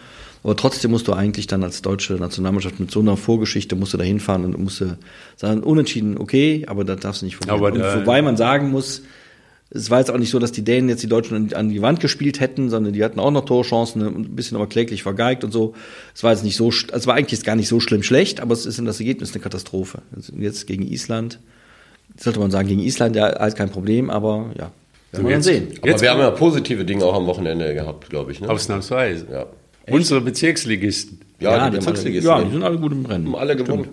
Aber 0.42 0.56
trotzdem 0.56 0.90
musst 0.90 1.08
du 1.08 1.12
eigentlich 1.12 1.46
dann 1.46 1.62
als 1.62 1.82
deutsche 1.82 2.14
Nationalmannschaft 2.14 2.80
mit 2.80 2.90
so 2.90 3.00
einer 3.00 3.16
Vorgeschichte 3.16 3.76
musst 3.76 3.92
du 3.92 3.98
da 3.98 4.04
hinfahren 4.04 4.44
und 4.44 4.58
musst 4.58 4.80
du 4.80 4.96
sagen, 5.36 5.62
unentschieden, 5.62 6.18
okay, 6.18 6.64
aber 6.68 6.84
da 6.84 6.96
darfst 6.96 7.22
du 7.22 7.26
nicht 7.26 7.36
von 7.36 7.50
aber 7.50 7.72
da, 7.72 8.00
Wobei 8.00 8.22
man 8.22 8.36
sagen 8.36 8.70
muss, 8.70 9.02
es 9.70 9.90
war 9.90 9.98
jetzt 9.98 10.10
auch 10.10 10.16
nicht 10.16 10.30
so, 10.30 10.38
dass 10.38 10.52
die 10.52 10.62
Dänen 10.62 10.88
jetzt 10.88 11.02
die 11.02 11.08
Deutschen 11.08 11.52
an 11.52 11.68
die 11.68 11.82
Wand 11.82 12.00
gespielt 12.00 12.40
hätten, 12.40 12.70
sondern 12.70 12.94
die 12.94 13.04
hatten 13.04 13.20
auch 13.20 13.30
noch 13.30 13.44
Torchancen, 13.44 14.02
ein 14.02 14.36
bisschen 14.36 14.56
aber 14.56 14.66
kläglich 14.66 15.02
vergeigt 15.02 15.44
und 15.44 15.52
so. 15.52 15.74
Es 16.14 16.22
war 16.22 16.32
jetzt 16.32 16.44
nicht 16.44 16.56
so, 16.56 16.70
es 16.70 17.06
war 17.06 17.14
eigentlich 17.14 17.42
gar 17.44 17.54
nicht 17.54 17.68
so 17.68 17.78
schlimm 17.78 18.02
schlecht, 18.02 18.40
aber 18.40 18.54
es 18.54 18.64
ist 18.64 18.78
in 18.78 18.86
das 18.86 18.98
Ergebnis 18.98 19.34
eine 19.34 19.42
Katastrophe. 19.42 20.00
Also 20.16 20.32
jetzt 20.36 20.66
gegen 20.66 20.86
Island, 20.86 21.38
sollte 22.16 22.38
man 22.38 22.50
sagen, 22.50 22.68
gegen 22.68 22.80
Island 22.80 23.14
ja 23.14 23.24
alles 23.24 23.56
kein 23.56 23.68
Problem, 23.68 24.08
aber 24.08 24.52
ja, 24.58 24.70
werden 25.12 25.28
wir 25.28 25.42
sehen. 25.42 25.68
Aber 25.78 25.88
jetzt 25.88 26.00
wir 26.00 26.10
haben 26.10 26.20
ja 26.20 26.30
positive 26.30 26.84
Dinge 26.86 27.04
auch 27.04 27.14
am 27.14 27.26
Wochenende 27.26 27.74
gehabt, 27.74 28.08
glaube 28.08 28.32
ich. 28.32 28.40
Ne? 28.40 28.48
Ausnahmsweise. 28.48 29.26
Ja. 29.30 29.46
Unsere 29.90 30.20
Bezirksligisten. 30.20 31.20
Ja, 31.40 31.56
ja 31.56 31.70
die, 31.70 31.76
Bezirksligisten. 31.76 32.30
Ja, 32.30 32.42
die 32.42 32.50
sind 32.50 32.62
alle 32.62 32.78
gut 32.78 32.92
im 32.92 33.06
Rennen. 33.06 33.26
Haben 33.26 33.36
alle 33.36 33.56
gewonnen. 33.56 33.88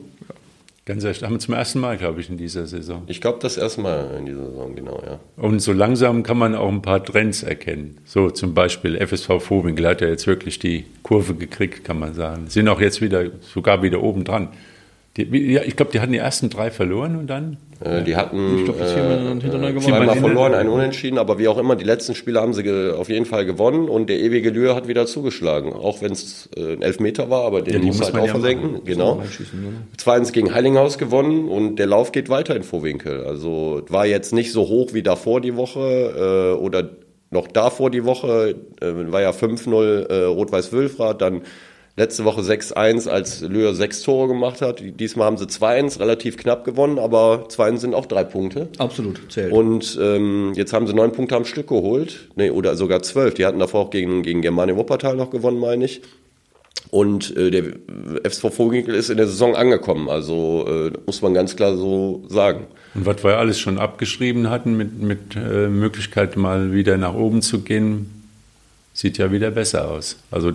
Ganz 0.86 1.04
ehrlich, 1.04 1.24
haben 1.24 1.34
wir 1.34 1.39
zum 1.39 1.56
ersten 1.56 1.80
Mal, 1.80 1.98
glaube 1.98 2.22
ich, 2.22 2.30
in 2.30 2.38
dieser 2.38 2.68
Saison. 2.68 3.02
Ich 3.08 3.20
glaube, 3.20 3.39
das 3.41 3.58
erste 3.58 3.82
Mal 3.82 4.18
in 4.20 4.28
dieser 4.28 4.46
Saison, 4.52 4.76
genau, 4.76 5.02
ja. 5.04 5.20
Und 5.36 5.60
so 5.60 5.74
langsam 5.74 6.22
kann 6.22 6.38
man 6.38 6.54
auch 6.54 6.70
ein 6.70 6.84
paar 6.84 7.04
Trends 7.04 7.41
erkennen. 7.41 7.98
So 8.06 8.30
zum 8.30 8.54
Beispiel 8.54 8.96
FSV 8.96 9.30
Vowinkel 9.50 9.88
hat 9.88 10.02
ja 10.02 10.10
jetzt 10.10 10.28
wirklich 10.28 10.60
die 10.60 10.86
Kurve 11.02 11.34
gekriegt, 11.34 11.84
kann 11.84 11.98
man 11.98 12.14
sagen. 12.14 12.50
Sind 12.50 12.68
auch 12.68 12.80
jetzt 12.80 13.02
wieder, 13.02 13.32
sogar 13.41 13.82
wieder 13.82 14.04
oben 14.04 14.26
dran. 14.26 14.50
Die, 15.18 15.53
ja, 15.53 15.61
ich 15.63 15.78
glaube, 15.78 15.93
die 15.93 16.01
hatten 16.01 16.11
die 16.11 16.18
ersten 16.18 16.49
drei 16.49 16.72
verloren 16.72 17.16
und 17.16 17.28
dann. 17.28 17.55
Äh, 17.80 18.03
die 18.03 18.18
hatten 18.18 18.59
ich 18.59 18.66
glaub, 18.66 18.82
äh, 18.82 19.80
zweimal 19.80 20.18
verloren, 20.18 20.53
einen 20.53 20.68
Unentschieden, 20.68 21.18
aber 21.18 21.39
wie 21.39 21.47
auch 21.47 21.57
immer, 21.57 21.78
die 21.78 21.86
letzten 21.86 22.16
Spiele 22.16 22.41
haben 22.41 22.53
sie 22.53 22.93
auf 22.93 23.07
jeden 23.07 23.26
Fall 23.26 23.45
gewonnen 23.45 23.88
und 23.88 24.09
der 24.09 24.20
ewige 24.20 24.49
Lühe 24.49 24.76
hat 24.76 24.89
wieder 24.89 25.05
zugeschlagen, 25.05 25.72
auch 25.72 26.01
wenn 26.01 26.11
es 26.11 26.49
äh, 26.57 26.74
ein 26.74 26.82
Elfmeter 26.82 27.30
war, 27.30 27.45
aber 27.45 27.61
den 27.61 27.82
ja, 27.82 27.88
muss 27.88 28.01
halt 28.01 28.16
auch 28.16 28.26
ja 28.26 28.32
versenken. 28.32 28.74
Machen. 28.74 28.86
Genau. 28.86 29.24
2-1 29.97 30.34
gegen 30.34 30.53
Heilinghaus 30.53 30.97
gewonnen 30.97 31.47
und 31.47 31.78
der 31.78 31.88
Lauf 31.88 32.11
geht 32.11 32.28
weiter 32.28 32.53
in 32.55 32.63
Vorwinkel. 32.63 33.24
Also 33.26 33.84
war 33.88 34.05
jetzt 34.05 34.34
nicht 34.34 34.51
so 34.51 34.68
hoch 34.68 34.93
wie 34.93 35.03
davor 35.03 35.39
die 35.39 35.55
Woche 35.55 36.55
äh, 36.59 36.61
oder 36.61 36.89
noch 37.30 37.47
davor 37.47 37.89
die 37.89 38.03
Woche, 38.03 38.55
äh, 38.82 39.11
war 39.11 39.22
ja 39.22 39.32
5-0 39.32 40.07
äh, 40.07 40.24
Rot-Weiß-Wülfrath, 40.26 41.22
dann 41.22 41.41
Letzte 41.98 42.26
Woche 42.26 42.41
6-1, 42.41 43.08
als 43.08 43.39
Löhr 43.39 43.74
sechs 43.74 44.02
Tore 44.02 44.28
gemacht 44.28 44.62
hat. 44.62 44.84
Diesmal 45.00 45.28
haben 45.28 45.38
sie 45.38 45.46
2-1, 45.46 46.00
relativ 46.00 46.36
knapp 46.36 46.66
gewonnen, 46.66 47.00
aber 47.00 47.48
2-1 47.48 47.78
sind 47.78 47.96
auch 47.96 48.06
drei 48.06 48.26
Punkte. 48.26 48.68
Absolut, 48.80 49.22
zählt. 49.30 49.54
Und 49.54 49.98
ähm, 50.02 50.52
jetzt 50.56 50.74
haben 50.74 50.88
sie 50.88 50.93
neun 50.93 51.14
Punkte 51.14 51.38
am 51.38 51.46
Stück 51.46 51.68
geholt. 51.68 52.28
Nee, 52.36 52.50
oder 52.50 52.76
sogar 52.76 53.02
zwölf. 53.02 53.36
Die 53.36 53.46
hatten 53.46 53.60
davor 53.60 53.80
auch 53.80 53.89
gegen, 53.91 54.24
gegen 54.24 54.41
Germania 54.41 54.76
Wuppertal 54.76 55.16
noch 55.16 55.30
gewonnen, 55.30 55.58
meine 55.58 55.86
ich. 55.86 56.02
Und 56.91 57.36
äh, 57.38 57.50
der 57.50 57.64
FSV 58.24 58.54
Vogelwinkel 58.54 58.93
ist 58.93 59.10
in 59.10 59.16
der 59.16 59.28
Saison 59.28 59.56
angekommen. 59.56 60.10
Also 60.10 60.66
äh, 60.68 60.91
muss 61.06 61.22
man 61.22 61.34
ganz 61.34 61.56
klar 61.56 61.78
so 61.78 62.26
sagen. 62.28 62.68
Und 62.93 63.06
was 63.06 63.24
wir 63.24 63.38
alles 63.38 63.58
schon 63.58 63.78
abgeschrieben 63.78 64.50
hatten 64.50 64.76
mit, 64.76 65.02
mit 65.02 65.36
äh, 65.38 65.70
Möglichkeit 65.70 66.36
mal 66.36 66.74
wieder 66.74 66.98
nach 66.98 67.14
oben 67.14 67.41
zu 67.41 67.62
gehen, 67.62 68.12
sieht 68.93 69.18
ja 69.18 69.32
wieder 69.32 69.52
besser 69.52 69.89
aus. 69.89 70.18
Also 70.30 70.52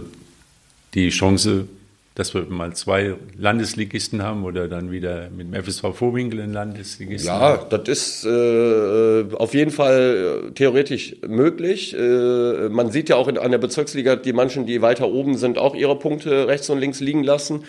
die 0.94 1.10
Chance, 1.10 1.66
dass 2.14 2.34
wir 2.34 2.42
mal 2.42 2.74
zwei 2.74 3.14
Landesligisten 3.38 4.22
haben 4.22 4.44
oder 4.44 4.68
dann 4.68 4.90
wieder 4.90 5.30
mit 5.30 5.52
dem 5.52 5.62
FSV 5.62 5.94
Vorwinkel 5.94 6.40
einen 6.40 6.52
Landesligisten. 6.52 7.28
Ja, 7.28 7.40
haben. 7.40 7.66
das 7.70 7.88
ist 7.88 8.24
äh, 8.24 9.24
auf 9.36 9.54
jeden 9.54 9.70
Fall 9.70 10.48
äh, 10.48 10.50
theoretisch 10.52 11.16
möglich. 11.26 11.96
Äh, 11.96 12.68
man 12.68 12.90
sieht 12.90 13.08
ja 13.08 13.16
auch 13.16 13.28
in, 13.28 13.38
an 13.38 13.52
der 13.52 13.58
Bezirksliga, 13.58 14.16
die 14.16 14.32
manchen, 14.32 14.66
die 14.66 14.82
weiter 14.82 15.08
oben 15.08 15.36
sind, 15.38 15.56
auch 15.56 15.74
ihre 15.74 15.98
Punkte 15.98 16.48
rechts 16.48 16.68
und 16.68 16.78
links 16.78 17.00
liegen 17.00 17.22
lassen. 17.22 17.64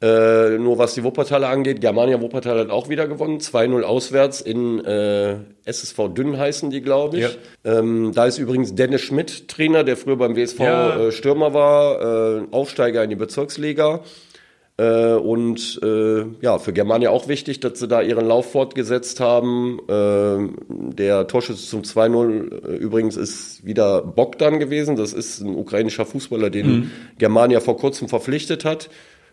Äh, 0.00 0.58
nur 0.58 0.78
was 0.78 0.94
die 0.94 1.02
Wuppertaler 1.02 1.48
angeht, 1.48 1.80
Germania 1.80 2.20
Wuppertal 2.20 2.60
hat 2.60 2.70
auch 2.70 2.88
wieder 2.88 3.08
gewonnen. 3.08 3.38
2-0 3.38 3.82
auswärts 3.82 4.40
in 4.40 4.84
äh, 4.84 5.38
SSV 5.64 6.14
Dünn 6.14 6.38
heißen 6.38 6.70
die, 6.70 6.82
glaube 6.82 7.16
ich. 7.16 7.38
Ja. 7.64 7.78
Ähm, 7.78 8.12
da 8.14 8.26
ist 8.26 8.38
übrigens 8.38 8.76
Dennis 8.76 9.00
Schmidt 9.00 9.48
Trainer, 9.48 9.82
der 9.82 9.96
früher 9.96 10.16
beim 10.16 10.36
WSV 10.36 10.60
ja. 10.60 11.00
äh, 11.00 11.12
Stürmer 11.12 11.52
war, 11.52 12.36
äh, 12.36 12.42
Aufsteiger 12.52 13.02
in 13.02 13.10
die 13.10 13.16
Bezirksliga. 13.16 14.02
Äh, 14.76 15.14
und 15.14 15.80
äh, 15.82 16.26
ja, 16.42 16.60
für 16.60 16.72
Germania 16.72 17.10
auch 17.10 17.26
wichtig, 17.26 17.58
dass 17.58 17.80
sie 17.80 17.88
da 17.88 18.00
ihren 18.00 18.24
Lauf 18.24 18.52
fortgesetzt 18.52 19.18
haben. 19.18 19.80
Der 19.88 21.26
Torschütze 21.26 21.66
zum 21.66 21.82
2-0 21.82 22.52
äh, 22.52 22.76
übrigens 22.76 23.16
ist 23.16 23.66
wieder 23.66 24.02
Bogdan 24.02 24.60
gewesen. 24.60 24.94
Das 24.94 25.12
ist 25.12 25.40
ein 25.40 25.56
ukrainischer 25.56 26.06
Fußballer, 26.06 26.50
den 26.50 26.66
mhm. 26.68 26.90
Germania 27.18 27.58
vor 27.58 27.76
kurzem 27.76 28.08
verpflichtet 28.08 28.64
hat. 28.64 28.90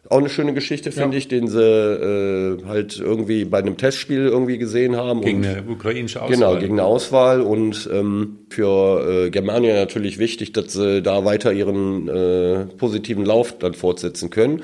Auch 0.10 0.20
eine 0.20 0.30
schöne 0.30 0.54
Geschichte, 0.54 0.92
finde 0.92 1.14
ja. 1.14 1.18
ich, 1.18 1.28
den 1.28 1.48
sie 1.48 1.62
äh, 1.62 2.64
halt 2.66 3.00
irgendwie 3.00 3.44
bei 3.46 3.60
einem 3.60 3.78
Testspiel 3.78 4.28
irgendwie 4.28 4.58
gesehen 4.58 4.96
haben. 4.96 5.22
Gegen 5.22 5.40
und, 5.40 5.46
eine 5.48 5.64
ukrainische 5.68 6.22
Auswahl. 6.22 6.36
Genau, 6.36 6.60
gegen 6.60 6.74
eine 6.74 6.84
Auswahl. 6.84 7.42
Und 7.42 7.90
ähm, 7.92 8.40
für 8.50 9.26
äh, 9.26 9.30
Germania 9.32 9.74
natürlich 9.74 10.20
wichtig, 10.20 10.54
dass 10.54 10.74
sie 10.74 11.02
da 11.02 11.26
weiter 11.26 11.54
ihren 11.54 12.08
äh, 12.08 12.66
positiven 12.78 13.26
Lauf 13.26 13.58
dann 13.58 13.74
fortsetzen 13.74 14.30
können. 14.30 14.62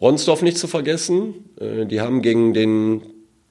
Ronsdorf 0.00 0.42
nicht 0.42 0.58
zu 0.58 0.68
vergessen. 0.68 1.34
Äh, 1.58 1.86
die 1.86 2.00
haben 2.00 2.22
gegen 2.22 2.54
den 2.54 3.00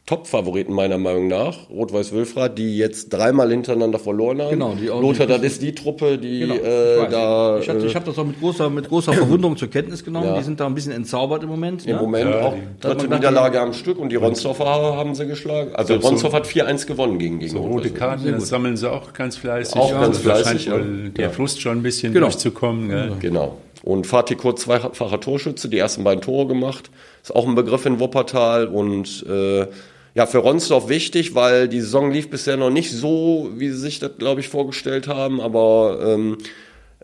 Top-Favoriten 0.06 0.74
meiner 0.74 0.98
Meinung 0.98 1.30
nach, 1.30 1.70
Rot-Weiß 1.70 2.12
Wülfrath, 2.12 2.58
die 2.58 2.78
jetzt 2.78 3.14
dreimal 3.14 3.50
hintereinander 3.50 4.00
verloren 4.00 4.42
haben. 4.42 4.50
Genau, 4.50 4.76
die 4.76 4.90
auch 4.90 5.02
Lothar, 5.02 5.28
das 5.28 5.42
ist 5.42 5.62
die 5.62 5.74
Truppe, 5.74 6.18
die 6.18 6.40
genau, 6.40 6.56
äh, 6.56 7.10
da. 7.10 7.60
Ich, 7.60 7.70
hatte, 7.70 7.86
ich 7.86 7.96
habe 7.96 8.06
das 8.06 8.20
auch 8.20 8.26
mit 8.26 8.38
großer, 8.38 8.70
mit 8.70 8.90
großer 8.90 9.14
Verwunderung 9.14 9.56
zur 9.56 9.70
Kenntnis 9.70 10.04
genommen. 10.04 10.28
Ja. 10.28 10.38
Die 10.38 10.44
sind 10.44 10.60
da 10.60 10.66
ein 10.66 10.76
bisschen 10.76 10.92
entzaubert 10.92 11.44
im 11.44 11.50
Moment. 11.50 11.86
Im 11.86 11.92
ja? 11.92 12.02
Moment 12.02 12.30
ja, 12.30 12.42
auch 12.42 12.56
dritte 12.82 13.08
Niederlage 13.08 13.62
am 13.62 13.72
Stück 13.72 13.98
und 13.98 14.10
die 14.10 14.18
Ronsdorfer 14.18 14.66
haben 14.66 15.16
sie 15.16 15.26
geschlagen. 15.26 15.74
Also 15.74 15.96
Ronsdorf 15.96 16.34
hat 16.34 16.48
4-1 16.48 16.86
gewonnen 16.86 17.18
gegen 17.18 17.40
gegen 17.40 17.52
so 17.52 17.60
rote 17.60 17.92
Karten, 17.92 18.30
das 18.30 18.50
sammeln 18.50 18.76
sie 18.76 18.92
auch 18.92 19.14
ganz 19.14 19.38
fleißig. 19.38 19.76
Auch 19.76 19.92
ganz 19.92 20.18
fleißig. 20.18 20.70
Wohl 20.70 21.10
der 21.16 21.30
Frust 21.30 21.62
schon 21.62 21.78
ein 21.78 21.84
bisschen 21.84 22.14
genau. 22.14 22.28
durchzukommen. 22.28 22.90
Gell? 22.90 23.12
Genau. 23.20 23.58
Und 23.84 24.08
Fatih 24.08 24.36
Kurz 24.36 24.62
zweifacher 24.62 25.20
Torschütze, 25.20 25.68
die 25.68 25.78
ersten 25.78 26.04
beiden 26.04 26.22
Tore 26.22 26.48
gemacht. 26.48 26.90
Ist 27.22 27.36
auch 27.36 27.48
ein 27.48 27.56
Begriff 27.56 27.86
in 27.86 28.00
Wuppertal 28.00 28.68
und 28.68 29.26
äh, 29.30 29.68
ja, 30.16 30.26
für 30.26 30.40
Ronsdorf 30.40 30.90
wichtig, 30.90 31.34
weil 31.34 31.68
die 31.68 31.82
Saison 31.82 32.12
lief 32.12 32.30
bisher 32.30 32.58
noch 32.58 32.70
nicht 32.70 32.92
so, 32.92 33.50
wie 33.56 33.70
sie 33.70 33.78
sich 33.78 34.00
das, 34.00 34.12
glaube 34.18 34.42
ich, 34.42 34.50
vorgestellt 34.50 35.08
haben, 35.08 35.42
aber 35.42 36.00
ähm, 36.06 36.38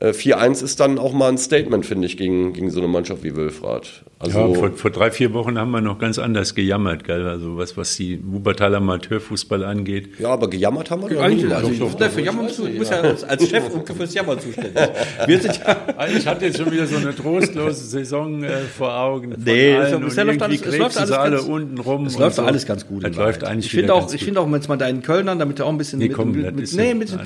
4-1 0.01 0.61
äh, 0.61 0.65
ist 0.65 0.79
dann 0.79 0.99
auch 0.99 1.13
mal 1.13 1.29
ein 1.29 1.37
Statement, 1.37 1.85
finde 1.85 2.05
ich, 2.05 2.17
gegen, 2.17 2.53
gegen 2.53 2.69
so 2.69 2.79
eine 2.79 2.87
Mannschaft 2.87 3.23
wie 3.23 3.35
Wülfrath. 3.35 4.03
Also 4.21 4.37
ja, 4.37 4.53
vor, 4.53 4.71
vor 4.71 4.91
drei, 4.91 5.11
vier 5.11 5.33
Wochen 5.33 5.57
haben 5.57 5.71
wir 5.71 5.79
noch 5.79 5.97
ganz 5.97 6.19
anders 6.19 6.53
gejammert, 6.53 7.05
gell? 7.05 7.25
Also 7.25 7.57
was, 7.57 7.77
was 7.77 7.95
die 7.95 8.19
Wuppertaler 8.21 8.77
Amateurfußball 8.77 9.63
angeht. 9.63 10.19
Ja, 10.19 10.31
aber 10.31 10.49
gejammert 10.49 10.91
haben 10.91 11.03
wir 11.03 11.09
doch 11.09 11.25
nicht. 11.29 11.49
Also 11.49 11.71
ich 11.71 11.79
doch, 11.79 12.09
für 12.09 12.21
Jammern 12.21 12.49
zu, 12.49 12.67
du 12.67 12.77
bist 12.77 12.91
ja 12.91 12.99
als 12.99 13.49
Chef 13.49 13.63
fürs 13.95 14.13
Jammern 14.13 14.37
zuständig. 14.37 14.73
Wir 15.25 15.39
sind 15.39 15.61
ja 15.65 16.07
ich 16.17 16.27
hatte 16.27 16.45
jetzt 16.47 16.57
schon 16.57 16.69
wieder 16.69 16.85
so 16.85 16.97
eine 16.97 17.15
trostlose 17.15 17.85
Saison 17.85 18.43
äh, 18.43 18.57
vor 18.77 18.93
Augen. 18.93 19.35
Nee, 19.37 19.77
bisher 20.01 20.25
läuft 20.25 20.41
alles, 20.41 20.61
es 20.65 20.77
läuft 20.77 20.97
alles 20.97 21.11
alle 21.11 21.37
ganz, 21.37 21.47
unten 21.47 21.77
rum. 21.79 22.05
Es 22.05 22.17
läuft 22.17 22.35
so. 22.35 22.41
alles 22.41 22.65
ganz 22.65 22.87
gut. 22.87 23.05
Es 23.05 23.15
läuft 23.15 23.45
eigentlich 23.45 23.67
ich 23.67 23.71
finde 23.71 23.93
auch, 23.93 24.13
ich 24.13 24.23
finde 24.23 24.41
auch, 24.41 24.51
wenn 24.51 24.59
es 24.59 24.67
mal 24.67 24.75
deinen 24.75 25.01
Kölnern, 25.01 25.39
damit 25.39 25.59
er 25.59 25.65
auch 25.65 25.69
ein 25.69 25.77
bisschen 25.77 25.99
nee, 25.99 26.09
mit, 26.09 26.17
komm, 26.17 26.33
mit, 26.33 26.53
mit, 26.53 26.73
nee, 26.73 26.93
mit, 26.93 27.17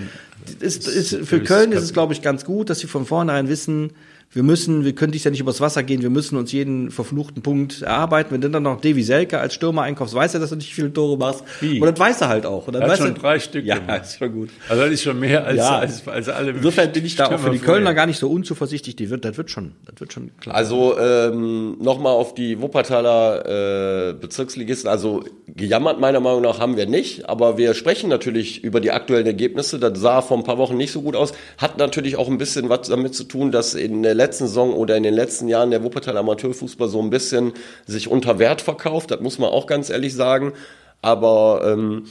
ist, 0.59 0.87
ist, 0.87 1.25
für 1.25 1.39
Köln 1.39 1.71
ist 1.71 1.81
es, 1.81 1.93
glaube 1.93 2.13
ich, 2.13 2.21
ganz 2.21 2.45
gut, 2.45 2.69
dass 2.69 2.79
sie 2.79 2.87
von 2.87 3.05
vornherein 3.07 3.47
wissen, 3.47 3.91
wir 4.33 4.41
müssen, 4.41 4.83
wir 4.83 4.93
können 4.93 5.11
dich 5.11 5.23
ja 5.23 5.31
nicht 5.31 5.39
übers 5.39 5.61
Wasser 5.61 5.83
gehen, 5.83 6.01
wir 6.01 6.09
müssen 6.09 6.37
uns 6.37 6.51
jeden 6.51 6.89
verfluchten 6.89 7.43
Punkt 7.43 7.83
erarbeiten. 7.83 8.31
Wenn 8.31 8.41
du 8.41 8.49
dann 8.49 8.63
noch 8.63 8.81
Davy 8.81 9.03
Selke 9.03 9.39
als 9.39 9.53
Stürmer 9.53 9.83
einkaufst, 9.83 10.15
weiß 10.15 10.33
er, 10.33 10.39
dass 10.39 10.49
du 10.49 10.55
nicht 10.55 10.73
viele 10.73 10.91
Tore 10.91 11.17
machst. 11.17 11.43
Wie? 11.61 11.79
Und 11.79 11.87
das 11.87 11.99
weiß 11.99 12.21
er 12.21 12.29
halt 12.29 12.45
auch. 12.47 12.65
Und 12.65 12.73
dann 12.73 12.81
er 12.81 12.89
hat 12.89 12.97
schon 12.97 13.07
er, 13.07 13.13
drei 13.13 13.39
Stück. 13.39 13.63
Ja, 13.63 13.77
gemacht. 13.77 14.01
ist 14.03 14.17
schon 14.17 14.33
gut. 14.33 14.49
Also 14.67 14.83
das 14.83 14.91
ist 14.91 15.03
schon 15.03 15.19
mehr 15.19 15.45
als, 15.45 15.57
ja. 15.57 15.77
als, 15.77 16.07
als 16.07 16.29
alle. 16.29 16.51
Insofern 16.51 16.91
bin 16.91 17.05
ich 17.05 17.15
da 17.15 17.27
auch 17.27 17.39
für 17.39 17.51
die 17.51 17.59
Kölner 17.59 17.81
vorher. 17.81 17.93
gar 17.93 18.05
nicht 18.07 18.19
so 18.19 18.29
unzuversichtlich. 18.29 18.95
Die 18.95 19.11
wird, 19.11 19.23
das 19.23 19.37
wird 19.37 19.51
schon, 19.51 19.73
das 19.85 19.99
wird 19.99 20.13
schon 20.13 20.31
klar. 20.39 20.55
Also 20.55 20.97
ähm, 20.97 21.77
nochmal 21.79 22.13
auf 22.13 22.33
die 22.33 22.59
Wuppertaler 22.59 24.09
äh, 24.09 24.13
Bezirksligisten. 24.13 24.89
Also 24.89 25.23
gejammert 25.47 25.99
meiner 25.99 26.19
Meinung 26.19 26.41
nach 26.41 26.59
haben 26.59 26.75
wir 26.75 26.87
nicht, 26.87 27.29
aber 27.29 27.57
wir 27.59 27.75
sprechen 27.75 28.09
natürlich 28.09 28.63
über 28.63 28.79
die 28.79 28.91
aktuellen 28.91 29.27
Ergebnisse. 29.27 29.77
Das 29.77 29.99
sah 29.99 30.21
vor 30.21 30.37
ein 30.37 30.43
paar 30.43 30.57
Wochen 30.57 30.75
nicht 30.75 30.91
so 30.91 31.03
gut 31.03 31.15
aus. 31.15 31.33
Hat 31.59 31.77
natürlich 31.77 32.15
auch 32.15 32.27
ein 32.27 32.39
bisschen 32.39 32.69
was 32.69 32.87
damit 32.89 33.13
zu 33.13 33.25
tun, 33.25 33.51
dass 33.51 33.75
in 33.75 34.01
der 34.01 34.22
letzten 34.23 34.47
Saison 34.47 34.73
oder 34.73 34.95
in 34.97 35.03
den 35.03 35.13
letzten 35.13 35.47
Jahren 35.47 35.71
der 35.71 35.83
Wuppertal 35.83 36.17
Amateurfußball 36.17 36.87
so 36.87 37.01
ein 37.01 37.09
bisschen 37.09 37.53
sich 37.85 38.09
unter 38.09 38.39
Wert 38.39 38.61
verkauft, 38.61 39.11
das 39.11 39.19
muss 39.19 39.39
man 39.39 39.49
auch 39.49 39.67
ganz 39.67 39.89
ehrlich 39.89 40.15
sagen. 40.15 40.53
Aber 41.01 41.61
ähm, 41.65 42.05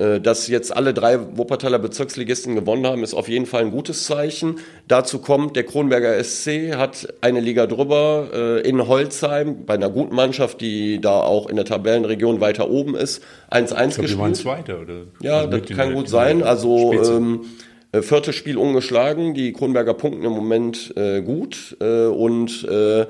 äh, 0.00 0.18
dass 0.18 0.48
jetzt 0.48 0.74
alle 0.74 0.94
drei 0.94 1.36
Wuppertaler 1.36 1.78
Bezirksligisten 1.78 2.54
gewonnen 2.54 2.86
haben, 2.86 3.02
ist 3.02 3.12
auf 3.12 3.28
jeden 3.28 3.44
Fall 3.44 3.60
ein 3.60 3.70
gutes 3.70 4.06
Zeichen. 4.06 4.56
Dazu 4.88 5.18
kommt, 5.18 5.56
der 5.56 5.64
Kronberger 5.64 6.22
SC 6.24 6.74
hat 6.74 7.12
eine 7.20 7.40
Liga 7.40 7.66
drüber 7.66 8.28
äh, 8.32 8.60
in 8.66 8.88
Holzheim 8.88 9.66
bei 9.66 9.74
einer 9.74 9.90
guten 9.90 10.14
Mannschaft, 10.14 10.62
die 10.62 11.02
da 11.02 11.20
auch 11.20 11.50
in 11.50 11.56
der 11.56 11.66
Tabellenregion 11.66 12.40
weiter 12.40 12.70
oben 12.70 12.94
ist, 12.94 13.22
1-1 13.50 13.86
gespielt. 13.86 14.10
Die 14.10 14.18
waren 14.18 14.34
Zweiter, 14.34 14.80
oder? 14.80 15.02
Ja, 15.20 15.40
also 15.40 15.58
das 15.58 15.76
kann 15.76 15.92
gut 15.92 16.08
sein. 16.08 16.42
Also 16.42 16.94
ähm, 16.94 17.44
äh, 17.92 18.02
viertes 18.02 18.34
Spiel 18.36 18.56
ungeschlagen, 18.56 19.34
die 19.34 19.52
Kronberger 19.52 19.94
punkten 19.94 20.24
im 20.24 20.32
Moment 20.32 20.94
äh, 20.96 21.22
gut 21.22 21.76
äh, 21.80 22.06
und 22.06 22.64
äh, 22.64 23.06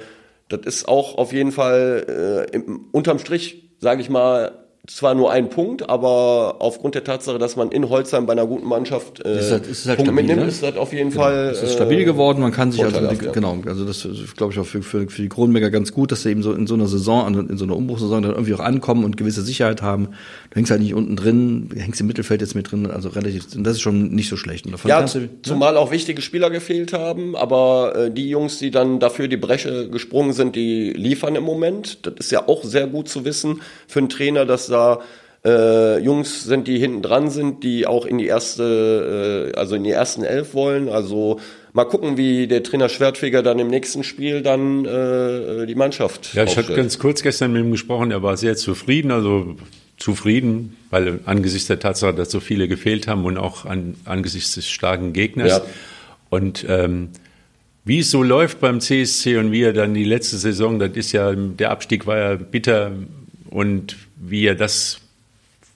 das 0.49 0.61
ist 0.65 0.89
auch 0.89 1.17
auf 1.17 1.33
jeden 1.33 1.53
Fall 1.53 2.47
äh, 2.51 2.57
im, 2.57 2.89
unterm 2.93 3.19
Strich, 3.19 3.71
sage 3.79 4.01
ich 4.01 4.11
mal, 4.11 4.70
zwar 4.95 5.15
nur 5.15 5.31
ein 5.31 5.51
Punkt, 5.51 5.89
aber 5.89 6.57
aufgrund 6.59 6.95
der 6.95 7.05
Tatsache, 7.05 7.39
dass 7.39 7.55
man 7.55 7.71
in 7.71 7.89
Holzheim 7.89 8.27
bei 8.27 8.33
einer 8.33 8.47
guten 8.47 8.67
Mannschaft 8.67 9.25
äh, 9.25 9.39
ist 9.39 9.51
das, 9.51 9.61
ist 9.67 9.87
das 9.87 9.97
Punkt 9.97 10.09
stabil, 10.09 10.13
mitnimmt, 10.13 10.43
ne? 10.43 10.49
ist 10.49 10.63
das 10.63 10.77
auf 10.77 10.93
jeden 10.93 11.11
genau. 11.11 11.23
Fall. 11.23 11.51
Es 11.51 11.63
ist 11.63 11.75
stabil 11.75 12.05
geworden, 12.05 12.41
man 12.41 12.51
kann 12.51 12.73
sich 12.73 12.83
also 12.83 13.07
die, 13.07 13.25
ja. 13.25 13.31
genau, 13.31 13.59
also 13.67 13.85
das 13.85 14.05
ist, 14.05 14.37
glaube 14.37 14.53
ich 14.53 14.59
auch 14.59 14.67
für, 14.67 14.83
für, 14.83 15.09
für 15.09 15.23
die 15.23 15.29
Kronenberger 15.29 15.71
ganz 15.71 15.93
gut, 15.93 16.11
dass 16.11 16.23
sie 16.23 16.31
eben 16.31 16.43
so 16.43 16.53
in 16.53 16.67
so 16.67 16.75
einer 16.75 16.89
Saison, 16.89 17.49
in 17.49 17.57
so 17.57 17.65
einer 17.65 17.77
Umbruchsaison 17.77 18.23
dann 18.23 18.33
irgendwie 18.33 18.53
auch 18.55 18.61
ankommen 18.61 19.05
und 19.05 19.17
gewisse 19.17 19.43
Sicherheit 19.43 19.81
haben. 19.81 20.09
Du 20.51 20.57
hängst 20.57 20.73
halt 20.73 20.81
nicht 20.81 20.95
unten 20.95 21.15
drin, 21.15 21.71
hängst 21.77 22.01
im 22.01 22.09
Mittelfeld 22.09 22.41
jetzt 22.41 22.57
mit 22.57 22.71
drin, 22.71 22.91
also 22.91 23.11
relativ, 23.11 23.47
das 23.57 23.75
ist 23.75 23.81
schon 23.83 24.09
nicht 24.09 24.29
so 24.29 24.37
schlecht. 24.37 24.67
Und 24.67 24.75
ja, 24.85 25.03
du, 25.03 25.29
zumal 25.43 25.77
auch 25.77 25.93
wichtige 25.93 26.21
Spieler 26.21 26.51
gefehlt 26.51 26.93
haben, 26.93 27.37
aber 27.37 27.95
äh, 27.95 28.11
die 28.11 28.29
Jungs, 28.29 28.59
die 28.59 28.73
dann 28.73 28.99
dafür 28.99 29.29
die 29.29 29.37
Bresche 29.37 29.89
gesprungen 29.89 30.33
sind, 30.33 30.57
die 30.57 30.93
liefern 30.93 31.37
im 31.37 31.45
Moment. 31.45 32.05
Das 32.07 32.15
ist 32.19 32.33
ja 32.33 32.49
auch 32.49 32.65
sehr 32.65 32.89
gut 32.89 33.09
zu 33.09 33.25
wissen 33.25 33.61
für 33.87 34.01
einen 34.01 34.09
Trainer, 34.09 34.45
dass 34.47 34.67
da 34.67 34.80
äh, 35.45 35.99
Jungs 35.99 36.45
sind, 36.45 36.69
die 36.69 36.79
hinten 36.79 37.03
dran 37.03 37.31
sind, 37.31 37.65
die 37.65 37.87
auch 37.87 38.05
in 38.05 38.19
die 38.19 38.27
erste, 38.27 39.53
äh, 39.55 39.59
also 39.59 39.75
in 39.75 39.85
die 39.85 39.91
ersten 39.91 40.23
elf 40.23 40.55
wollen. 40.55 40.89
Also 40.89 41.41
mal 41.73 41.85
gucken, 41.85 42.17
wie 42.17 42.47
der 42.47 42.63
Trainer 42.63 42.89
Schwertfeger 42.89 43.43
dann 43.43 43.59
im 43.59 43.69
nächsten 43.69 44.05
Spiel 44.05 44.43
dann 44.43 44.85
äh, 44.85 45.67
die 45.67 45.75
Mannschaft. 45.75 46.35
Ja, 46.35 46.45
ich 46.45 46.57
hatte 46.57 46.75
ganz 46.75 46.99
kurz 46.99 47.23
gestern 47.23 47.53
mit 47.53 47.65
ihm 47.65 47.71
gesprochen, 47.71 48.11
er 48.11 48.23
war 48.23 48.37
sehr 48.37 48.57
zufrieden, 48.57 49.11
also 49.11 49.57
zufrieden, 49.97 50.77
weil 50.91 51.21
angesichts 51.27 51.69
der 51.69 51.79
Tatsache, 51.79 52.15
dass 52.15 52.31
so 52.31 52.41
viele 52.41 52.69
gefehlt 52.69 53.07
haben 53.07 53.25
und 53.25 53.39
auch 53.39 53.65
an, 53.65 53.95
angesichts 54.05 54.55
des 54.55 54.69
starken 54.69 55.13
Gegners. 55.13 55.59
Ja. 55.59 55.63
Und 56.31 56.65
ähm, 56.69 57.11
wie 57.85 58.01
es 58.01 58.11
so 58.11 58.23
läuft 58.23 58.61
beim 58.61 58.81
CSC 58.81 59.37
und 59.39 59.53
wie 59.53 59.63
er 59.63 59.73
dann 59.73 59.95
die 59.95 60.05
letzte 60.05 60.37
Saison, 60.37 60.79
das 60.79 60.93
ist 60.93 61.13
ja, 61.13 61.35
der 61.35 61.71
Abstieg 61.71 62.07
war 62.07 62.19
ja 62.19 62.37
bitter 62.37 62.93
und 63.51 63.97
wie 64.21 64.47
er 64.47 64.55
das 64.55 65.01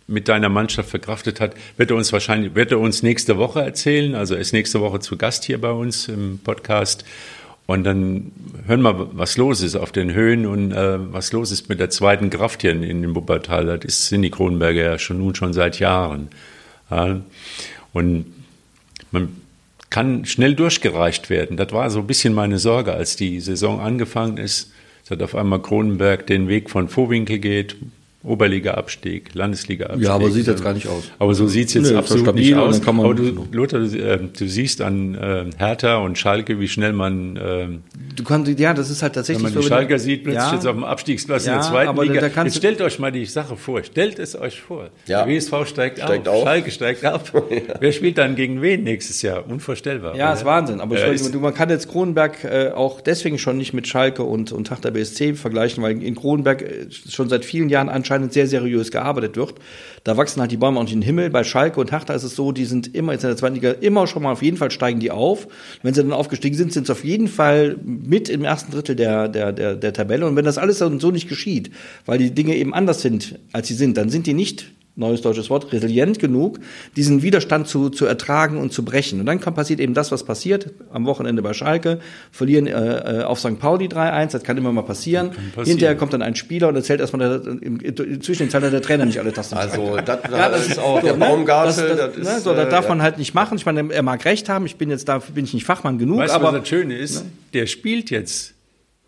mit 0.07 0.29
deiner 0.29 0.51
Mannschaft 0.51 0.91
verkraftet 0.91 1.41
hat, 1.41 1.55
wird 1.77 1.91
er 1.91 1.97
uns 1.97 2.13
wahrscheinlich, 2.13 2.55
wird 2.55 2.71
er 2.71 2.79
uns 2.79 3.03
nächste 3.03 3.39
Woche 3.39 3.63
erzählen. 3.63 4.15
Also 4.15 4.35
er 4.35 4.41
ist 4.41 4.53
nächste 4.53 4.81
Woche 4.81 5.01
zu 5.01 5.17
Gast 5.17 5.45
hier 5.45 5.61
bei 5.61 5.71
uns 5.71 6.09
im 6.09 6.39
Podcast. 6.39 7.05
Und 7.67 7.85
dann 7.85 8.31
hören 8.67 8.83
wir, 8.83 9.17
was 9.17 9.39
los 9.39 9.63
ist 9.63 9.75
auf 9.75 9.91
den 9.91 10.13
Höhen 10.13 10.45
und 10.45 10.73
äh, 10.73 11.13
was 11.13 11.33
los 11.33 11.51
ist 11.51 11.71
mit 11.71 11.81
der 11.81 11.89
zweiten 11.89 12.29
Kraft 12.29 12.61
hier 12.61 12.73
in, 12.73 13.01
dem 13.01 13.15
Wuppertal. 13.15 13.79
Das 13.79 14.09
sind 14.09 14.21
die 14.21 14.31
Kronenberger 14.31 14.83
ja 14.83 14.99
schon 14.99 15.19
nun 15.19 15.35
schon 15.35 15.55
seit 15.55 15.79
Jahren. 15.79 16.29
Ja. 16.91 17.21
Und 17.95 18.27
man 19.11 19.41
kann 19.89 20.27
schnell 20.27 20.55
durchgereicht 20.55 21.31
werden. 21.31 21.57
Das 21.57 21.73
war 21.73 21.89
so 21.89 22.01
ein 22.01 22.07
bisschen 22.07 22.35
meine 22.35 22.59
Sorge, 22.59 22.93
als 22.93 23.17
die 23.17 23.41
Saison 23.41 23.81
angefangen 23.81 24.37
ist, 24.37 24.73
dass 25.09 25.21
auf 25.21 25.35
einmal 25.35 25.63
Kronenberg 25.63 26.27
den 26.27 26.49
Weg 26.49 26.69
von 26.69 26.89
Vorwinkel 26.89 27.39
geht, 27.39 27.77
Oberliga-Abstieg, 28.25 29.35
Landesliga-Abstieg. 29.35 30.07
Ja, 30.07 30.15
aber 30.15 30.31
sieht 30.31 30.47
jetzt 30.47 30.65
gar 30.65 30.73
nicht 30.73 30.89
aus. 30.89 31.11
Aber 31.19 31.35
so 31.35 31.47
sieht 31.47 31.69
es 31.69 31.75
jetzt 31.75 31.91
Nö, 31.91 31.99
absolut 31.99 32.35
nicht 32.35 32.55
aus. 32.55 32.81
aber 32.87 33.15
du, 33.15 33.47
Lothar, 33.53 33.81
du, 33.81 33.99
äh, 33.99 34.19
du 34.19 34.49
siehst 34.49 34.81
an 34.81 35.15
äh, 35.15 35.45
Hertha 35.59 35.99
und 35.99 36.17
Schalke, 36.17 36.59
wie 36.59 36.67
schnell 36.67 36.95
man. 36.95 37.37
Äh, 37.37 37.67
du 38.17 38.25
kannst, 38.25 38.59
ja, 38.59 38.73
das 38.73 38.89
ist 38.89 39.03
halt 39.03 39.15
tatsächlich. 39.15 39.45
Wenn 39.45 39.53
man 39.53 39.63
die 39.63 39.69
Schalker 39.69 39.99
sieht, 39.99 40.25
plötzlich 40.25 40.43
ja, 40.43 40.55
jetzt 40.55 40.67
auf 40.67 40.75
dem 40.75 40.85
Abstiegsplatz 40.85 41.45
ja, 41.45 41.53
in 41.53 41.59
der 41.61 41.69
zweiten 41.69 42.01
Liga. 42.01 42.21
Da, 42.23 42.29
da 42.31 42.45
jetzt 42.45 42.57
stellt 42.57 42.81
euch 42.81 42.99
mal 42.99 43.13
die 43.13 43.27
Sache 43.27 43.57
vor. 43.57 43.85
Stellt 43.85 44.19
es 44.19 44.41
euch 44.41 44.59
vor. 44.59 44.89
Ja. 45.07 45.27
Der 45.27 45.37
WSV 45.37 45.67
steigt, 45.67 45.99
steigt 45.99 46.27
auf, 46.27 46.37
auf, 46.37 46.45
Schalke 46.45 46.71
steigt 46.71 47.05
ab. 47.05 47.31
ja. 47.35 47.75
Wer 47.79 47.93
spielt 47.93 48.17
dann 48.17 48.37
gegen 48.37 48.63
wen 48.63 48.85
nächstes 48.85 49.21
Jahr? 49.21 49.45
Unvorstellbar. 49.47 50.17
Ja, 50.17 50.31
oder? 50.31 50.39
ist 50.39 50.45
Wahnsinn. 50.47 50.81
Aber 50.81 50.99
ja, 50.99 51.13
ich, 51.13 51.35
man 51.35 51.53
kann 51.53 51.69
jetzt 51.69 51.91
Kronenberg 51.91 52.43
äh, 52.45 52.71
auch 52.75 53.03
deswegen 53.03 53.39
schon 53.39 53.59
nicht 53.59 53.75
mit 53.75 53.87
Schalke 53.87 54.23
und, 54.23 54.51
und 54.51 54.71
Hertha 54.71 54.89
BSC 54.89 55.35
vergleichen, 55.35 55.83
weil 55.83 56.03
in 56.03 56.15
Kronenberg 56.15 56.63
äh, 56.63 56.87
schon 56.91 57.29
seit 57.29 57.45
vielen 57.45 57.69
Jahren 57.69 57.91
anscheinend 57.91 58.14
sehr 58.31 58.47
seriös 58.47 58.91
gearbeitet 58.91 59.37
wird. 59.37 59.55
Da 60.05 60.17
wachsen 60.17 60.41
halt 60.41 60.51
die 60.53 60.57
Bäume 60.57 60.79
auch 60.79 60.85
nicht 60.85 60.93
in 60.93 61.01
den 61.01 61.07
Himmel. 61.07 61.31
Bei 61.31 61.45
Schalke 61.45 61.81
und 61.81 61.93
Hertha 61.93 62.15
ist 62.15 62.25
es 62.25 62.37
so, 62.37 62.53
die 62.53 62.65
sind 62.65 62.95
immer 62.95 63.13
jetzt 63.13 63.25
in 63.25 63.31
der 63.31 63.37
zweiten 63.37 63.55
Liga 63.55 63.71
immer 63.71 64.07
schon 64.07 64.23
mal 64.23 64.33
auf 64.33 64.43
jeden 64.43 64.57
Fall 64.57 64.71
steigen 64.71 65.01
die 65.01 65.11
auf. 65.11 65.49
Wenn 65.83 65.95
sie 65.95 66.03
dann 66.03 66.13
aufgestiegen 66.13 66.57
sind, 66.57 66.73
sind 66.73 66.87
sie 66.87 66.93
auf 66.93 67.05
jeden 67.05 67.29
Fall 67.29 67.77
mit 67.83 68.29
im 68.29 68.45
ersten 68.45 68.73
Drittel 68.73 68.97
der, 68.97 69.29
der, 69.29 69.53
der, 69.53 69.77
der 69.77 69.93
Tabelle. 69.93 70.27
Und 70.27 70.37
wenn 70.37 70.45
das 70.45 70.59
alles 70.59 70.79
so 70.79 71.11
nicht 71.11 71.29
geschieht, 71.29 71.71
weil 72.07 72.19
die 72.19 72.31
Dinge 72.33 72.57
eben 72.57 72.75
anders 72.75 73.03
sind, 73.03 73.39
als 73.53 73.69
sie 73.69 73.75
sind, 73.75 73.97
dann 73.97 74.11
sind 74.11 74.27
die 74.27 74.35
nicht 74.35 74.74
neues 74.97 75.23
deutsches 75.23 75.51
Wort, 75.51 75.73
resilient 75.73 76.21
genug, 76.21 76.61
diesen 76.97 77.23
Widerstand 77.23 77.67
zu, 77.67 77.91
zu 77.91 78.07
ertragen 78.07 78.59
und 78.59 78.73
zu 78.73 78.85
brechen. 78.85 79.19
Und 79.21 79.27
dann 79.27 79.41
kann, 79.41 79.55
passiert 79.55 79.81
eben 79.81 79.93
das, 79.93 80.13
was 80.13 80.25
passiert 80.25 80.71
am 80.93 81.05
Wochenende 81.07 81.43
bei 81.43 81.53
Schalke, 81.53 81.99
verlieren 82.31 82.67
äh, 82.67 83.21
äh 83.21 83.23
auf 83.25 83.41
St. 83.41 83.59
Pauli 83.59 83.87
3-1, 83.87 84.33
das 84.33 84.43
kann 84.45 84.57
immer 84.57 84.73
mal 84.73 84.83
passieren. 84.83 85.31
passieren. 85.31 85.65
Hinterher 85.65 85.97
kommt 85.97 86.13
dann 86.13 86.23
ein 86.23 86.37
Spieler 86.37 86.69
und 86.69 86.77
erzählt 86.77 87.01
erstmal, 87.01 87.43
inzwischen 87.61 88.51
zahlt 88.51 88.65
der 88.65 88.83
Trainer 88.83 89.05
nicht 89.05 89.19
alle 89.19 89.33
Tasten. 89.33 89.57
Also 89.57 89.97
das, 89.97 90.19
ja, 90.31 90.49
das 90.49 90.69
ist 90.69 90.79
auch 90.79 91.01
so, 91.01 91.07
der 91.07 91.17
ne? 91.17 91.27
Baumgartel. 91.27 91.89
Das, 91.89 91.97
das, 91.97 92.17
das, 92.17 92.35
ne? 92.35 92.41
so, 92.41 92.55
das 92.55 92.69
darf 92.69 92.85
ja. 92.85 92.89
man 92.91 93.03
halt 93.03 93.19
nicht 93.19 93.35
machen. 93.35 93.57
Ich 93.59 93.67
meine, 93.67 93.93
er 93.93 94.03
mag 94.03 94.25
recht 94.25 94.49
haben, 94.49 94.65
ich 94.67 94.77
bin 94.77 94.91
jetzt 94.91 95.09
da, 95.09 95.19
bin 95.19 95.45
ich 95.45 95.55
nicht 95.55 95.65
Fachmann 95.65 95.99
genug. 95.99 96.19
Weißt 96.19 96.35
aber 96.35 96.53
was 96.53 96.61
das 96.61 96.69
Schöne 96.69 96.97
ist? 96.97 97.25
Ne? 97.25 97.31
Der 97.53 97.67
spielt 97.67 98.11
jetzt 98.11 98.54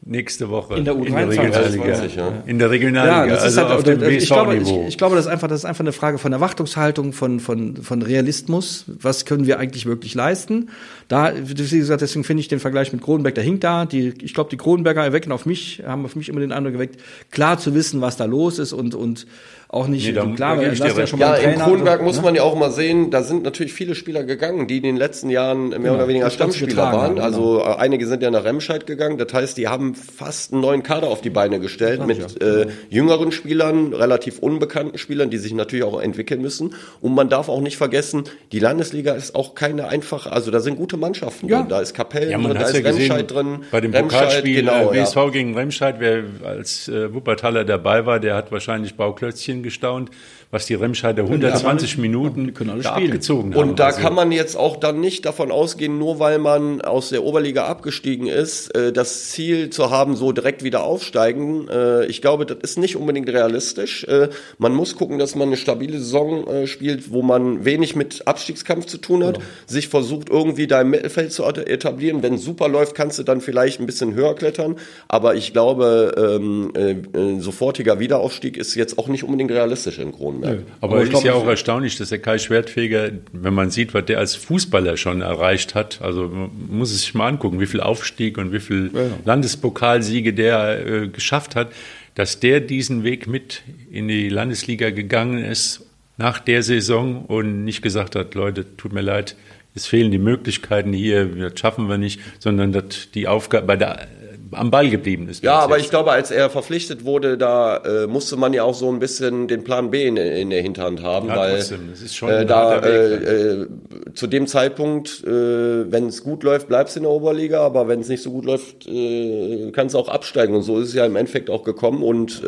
nächste 0.05 0.51
Woche 0.51 0.77
in 0.77 0.85
der 0.85 0.95
U23 0.95 1.03
in 1.03 1.51
der 1.51 1.73
Regionalliga. 1.73 2.07
Ja. 2.17 2.43
In 2.47 2.59
der 2.59 2.71
Regionalliga, 2.71 3.35
ja, 3.35 3.41
also 3.41 3.61
halt, 3.61 3.73
auf 3.73 3.83
dem 3.83 4.03
ich 4.03 4.27
glaube, 4.27 4.57
ich, 4.57 4.71
ich, 4.71 4.99
glaube, 4.99 5.17
das 5.17 5.27
ist 5.27 5.31
einfach, 5.31 5.49
das 5.49 5.61
ist 5.61 5.65
einfach 5.65 5.81
eine 5.81 5.93
Frage 5.93 6.19
von 6.19 6.33
Erwartungshaltung, 6.33 7.13
von, 7.13 7.41
von, 7.41 7.77
von 7.77 8.03
Realismus. 8.03 8.85
Was 8.87 9.25
können 9.25 9.47
wir 9.47 9.59
eigentlich 9.59 9.85
wirklich 9.85 10.15
leisten? 10.15 10.71
Da, 11.09 11.33
wie 11.37 11.55
gesagt, 11.55 12.03
deswegen 12.03 12.25
finde 12.25 12.41
ich 12.41 12.49
den 12.49 12.61
Vergleich 12.61 12.93
mit 12.93 13.03
Kronenberg, 13.03 13.35
der 13.35 13.45
hinkt 13.45 13.65
da. 13.65 13.85
Die, 13.85 14.15
ich 14.23 14.33
glaube, 14.33 14.51
die 14.51 14.57
Kronenberger 14.57 15.03
erwecken 15.03 15.33
auf 15.33 15.45
mich, 15.45 15.83
haben 15.85 16.05
auf 16.05 16.15
mich 16.15 16.29
immer 16.29 16.41
den 16.41 16.53
Eindruck 16.53 16.75
geweckt, 16.75 17.01
klar 17.33 17.59
zu 17.59 17.75
wissen, 17.75 18.01
was 18.01 18.17
da 18.17 18.27
los 18.27 18.59
ist 18.61 18.73
und, 18.73 18.95
und 18.95 19.27
auch 19.69 19.89
nicht, 19.89 20.07
nee, 20.07 20.13
da, 20.13 20.25
klar, 20.27 20.57
da 20.57 20.63
ja, 20.63 20.73
ja, 20.73 21.07
schon 21.09 21.19
mal 21.19 21.43
ja 21.43 21.51
in 21.51 21.59
Kronberg 21.59 22.01
muss 22.01 22.19
ne? 22.19 22.23
man 22.23 22.35
ja 22.37 22.43
auch 22.43 22.55
mal 22.55 22.71
sehen, 22.71 23.11
da 23.11 23.25
sind 23.25 23.43
natürlich 23.43 23.73
viele 23.73 23.97
Spieler 23.97 24.23
gegangen, 24.23 24.69
die 24.69 24.77
in 24.77 24.85
den 24.85 24.97
letzten 24.97 25.29
Jahren 25.29 25.71
mehr 25.71 25.79
genau, 25.79 25.95
oder 25.95 26.07
weniger 26.07 26.31
Stammspieler 26.31 26.93
waren. 26.93 27.17
Genau. 27.17 27.25
Also 27.25 27.63
einige 27.65 28.07
sind 28.07 28.23
ja 28.23 28.31
nach 28.31 28.45
Remscheid 28.45 28.87
gegangen. 28.87 29.19
Das 29.19 29.35
heißt, 29.35 29.59
die 29.59 29.67
haben 29.67 29.97
fast 29.97 30.53
einen 30.53 30.63
neuen 30.63 30.85
Kader 30.85 31.09
auf 31.09 31.21
die 31.21 31.31
Beine 31.31 31.59
gestellt 31.59 32.07
mit 32.07 32.19
ja. 32.19 32.47
äh, 32.47 32.69
jüngeren 32.91 33.33
Spielern, 33.33 33.93
relativ 33.93 34.39
unbekannten 34.39 34.99
Spielern, 34.99 35.31
die 35.31 35.39
sich 35.39 35.53
natürlich 35.53 35.85
auch 35.85 36.01
entwickeln 36.01 36.43
müssen. 36.43 36.75
Und 37.01 37.17
man 37.17 37.29
darf 37.29 37.49
auch 37.49 37.61
nicht 37.61 37.77
vergessen, 37.77 38.23
die 38.53 38.61
Landesliga 38.61 39.15
ist 39.15 39.35
auch 39.35 39.57
keine 39.57 39.89
einfache, 39.89 40.31
also 40.31 40.53
da 40.53 40.61
sind 40.61 40.77
gute 40.77 40.97
Mannschaften 40.97 41.49
ja. 41.49 41.59
drin. 41.59 41.69
Da 41.71 41.81
ist 41.81 41.93
Kapellen 41.93 42.31
ja, 42.31 42.39
drin, 42.39 42.55
da 42.55 42.69
ist 42.69 42.85
Remscheid 42.85 43.31
drin. 43.31 43.65
Bei 43.73 43.81
dem 43.81 43.93
Remscheid, 43.93 44.27
Pokalspiel 44.27 44.61
genau, 44.61 44.93
äh, 44.93 45.03
WSV 45.03 45.33
gegen 45.33 45.55
Remscheid, 45.57 45.97
wer 45.99 46.23
als 46.45 46.87
äh, 46.87 47.13
Wuppertaler 47.13 47.65
dabei 47.65 48.07
war, 48.07 48.21
der 48.21 48.37
hat 48.37 48.53
wahrscheinlich 48.53 48.95
Bauklötzchen 48.95 49.56
gestaunt 49.63 50.11
was 50.51 50.67
die 50.67 50.75
Remscheider 50.75 51.25
120 51.25 51.99
Minuten 51.99 52.53
da 52.83 52.91
abgezogen 52.91 53.55
haben. 53.55 53.71
Und 53.71 53.79
da 53.79 53.87
also. 53.87 54.01
kann 54.01 54.15
man 54.15 54.31
jetzt 54.31 54.57
auch 54.57 54.77
dann 54.77 55.01
nicht 55.01 55.27
davon 55.27 55.51
ausgehen, 55.51 55.99
nur 55.99 56.21
weil 56.21 56.39
man 56.39 56.81
aus 56.81 57.09
der 57.11 57.25
Oberliga 57.25 57.67
abgestiegen 57.67 58.29
ist, 58.29 58.75
äh, 58.77 58.93
das 58.93 59.31
Ziel 59.31 59.71
zu 59.71 59.91
haben, 59.91 60.15
so 60.15 60.33
direkt 60.33 60.63
wieder 60.63 60.85
aufsteigen. 60.85 61.69
Äh, 61.69 62.07
ich 62.07 62.23
glaube, 62.23 62.47
das 62.47 62.59
ist 62.63 62.79
nicht 62.79 62.97
unbedingt 62.97 63.29
realistisch. 63.29 64.05
Äh, 64.05 64.29
man 64.59 64.73
muss 64.73 64.97
gucken, 64.97 65.19
dass 65.19 65.35
man 65.35 65.49
eine 65.49 65.57
stabile 65.57 65.99
Saison 65.99 66.67
spielt, 66.67 67.11
wo 67.11 67.23
man 67.23 67.65
wenig 67.65 67.97
mit 67.97 68.27
Abstiegskampf 68.27 68.87
zu 68.87 68.99
tun 68.99 69.25
hat, 69.25 69.35
genau. 69.35 69.47
sich 69.67 69.89
versucht 69.89 70.29
irgendwie 70.31 70.67
da 70.67 70.81
im 70.81 70.91
Mittelfeld 70.91 71.33
zu 71.33 71.45
etablieren. 71.45 72.23
Wenn 72.23 72.35
es 72.35 72.45
super 72.45 72.69
läuft, 72.69 72.95
kannst 72.95 73.19
du 73.19 73.23
dann 73.23 73.41
vielleicht 73.41 73.81
ein 73.81 73.87
bisschen 73.87 74.15
höher 74.15 74.35
klettern. 74.35 74.77
Aber 75.09 75.35
ich 75.35 75.53
glaube, 75.53 76.15
ähm, 76.17 76.73
äh, 76.75 77.41
sofortiger 77.41 77.99
Wiederaufstieg 77.99 78.57
ist 78.57 78.75
jetzt 78.75 78.99
auch 78.99 79.09
nicht 79.09 79.25
unbedingt 79.25 79.51
realistisch 79.51 79.99
in 79.99 80.13
Kronenberg. 80.41 80.67
Nö. 80.67 80.73
Aber, 80.81 81.03
es 81.03 81.11
ist 81.11 81.25
ja 81.25 81.35
auch 81.35 81.47
erstaunlich, 81.47 81.97
dass 81.97 82.09
der 82.09 82.19
Kai 82.19 82.39
Schwertfeger, 82.39 83.11
wenn 83.33 83.55
man 83.55 83.71
sieht, 83.71 83.95
was 83.95 84.05
der 84.07 84.19
als 84.19 84.35
Fußballer 84.37 84.97
schon 84.97 85.21
erreicht 85.21 85.75
hat, 85.75 86.01
also 86.03 86.29
man 86.29 86.51
muss 86.69 86.93
es 86.93 87.03
sich 87.03 87.15
mal 87.15 87.29
angucken, 87.29 87.61
wie 87.61 87.67
viel 87.67 87.81
Aufstieg 87.81 88.39
und 88.39 88.53
wie 88.53 88.61
viel 88.61 88.91
ja. 88.93 89.01
Landespokalsiege 89.25 90.33
der 90.33 90.87
äh, 90.87 91.09
geschafft 91.09 91.57
hat, 91.57 91.73
dass 92.15 92.41
der 92.41 92.61
diesen 92.61 93.05
Weg 93.05 93.27
mit 93.27 93.63
in 93.91 94.09
die 94.09 94.29
Landesliga 94.29 94.91
gegangen 94.91 95.45
ist 95.45 95.85
nach 96.17 96.39
der 96.39 96.63
Saison 96.63 97.27
und 97.27 97.65
nicht 97.65 97.83
gesagt 97.83 98.17
hat, 98.17 98.35
Leute, 98.35 98.77
tut 98.77 98.93
mir 98.93 99.03
leid, 99.03 99.37
es 99.75 99.87
fehlen 99.87 100.11
die 100.11 100.19
Möglichkeiten 100.19 100.95
hier, 100.95 101.27
das 101.27 101.61
schaffen 101.61 101.89
wir 101.89 101.99
nicht, 101.99 102.21
sondern 102.39 102.73
dass 102.73 103.11
die 103.13 103.29
Aufgabe 103.29 103.67
bei 103.67 103.77
der 103.77 104.09
am 104.53 104.71
Ball 104.71 104.89
geblieben 104.89 105.29
ist. 105.29 105.43
Ja, 105.43 105.59
aber 105.59 105.79
ich 105.79 105.91
glaube, 105.91 106.13
als 106.13 106.31
er 106.31 106.51
verpflichtet 106.51 107.05
wurde, 107.05 107.37
da 107.39 107.79
äh, 107.79 108.07
musste 108.07 108.37
man 108.37 108.53
ja 108.53 108.63
auch 108.63 108.75
so 108.75 108.91
ein 108.91 108.99
bisschen 108.99 109.49
den 109.49 109.65
Plan 109.65 109.91
B 109.91 110.07
in, 110.07 110.17
in 110.17 110.51
der 110.51 110.63
Hinterhand 110.63 111.03
haben, 111.03 111.29
ja, 111.29 111.37
weil 111.37 111.57
trotzdem, 111.57 111.89
das 111.91 112.03
ist 112.03 112.15
schon 112.15 112.31
äh, 112.31 112.47
da 112.47 112.79
äh, 112.79 113.15
äh, 113.15 113.67
zu 114.15 114.27
dem 114.27 114.47
Zeitpunkt, 114.47 115.25
äh, 115.25 115.91
wenn 115.91 116.07
es 116.07 116.23
gut 116.23 116.43
läuft, 116.43 116.69
bleibst 116.69 116.97
du 116.97 117.01
in 117.01 117.05
der 117.05 117.13
Oberliga, 117.13 117.61
aber 117.61 117.89
wenn 117.89 118.01
es 118.01 118.09
nicht 118.09 118.23
so 118.23 118.31
gut 118.31 118.45
läuft, 118.45 118.87
äh, 118.87 119.71
kannst 119.73 119.95
du 119.95 119.99
auch 119.99 120.09
absteigen 120.09 120.55
und 120.55 120.63
so 120.63 120.79
ist 120.79 120.89
es 120.89 120.95
ja 120.95 121.05
im 121.07 121.17
Endeffekt 121.17 121.51
auch 121.51 121.65
gekommen 121.65 122.03
und 122.03 122.43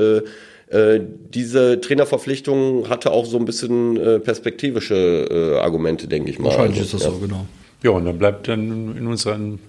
diese 0.71 1.81
Trainerverpflichtung 1.81 2.91
hatte 2.91 3.11
auch 3.11 3.25
so 3.25 3.39
ein 3.39 3.47
bisschen 3.47 4.21
perspektivische 4.23 5.59
Argumente, 5.63 6.09
denke 6.09 6.29
ich 6.29 6.39
mal. 6.39 6.51
Wahrscheinlich 6.51 6.81
also, 6.81 6.97
ist 6.99 7.07
das 7.07 7.15
ja. 7.15 7.19
so, 7.19 7.27
genau. 7.27 7.47
Ja, 7.83 7.91
und 7.93 8.05
dann 8.05 8.19
bleibt 8.19 8.49
dann 8.49 8.95
in 8.95 9.07
unseren 9.07 9.61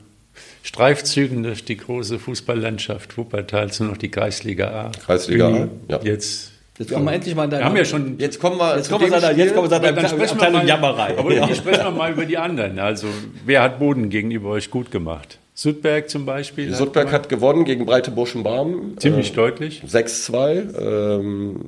Streifzügen 0.64 1.43
durch 1.43 1.64
die 1.64 1.78
große 1.78 2.20
Fußballlandschaft 2.20 3.18
Wuppertals 3.18 3.80
nur 3.80 3.89
noch 3.89 3.97
die 3.97 4.10
Kreisliga 4.10 4.68
A. 4.68 4.91
Kreisliga 4.91 5.47
A, 5.47 5.68
ja. 5.88 5.99
Jetzt 6.03 6.51
Jetzt 6.80 6.93
kommen 6.93 7.05
wir 7.05 7.12
endlich 7.14 7.36
mal 7.36 7.43
in 7.43 7.49
deine. 7.49 7.64
Wir 7.64 7.66
haben 7.66 7.76
ja 7.76 7.84
schon. 7.84 8.18
Jetzt 8.20 8.39
kommen 8.39 8.57
wir. 8.57 8.78
Jetzt 8.78 8.89
kommen 8.89 9.12
wir 9.12 9.20
seiner, 9.20 9.38
jetzt 9.38 9.53
kommen 9.53 9.70
wir 9.70 9.82
seiner 9.82 10.32
Abteilung 10.32 10.66
Jammerei. 10.66 11.18
Aber 11.18 11.34
ja. 11.34 11.53
sprechen 11.53 11.84
wir 11.84 11.91
mal 11.91 12.14
über 12.14 12.26
die 12.26 12.38
anderen. 12.38 12.80
Also, 12.80 13.07
wer 13.45 13.62
hat 13.64 13.80
Boden 13.80 14.10
gegenüber 14.10 14.51
euch 14.51 14.72
gut 14.72 14.89
gemacht? 14.89 15.39
Sudberg 15.53 16.10
zum 16.10 16.26
Beispiel. 16.26 16.74
Sudberg 16.74 17.07
hat, 17.07 17.24
hat 17.24 17.30
gewonnen 17.30 17.66
gegen 17.66 17.86
Breite 17.86 18.12
Buschenbarm. 18.12 18.93
Ziemlich 18.97 19.32
äh, 19.32 19.36
deutlich. 19.36 19.84
6-2. 19.86 21.20
Ähm, 21.20 21.66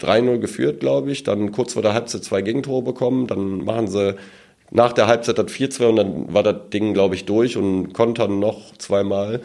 3-0 0.00 0.38
geführt, 0.38 0.80
glaube 0.80 1.12
ich. 1.12 1.24
Dann 1.24 1.52
kurz 1.52 1.74
vor 1.74 1.82
der 1.82 1.92
Halbzeit 1.92 2.24
zwei 2.24 2.40
Gegentore 2.40 2.80
bekommen. 2.80 3.26
Dann 3.26 3.64
machen 3.64 3.86
sie 3.88 4.16
nach 4.72 4.92
der 4.92 5.06
Halbzeit 5.06 5.38
hat 5.38 5.50
4-2 5.50 5.86
und 5.86 5.96
dann 5.96 6.34
war 6.34 6.42
das 6.42 6.70
Ding, 6.72 6.94
glaube 6.94 7.14
ich, 7.14 7.26
durch 7.26 7.56
und 7.56 7.92
kontern 7.92 8.38
noch 8.38 8.76
zweimal. 8.78 9.42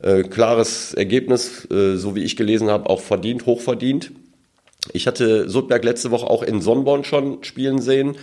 Äh, 0.00 0.22
klares 0.22 0.94
Ergebnis, 0.94 1.68
äh, 1.70 1.96
so 1.96 2.14
wie 2.14 2.22
ich 2.22 2.36
gelesen 2.36 2.70
habe, 2.70 2.88
auch 2.88 3.00
verdient, 3.00 3.46
hochverdient. 3.46 4.12
Ich 4.92 5.08
hatte 5.08 5.48
Sudberg 5.48 5.84
letzte 5.84 6.12
Woche 6.12 6.30
auch 6.30 6.44
in 6.44 6.60
Sonnborn 6.60 7.02
schon 7.02 7.42
spielen 7.42 7.80
sehen. 7.80 8.16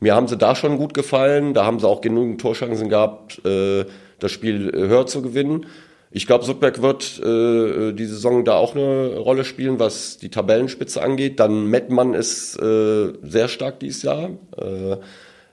Mir 0.00 0.14
haben 0.14 0.28
sie 0.28 0.38
da 0.38 0.54
schon 0.54 0.78
gut 0.78 0.94
gefallen. 0.94 1.52
Da 1.52 1.66
haben 1.66 1.78
sie 1.78 1.86
auch 1.86 2.00
genügend 2.00 2.40
Torschancen 2.40 2.88
gehabt, 2.88 3.44
äh, 3.44 3.84
das 4.18 4.32
Spiel 4.32 4.70
äh, 4.70 4.88
höher 4.88 5.06
zu 5.06 5.20
gewinnen. 5.20 5.66
Ich 6.10 6.26
glaube, 6.26 6.46
Sudberg 6.46 6.80
wird 6.80 7.20
äh, 7.22 7.92
die 7.92 8.06
Saison 8.06 8.46
da 8.46 8.54
auch 8.54 8.74
eine 8.74 9.18
Rolle 9.18 9.44
spielen, 9.44 9.78
was 9.78 10.16
die 10.16 10.30
Tabellenspitze 10.30 11.02
angeht. 11.02 11.38
Dann 11.38 11.66
Mettmann 11.66 12.14
ist 12.14 12.56
äh, 12.56 13.12
sehr 13.22 13.48
stark 13.48 13.80
dieses 13.80 14.02
Jahr. 14.02 14.30
Äh, 14.56 14.92
äh, 14.92 14.96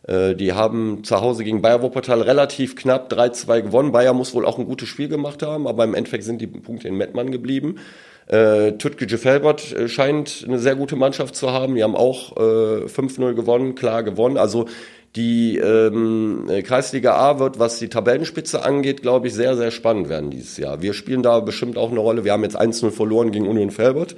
die 0.08 0.54
haben 0.54 1.04
zu 1.04 1.20
Hause 1.20 1.44
gegen 1.44 1.64
Bayer 1.64 1.82
Wuppertal 1.82 2.22
relativ 2.22 2.76
knapp 2.76 3.12
3-2 3.12 3.62
gewonnen. 3.64 3.92
Bayer 3.92 4.14
muss 4.14 4.36
wohl 4.36 4.46
auch 4.46 4.60
ein 4.60 4.66
gutes 4.66 4.88
Spiel 4.88 5.08
gemacht 5.08 5.42
haben, 5.42 5.68
aber 5.68 5.84
im 5.84 5.96
Endeffekt 5.96 6.24
sind 6.26 6.40
die 6.42 6.48
Punkte 6.48 6.88
in 6.88 6.96
Mettmann 6.96 7.32
geblieben. 7.32 7.80
Äh, 8.28 8.74
Tütke 8.74 9.18
Felbert 9.18 9.72
äh, 9.72 9.88
scheint 9.88 10.46
eine 10.48 10.58
sehr 10.58 10.76
gute 10.76 10.96
Mannschaft 10.96 11.36
zu 11.36 11.52
haben. 11.52 11.76
Die 11.76 11.84
haben 11.84 11.96
auch 11.96 12.36
äh, 12.38 12.86
5-0 12.86 13.34
gewonnen, 13.34 13.76
klar 13.76 14.02
gewonnen. 14.04 14.38
Also 14.38 14.66
die 15.16 15.58
ähm, 15.58 16.50
Kreisliga 16.64 17.16
A 17.16 17.40
wird, 17.40 17.60
was 17.60 17.80
die 17.80 17.88
Tabellenspitze 17.88 18.64
angeht, 18.64 19.02
glaube 19.02 19.28
ich, 19.28 19.34
sehr, 19.34 19.56
sehr 19.56 19.72
spannend 19.72 20.10
werden 20.10 20.32
dieses 20.32 20.58
Jahr. 20.58 20.82
Wir 20.82 20.94
spielen 20.94 21.24
da 21.24 21.40
bestimmt 21.40 21.78
auch 21.78 21.92
eine 21.92 22.00
Rolle. 22.00 22.26
Wir 22.26 22.34
haben 22.34 22.44
jetzt 22.44 22.60
1-0 22.60 22.92
verloren 22.92 23.32
gegen 23.32 23.48
Union 23.48 23.72
Felbert 23.72 24.16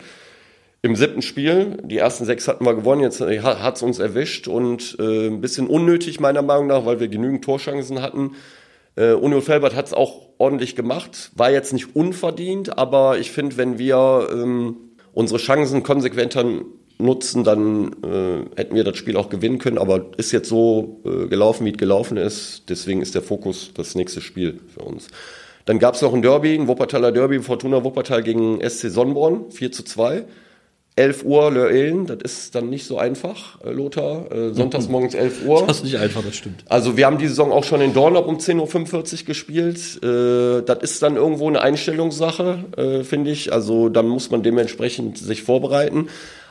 im 0.88 0.96
siebten 0.96 1.22
Spiel. 1.22 1.78
Die 1.84 1.98
ersten 1.98 2.26
sechs 2.26 2.48
hatten 2.48 2.66
wir 2.66 2.74
gewonnen, 2.74 3.02
jetzt 3.02 3.22
hat 3.22 3.76
es 3.76 3.84
uns 3.84 4.00
erwischt 4.00 4.48
und 4.48 4.96
äh, 5.00 5.28
ein 5.28 5.42
bisschen 5.42 5.68
unnötig 5.68 6.20
meiner 6.20 6.42
Meinung 6.42 6.68
nach, 6.68 6.86
weil 6.86 7.00
wir 7.00 7.08
genügend 7.08 7.44
Torschancen 7.44 8.02
hatten. 8.02 8.32
Äh, 8.96 9.12
Union 9.12 9.42
Felbert 9.42 9.76
hat 9.76 9.88
es 9.88 9.94
auch 9.94 10.30
ordentlich 10.38 10.76
gemacht, 10.76 11.32
war 11.36 11.52
jetzt 11.52 11.74
nicht 11.74 11.96
unverdient, 11.96 12.78
aber 12.78 13.20
ich 13.20 13.32
finde, 13.32 13.58
wenn 13.58 13.78
wir 13.78 14.30
ähm, 14.32 14.78
unsere 15.14 15.40
Chancen 15.40 15.84
konsequenter 15.84 16.46
nutzen, 17.00 17.44
dann 17.44 17.92
äh, 18.04 18.46
hätten 18.56 18.76
wir 18.76 18.84
das 18.84 18.98
Spiel 18.98 19.18
auch 19.18 19.30
gewinnen 19.30 19.60
können, 19.60 19.78
aber 19.78 20.08
ist 20.18 20.32
jetzt 20.32 20.50
so 20.50 21.02
äh, 21.06 21.28
gelaufen, 21.28 21.66
wie 21.66 21.72
es 21.72 21.78
gelaufen 21.78 22.18
ist. 22.18 22.64
Deswegen 22.70 23.02
ist 23.02 23.14
der 23.14 23.22
Fokus 23.22 23.72
das 23.76 23.94
nächste 23.94 24.22
Spiel 24.22 24.60
für 24.74 24.82
uns. 24.82 25.08
Dann 25.66 25.80
gab 25.80 25.96
es 25.96 26.02
noch 26.02 26.14
ein 26.14 26.22
Derby, 26.22 26.56
ein 26.56 26.68
Wuppertaler 26.68 27.12
Derby, 27.12 27.40
Fortuna 27.40 27.84
Wuppertal 27.84 28.24
gegen 28.24 28.62
SC 28.68 28.90
Sonnborn, 28.90 29.52
4 29.52 29.72
zu 29.72 29.84
2. 29.84 30.24
11 30.98 31.24
Uhr 31.26 31.52
Löhlen, 31.52 32.08
das 32.08 32.18
ist 32.24 32.56
dann 32.56 32.70
nicht 32.70 32.86
so 32.86 32.98
einfach, 32.98 33.62
äh, 33.64 33.72
Lothar. 33.72 34.32
Äh, 34.32 34.54
sonntags 34.54 34.90
morgens 34.90 35.14
11 35.14 35.46
Uhr. 35.46 35.64
Das 35.68 35.78
ist 35.78 35.84
nicht 35.84 35.98
einfach, 35.98 36.24
das 36.24 36.36
stimmt. 36.36 36.64
Also 36.68 36.98
wir 36.98 37.06
haben 37.06 37.20
die 37.20 37.28
Saison 37.28 37.52
auch 37.52 37.64
schon 37.64 37.82
in 37.82 37.94
Dornlob 37.94 38.28
um 38.28 38.38
10.45 38.38 39.22
Uhr 39.22 39.26
gespielt. 39.26 40.04
Äh, 40.04 40.64
das 40.64 40.80
ist 40.82 41.04
dann 41.04 41.16
irgendwo 41.16 41.48
eine 41.48 41.62
Einstellungssache, 41.62 42.64
äh, 42.76 43.04
finde 43.04 43.30
ich. 43.30 43.54
Also 43.54 43.90
dann 43.90 44.08
muss 44.08 44.32
man 44.32 44.42
dementsprechend 44.42 45.20
sich 45.20 45.44
vorbereiten. 45.44 46.08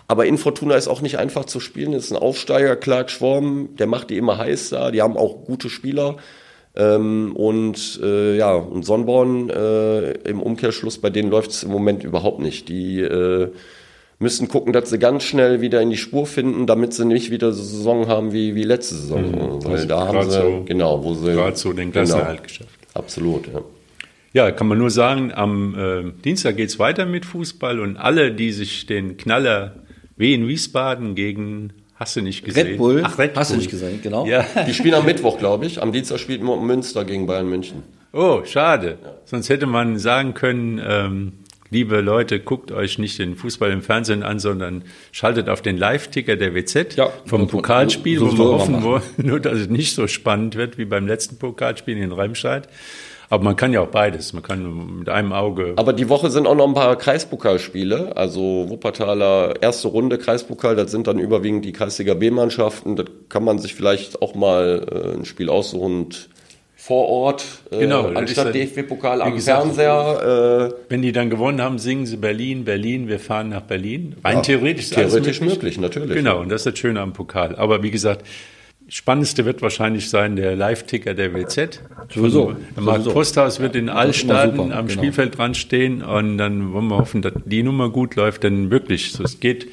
Aber 0.07 0.27
in 0.27 0.39
Fortuna 0.39 0.77
ist 0.77 0.87
auch 0.87 1.01
nicht 1.01 1.19
einfach 1.19 1.47
zu 1.47 1.59
spielen. 1.59 1.91
Das 1.91 2.05
ist 2.05 2.13
ein 2.13 2.19
Aufsteiger, 2.19 2.77
Clark 2.77 3.11
Schworm, 3.11 3.71
der 3.77 3.89
macht 3.89 4.11
die 4.11 4.17
immer 4.17 4.39
heiß 4.39 4.71
da. 4.71 4.93
Die 4.93 5.03
haben 5.03 5.17
auch 5.17 5.45
gute 5.45 5.69
Spieler. 5.69 6.19
Ähm, 6.77 7.35
und 7.35 8.01
äh, 8.01 8.37
ja, 8.37 8.53
und 8.55 8.85
Sonnborn 8.85 9.51
äh, 9.51 10.13
im 10.29 10.41
Umkehrschluss, 10.41 10.99
bei 10.99 11.11
denen 11.11 11.31
läuft 11.31 11.51
es 11.51 11.65
im 11.65 11.71
Moment 11.71 12.05
überhaupt 12.05 12.39
nicht. 12.39 12.69
Die 12.69 13.01
äh, 13.01 13.51
müssen 14.19 14.49
gucken, 14.49 14.73
dass 14.73 14.91
sie 14.91 14.99
ganz 14.99 15.25
schnell 15.25 15.61
wieder 15.61 15.81
in 15.83 15.91
die 15.91 15.97
Spur 15.97 16.27
finden, 16.27 16.67
damit 16.67 16.95
sie 16.95 17.05
nicht 17.05 17.31
wieder 17.31 17.53
so 17.53 17.63
Saison 17.63 18.09
haben 18.09 18.33
wie, 18.33 18.55
wie 18.55 18.63
letzte 18.63 18.95
Saison. 18.95 19.31
Mhm. 19.31 19.65
Weil 19.65 19.73
also 19.73 19.89
da 19.89 20.09
haben 20.09 20.31
sie, 20.31 20.41
so, 20.41 20.63
genau, 20.65 21.05
wo 21.05 21.15
sie. 21.15 21.33
Gerade 21.33 21.57
so 21.57 21.73
den 21.73 21.93
Klassenerhalt 21.93 22.39
genau, 22.39 22.49
geschafft. 22.49 22.79
Absolut, 22.95 23.47
ja. 23.53 23.61
Ja, 24.33 24.51
kann 24.51 24.67
man 24.67 24.77
nur 24.79 24.91
sagen, 24.91 25.33
am 25.33 25.75
äh, 25.79 26.13
Dienstag 26.23 26.57
geht's 26.57 26.79
weiter 26.79 27.07
mit 27.07 27.25
Fußball 27.25 27.81
und 27.81 27.97
alle, 27.97 28.33
die 28.33 28.53
sich 28.53 28.85
den 28.85 29.17
Knaller 29.17 29.77
W 30.17 30.35
in 30.35 30.47
Wiesbaden 30.47 31.15
gegen 31.15 31.73
Hast 31.97 32.15
du 32.15 32.21
nicht 32.21 32.45
gesehen? 32.45 32.67
Red 32.67 32.77
Bull. 32.77 33.03
Ach, 33.05 33.19
Red 33.19 33.37
Hast 33.37 33.49
Bull. 33.49 33.57
du 33.57 33.61
nicht 33.63 33.71
gesehen, 33.71 34.01
genau. 34.03 34.27
Ja. 34.27 34.45
Die 34.67 34.75
spielen 34.75 34.95
am 34.95 35.07
Mittwoch, 35.07 35.39
glaube 35.39 35.65
ich. 35.65 35.81
Am 35.81 35.93
Dienstag 35.93 36.19
spielt 36.19 36.43
Münster 36.43 37.07
gegen 37.07 37.27
Bayern 37.27 37.49
München. 37.49 37.83
Oh, 38.13 38.43
schade. 38.45 38.99
Ja. 39.03 39.15
Sonst 39.25 39.49
hätte 39.49 39.67
man 39.67 39.99
sagen 39.99 40.35
können, 40.35 40.81
ähm, 40.87 41.33
liebe 41.77 42.01
Leute, 42.01 42.41
guckt 42.41 42.73
euch 42.73 42.99
nicht 42.99 43.19
den 43.19 43.37
Fußball 43.37 43.71
im 43.71 43.83
Fernsehen 43.83 44.23
an, 44.23 44.39
sondern 44.39 44.85
schaltet 45.13 45.51
auf 45.51 45.61
den 45.61 45.77
Live-Ticker 45.77 46.37
der 46.37 46.55
WZ 46.55 46.97
ja, 46.97 47.11
vom 47.27 47.49
Pokalspiel, 47.49 48.19
so, 48.19 48.31
so 48.31 48.39
wo 48.39 48.45
wir 48.45 48.53
hoffen, 48.53 48.83
wo, 48.83 49.01
nur 49.23 49.41
dass 49.41 49.59
es 49.59 49.69
nicht 49.69 49.95
so 49.95 50.07
spannend 50.07 50.55
wird 50.57 50.79
wie 50.79 50.87
beim 50.87 51.07
letzten 51.07 51.37
Pokalspiel 51.37 51.99
in 51.99 52.13
Remscheid. 52.13 52.67
Aber 53.29 53.45
man 53.45 53.57
kann 53.57 53.75
ja 53.75 53.81
auch 53.83 53.89
beides. 53.89 54.33
Man 54.33 54.43
kann 54.43 55.01
mit 55.01 55.09
einem 55.11 55.33
Auge. 55.33 55.75
Aber 55.77 55.93
die 55.93 56.09
Woche 56.09 56.31
sind 56.31 56.47
auch 56.47 56.55
noch 56.55 56.67
ein 56.67 56.75
paar 56.75 56.97
Kreispokalspiele. 56.97 58.17
Also 58.17 58.67
Wuppertaler 58.69 59.61
erste 59.61 59.89
Runde 59.89 60.17
Kreispokal. 60.17 60.77
Das 60.77 60.93
sind 60.93 61.09
dann 61.09 61.19
überwiegend 61.19 61.65
die 61.65 61.73
Kreisliga 61.73 62.15
B-Mannschaften. 62.15 62.97
Da 62.97 63.05
kann 63.29 63.45
man 63.45 63.59
sich 63.59 63.75
vielleicht 63.75 64.23
auch 64.23 64.35
mal 64.35 64.87
äh, 64.91 65.19
ein 65.19 65.25
Spiel 65.25 65.51
aussuchen 65.51 66.05
und 66.05 66.29
vor 66.87 67.09
Ort, 67.09 67.45
äh, 67.73 67.81
genau, 67.81 68.07
anstatt 68.15 68.55
DFB-Pokal 68.55 69.21
am 69.21 69.35
gesagt, 69.35 69.61
Fernseher. 69.61 70.71
Äh, 70.71 70.75
wenn 70.89 71.03
die 71.03 71.11
dann 71.11 71.31
gewonnen 71.31 71.61
haben, 71.61 71.81
singen 71.81 72.07
sie 72.07 72.17
Berlin, 72.17 72.65
Berlin, 72.65 73.09
wir 73.09 73.19
fahren 73.19 73.49
nach 73.49 73.63
Berlin. 73.63 74.15
Rein 74.23 74.37
ja, 74.37 74.43
theoretisch 74.43 74.91
Theoretisch 74.91 75.41
möglich. 75.41 75.55
möglich, 75.55 75.79
natürlich. 75.81 76.15
Genau, 76.15 76.41
und 76.41 76.49
das 76.49 76.61
ist 76.61 76.67
das 76.67 76.79
Schöne 76.79 77.01
am 77.01 77.13
Pokal. 77.13 77.57
Aber 77.57 77.83
wie 77.83 77.91
gesagt, 77.91 78.25
Spannendste 78.89 79.45
wird 79.45 79.63
wahrscheinlich 79.63 80.11
sein 80.11 80.37
der 80.37 80.55
Live-Ticker 80.55 81.15
der 81.15 81.35
WZ. 81.35 81.81
Sowieso. 82.15 82.55
Der 82.77 82.85
Markt 82.85 83.13
Posthaus 83.13 83.59
wird 83.59 83.75
in 83.75 83.89
Altstaaten 83.89 84.71
am 84.71 84.87
genau. 84.87 85.01
Spielfeld 85.01 85.37
dran 85.37 85.57
stehen 85.57 86.05
und 86.05 86.39
dann 86.39 86.73
wollen 86.73 86.87
wir 86.87 86.99
hoffen, 86.99 87.21
dass 87.21 87.33
die 87.47 87.65
Nummer 87.65 87.91
gut 87.91 88.15
läuft, 88.15 88.45
denn 88.45 88.71
wirklich, 88.71 89.11
so, 89.11 89.25
es 89.25 89.41
geht 89.41 89.67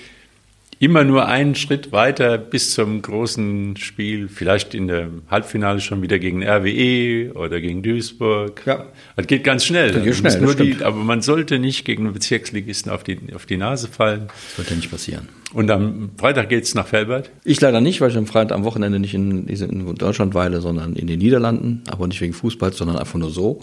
immer 0.79 1.03
nur 1.03 1.27
einen 1.27 1.55
Schritt 1.55 1.91
weiter 1.91 2.37
bis 2.37 2.73
zum 2.73 3.01
großen 3.01 3.77
Spiel, 3.77 4.27
vielleicht 4.27 4.73
in 4.73 4.87
der 4.87 5.09
Halbfinale 5.29 5.79
schon 5.79 6.01
wieder 6.01 6.19
gegen 6.19 6.43
RWE 6.43 7.33
oder 7.33 7.61
gegen 7.61 7.83
Duisburg. 7.83 8.61
Ja. 8.65 8.85
Das 9.15 9.27
geht 9.27 9.43
ganz 9.43 9.65
schnell. 9.65 9.91
Das 9.91 10.03
geht 10.03 10.15
schnell 10.15 10.41
nur 10.41 10.55
die, 10.55 10.83
aber 10.83 10.97
man 10.97 11.21
sollte 11.21 11.59
nicht 11.59 11.85
gegen 11.85 12.05
einen 12.05 12.13
Bezirksligisten 12.13 12.91
auf 12.91 13.03
die, 13.03 13.19
auf 13.33 13.45
die 13.45 13.57
Nase 13.57 13.87
fallen. 13.87 14.27
Das 14.27 14.57
wird 14.57 14.69
ja 14.69 14.75
nicht 14.75 14.91
passieren. 14.91 15.29
Und 15.53 15.69
am 15.69 16.09
Freitag 16.17 16.49
geht 16.49 16.63
es 16.63 16.73
nach 16.73 16.87
Felbert? 16.87 17.29
Ich 17.43 17.61
leider 17.61 17.79
nicht, 17.79 18.01
weil 18.01 18.09
ich 18.09 18.17
am 18.17 18.25
Freitag 18.25 18.55
am 18.55 18.63
Wochenende 18.63 18.99
nicht 18.99 19.13
in, 19.13 19.47
in 19.47 19.95
Deutschland 19.95 20.33
weile, 20.33 20.61
sondern 20.61 20.95
in 20.95 21.07
den 21.07 21.19
Niederlanden. 21.19 21.83
Aber 21.89 22.07
nicht 22.07 22.21
wegen 22.21 22.33
Fußball, 22.33 22.73
sondern 22.73 22.97
einfach 22.97 23.19
nur 23.19 23.29
so. 23.29 23.61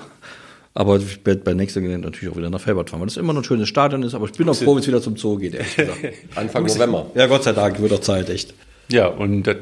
Aber 0.72 0.96
ich 0.96 1.24
werde 1.26 1.42
bei 1.42 1.52
nächster 1.52 1.80
Gelegenheit 1.80 2.12
natürlich 2.12 2.32
auch 2.32 2.38
wieder 2.38 2.50
nach 2.50 2.60
Felbert 2.60 2.90
fahren, 2.90 3.00
weil 3.00 3.08
das 3.08 3.16
immer 3.16 3.32
noch 3.32 3.40
ein 3.40 3.44
schönes 3.44 3.68
Stadion 3.68 4.02
ist. 4.02 4.14
Aber 4.14 4.26
ich 4.26 4.32
bin 4.32 4.48
auch 4.48 4.54
froh, 4.54 4.74
wenn 4.74 4.80
es 4.80 4.86
wieder 4.86 5.02
zum 5.02 5.16
Zoo 5.16 5.36
geht, 5.36 5.54
ehrlich 5.54 5.76
gesagt. 5.76 5.98
Anfang 6.36 6.64
November. 6.64 7.10
Ja, 7.14 7.26
Gott 7.26 7.42
sei 7.42 7.52
Dank, 7.52 7.80
wird 7.80 7.92
auch 7.92 8.00
Zeit, 8.00 8.30
echt. 8.30 8.54
Ja, 8.88 9.06
und 9.08 9.44
das 9.44 9.58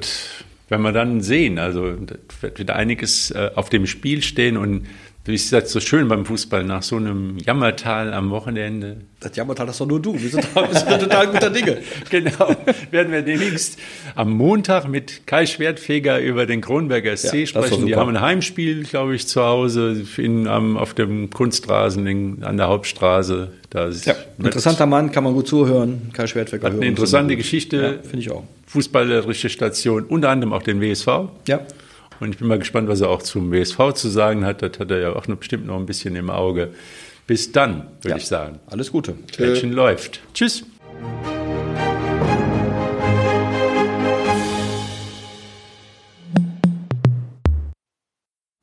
werden 0.68 0.82
wir 0.82 0.92
dann 0.92 1.22
sehen. 1.22 1.58
Also, 1.58 1.92
das 1.92 2.18
wird 2.40 2.58
wieder 2.58 2.76
einiges 2.76 3.30
äh, 3.30 3.50
auf 3.54 3.70
dem 3.70 3.86
Spiel 3.86 4.22
stehen 4.22 4.56
und 4.58 4.86
wie 5.24 5.34
ist 5.34 5.52
das 5.52 5.70
so 5.70 5.78
schön 5.80 6.08
beim 6.08 6.24
Fußball 6.24 6.64
nach 6.64 6.82
so 6.82 6.96
einem 6.96 7.36
Jammertal 7.36 8.14
am 8.14 8.30
Wochenende? 8.30 9.02
Das 9.20 9.36
Jammertal, 9.36 9.66
das 9.66 9.74
ist 9.74 9.80
doch 9.80 9.86
nur 9.86 10.00
du. 10.00 10.14
Wir 10.14 10.30
sind, 10.30 10.54
wir 10.54 10.74
sind 10.74 11.00
total 11.00 11.26
guter 11.26 11.50
Dinge. 11.50 11.78
genau. 12.10 12.56
Werden 12.90 13.12
wir 13.12 13.20
demnächst 13.20 13.78
am 14.14 14.32
Montag 14.32 14.88
mit 14.88 15.26
Kai 15.26 15.44
Schwertfeger 15.44 16.18
über 16.20 16.46
den 16.46 16.62
Kronberger 16.62 17.14
SC 17.14 17.34
ja, 17.34 17.46
sprechen. 17.46 17.86
Die 17.86 17.94
haben 17.94 18.08
ein 18.08 18.22
Heimspiel, 18.22 18.84
glaube 18.84 19.16
ich, 19.16 19.26
zu 19.26 19.42
Hause 19.42 20.02
in, 20.16 20.46
um, 20.46 20.78
auf 20.78 20.94
dem 20.94 21.28
Kunstrasen 21.28 22.06
in, 22.06 22.42
an 22.42 22.56
der 22.56 22.68
Hauptstraße. 22.68 23.52
Da 23.68 23.90
ja, 23.90 24.14
interessanter 24.38 24.86
Mann, 24.86 25.12
kann 25.12 25.24
man 25.24 25.34
gut 25.34 25.46
zuhören. 25.46 26.10
Kai 26.14 26.26
Schwertfeger. 26.26 26.68
Hat 26.68 26.72
eine 26.72 26.86
interessante 26.86 27.36
Geschichte. 27.36 27.76
Ja, 27.76 28.08
Finde 28.08 28.20
ich 28.20 28.30
auch. 28.30 28.44
Fußballerische 28.66 29.50
Station, 29.50 30.04
unter 30.04 30.30
anderem 30.30 30.54
auch 30.54 30.62
den 30.62 30.80
WSV. 30.80 31.06
Ja. 31.46 31.60
Und 32.20 32.30
ich 32.30 32.38
bin 32.38 32.48
mal 32.48 32.58
gespannt, 32.58 32.88
was 32.88 33.00
er 33.00 33.10
auch 33.10 33.22
zum 33.22 33.52
WSV 33.52 33.92
zu 33.94 34.08
sagen 34.08 34.44
hat. 34.44 34.62
Das 34.62 34.78
hat 34.78 34.90
er 34.90 34.98
ja 34.98 35.12
auch 35.12 35.28
noch 35.28 35.36
bestimmt 35.36 35.66
noch 35.66 35.76
ein 35.76 35.86
bisschen 35.86 36.16
im 36.16 36.30
Auge. 36.30 36.72
Bis 37.26 37.52
dann, 37.52 37.88
würde 38.00 38.10
ja. 38.10 38.16
ich 38.16 38.26
sagen. 38.26 38.58
Alles 38.66 38.90
Gute. 38.90 39.14
Mädchen 39.38 39.72
läuft. 39.72 40.20
Tschüss. 40.34 40.64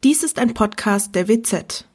Dies 0.03 0.23
ist 0.23 0.39
ein 0.39 0.53
Podcast 0.53 1.15
der 1.15 1.27
WZ. 1.27 1.85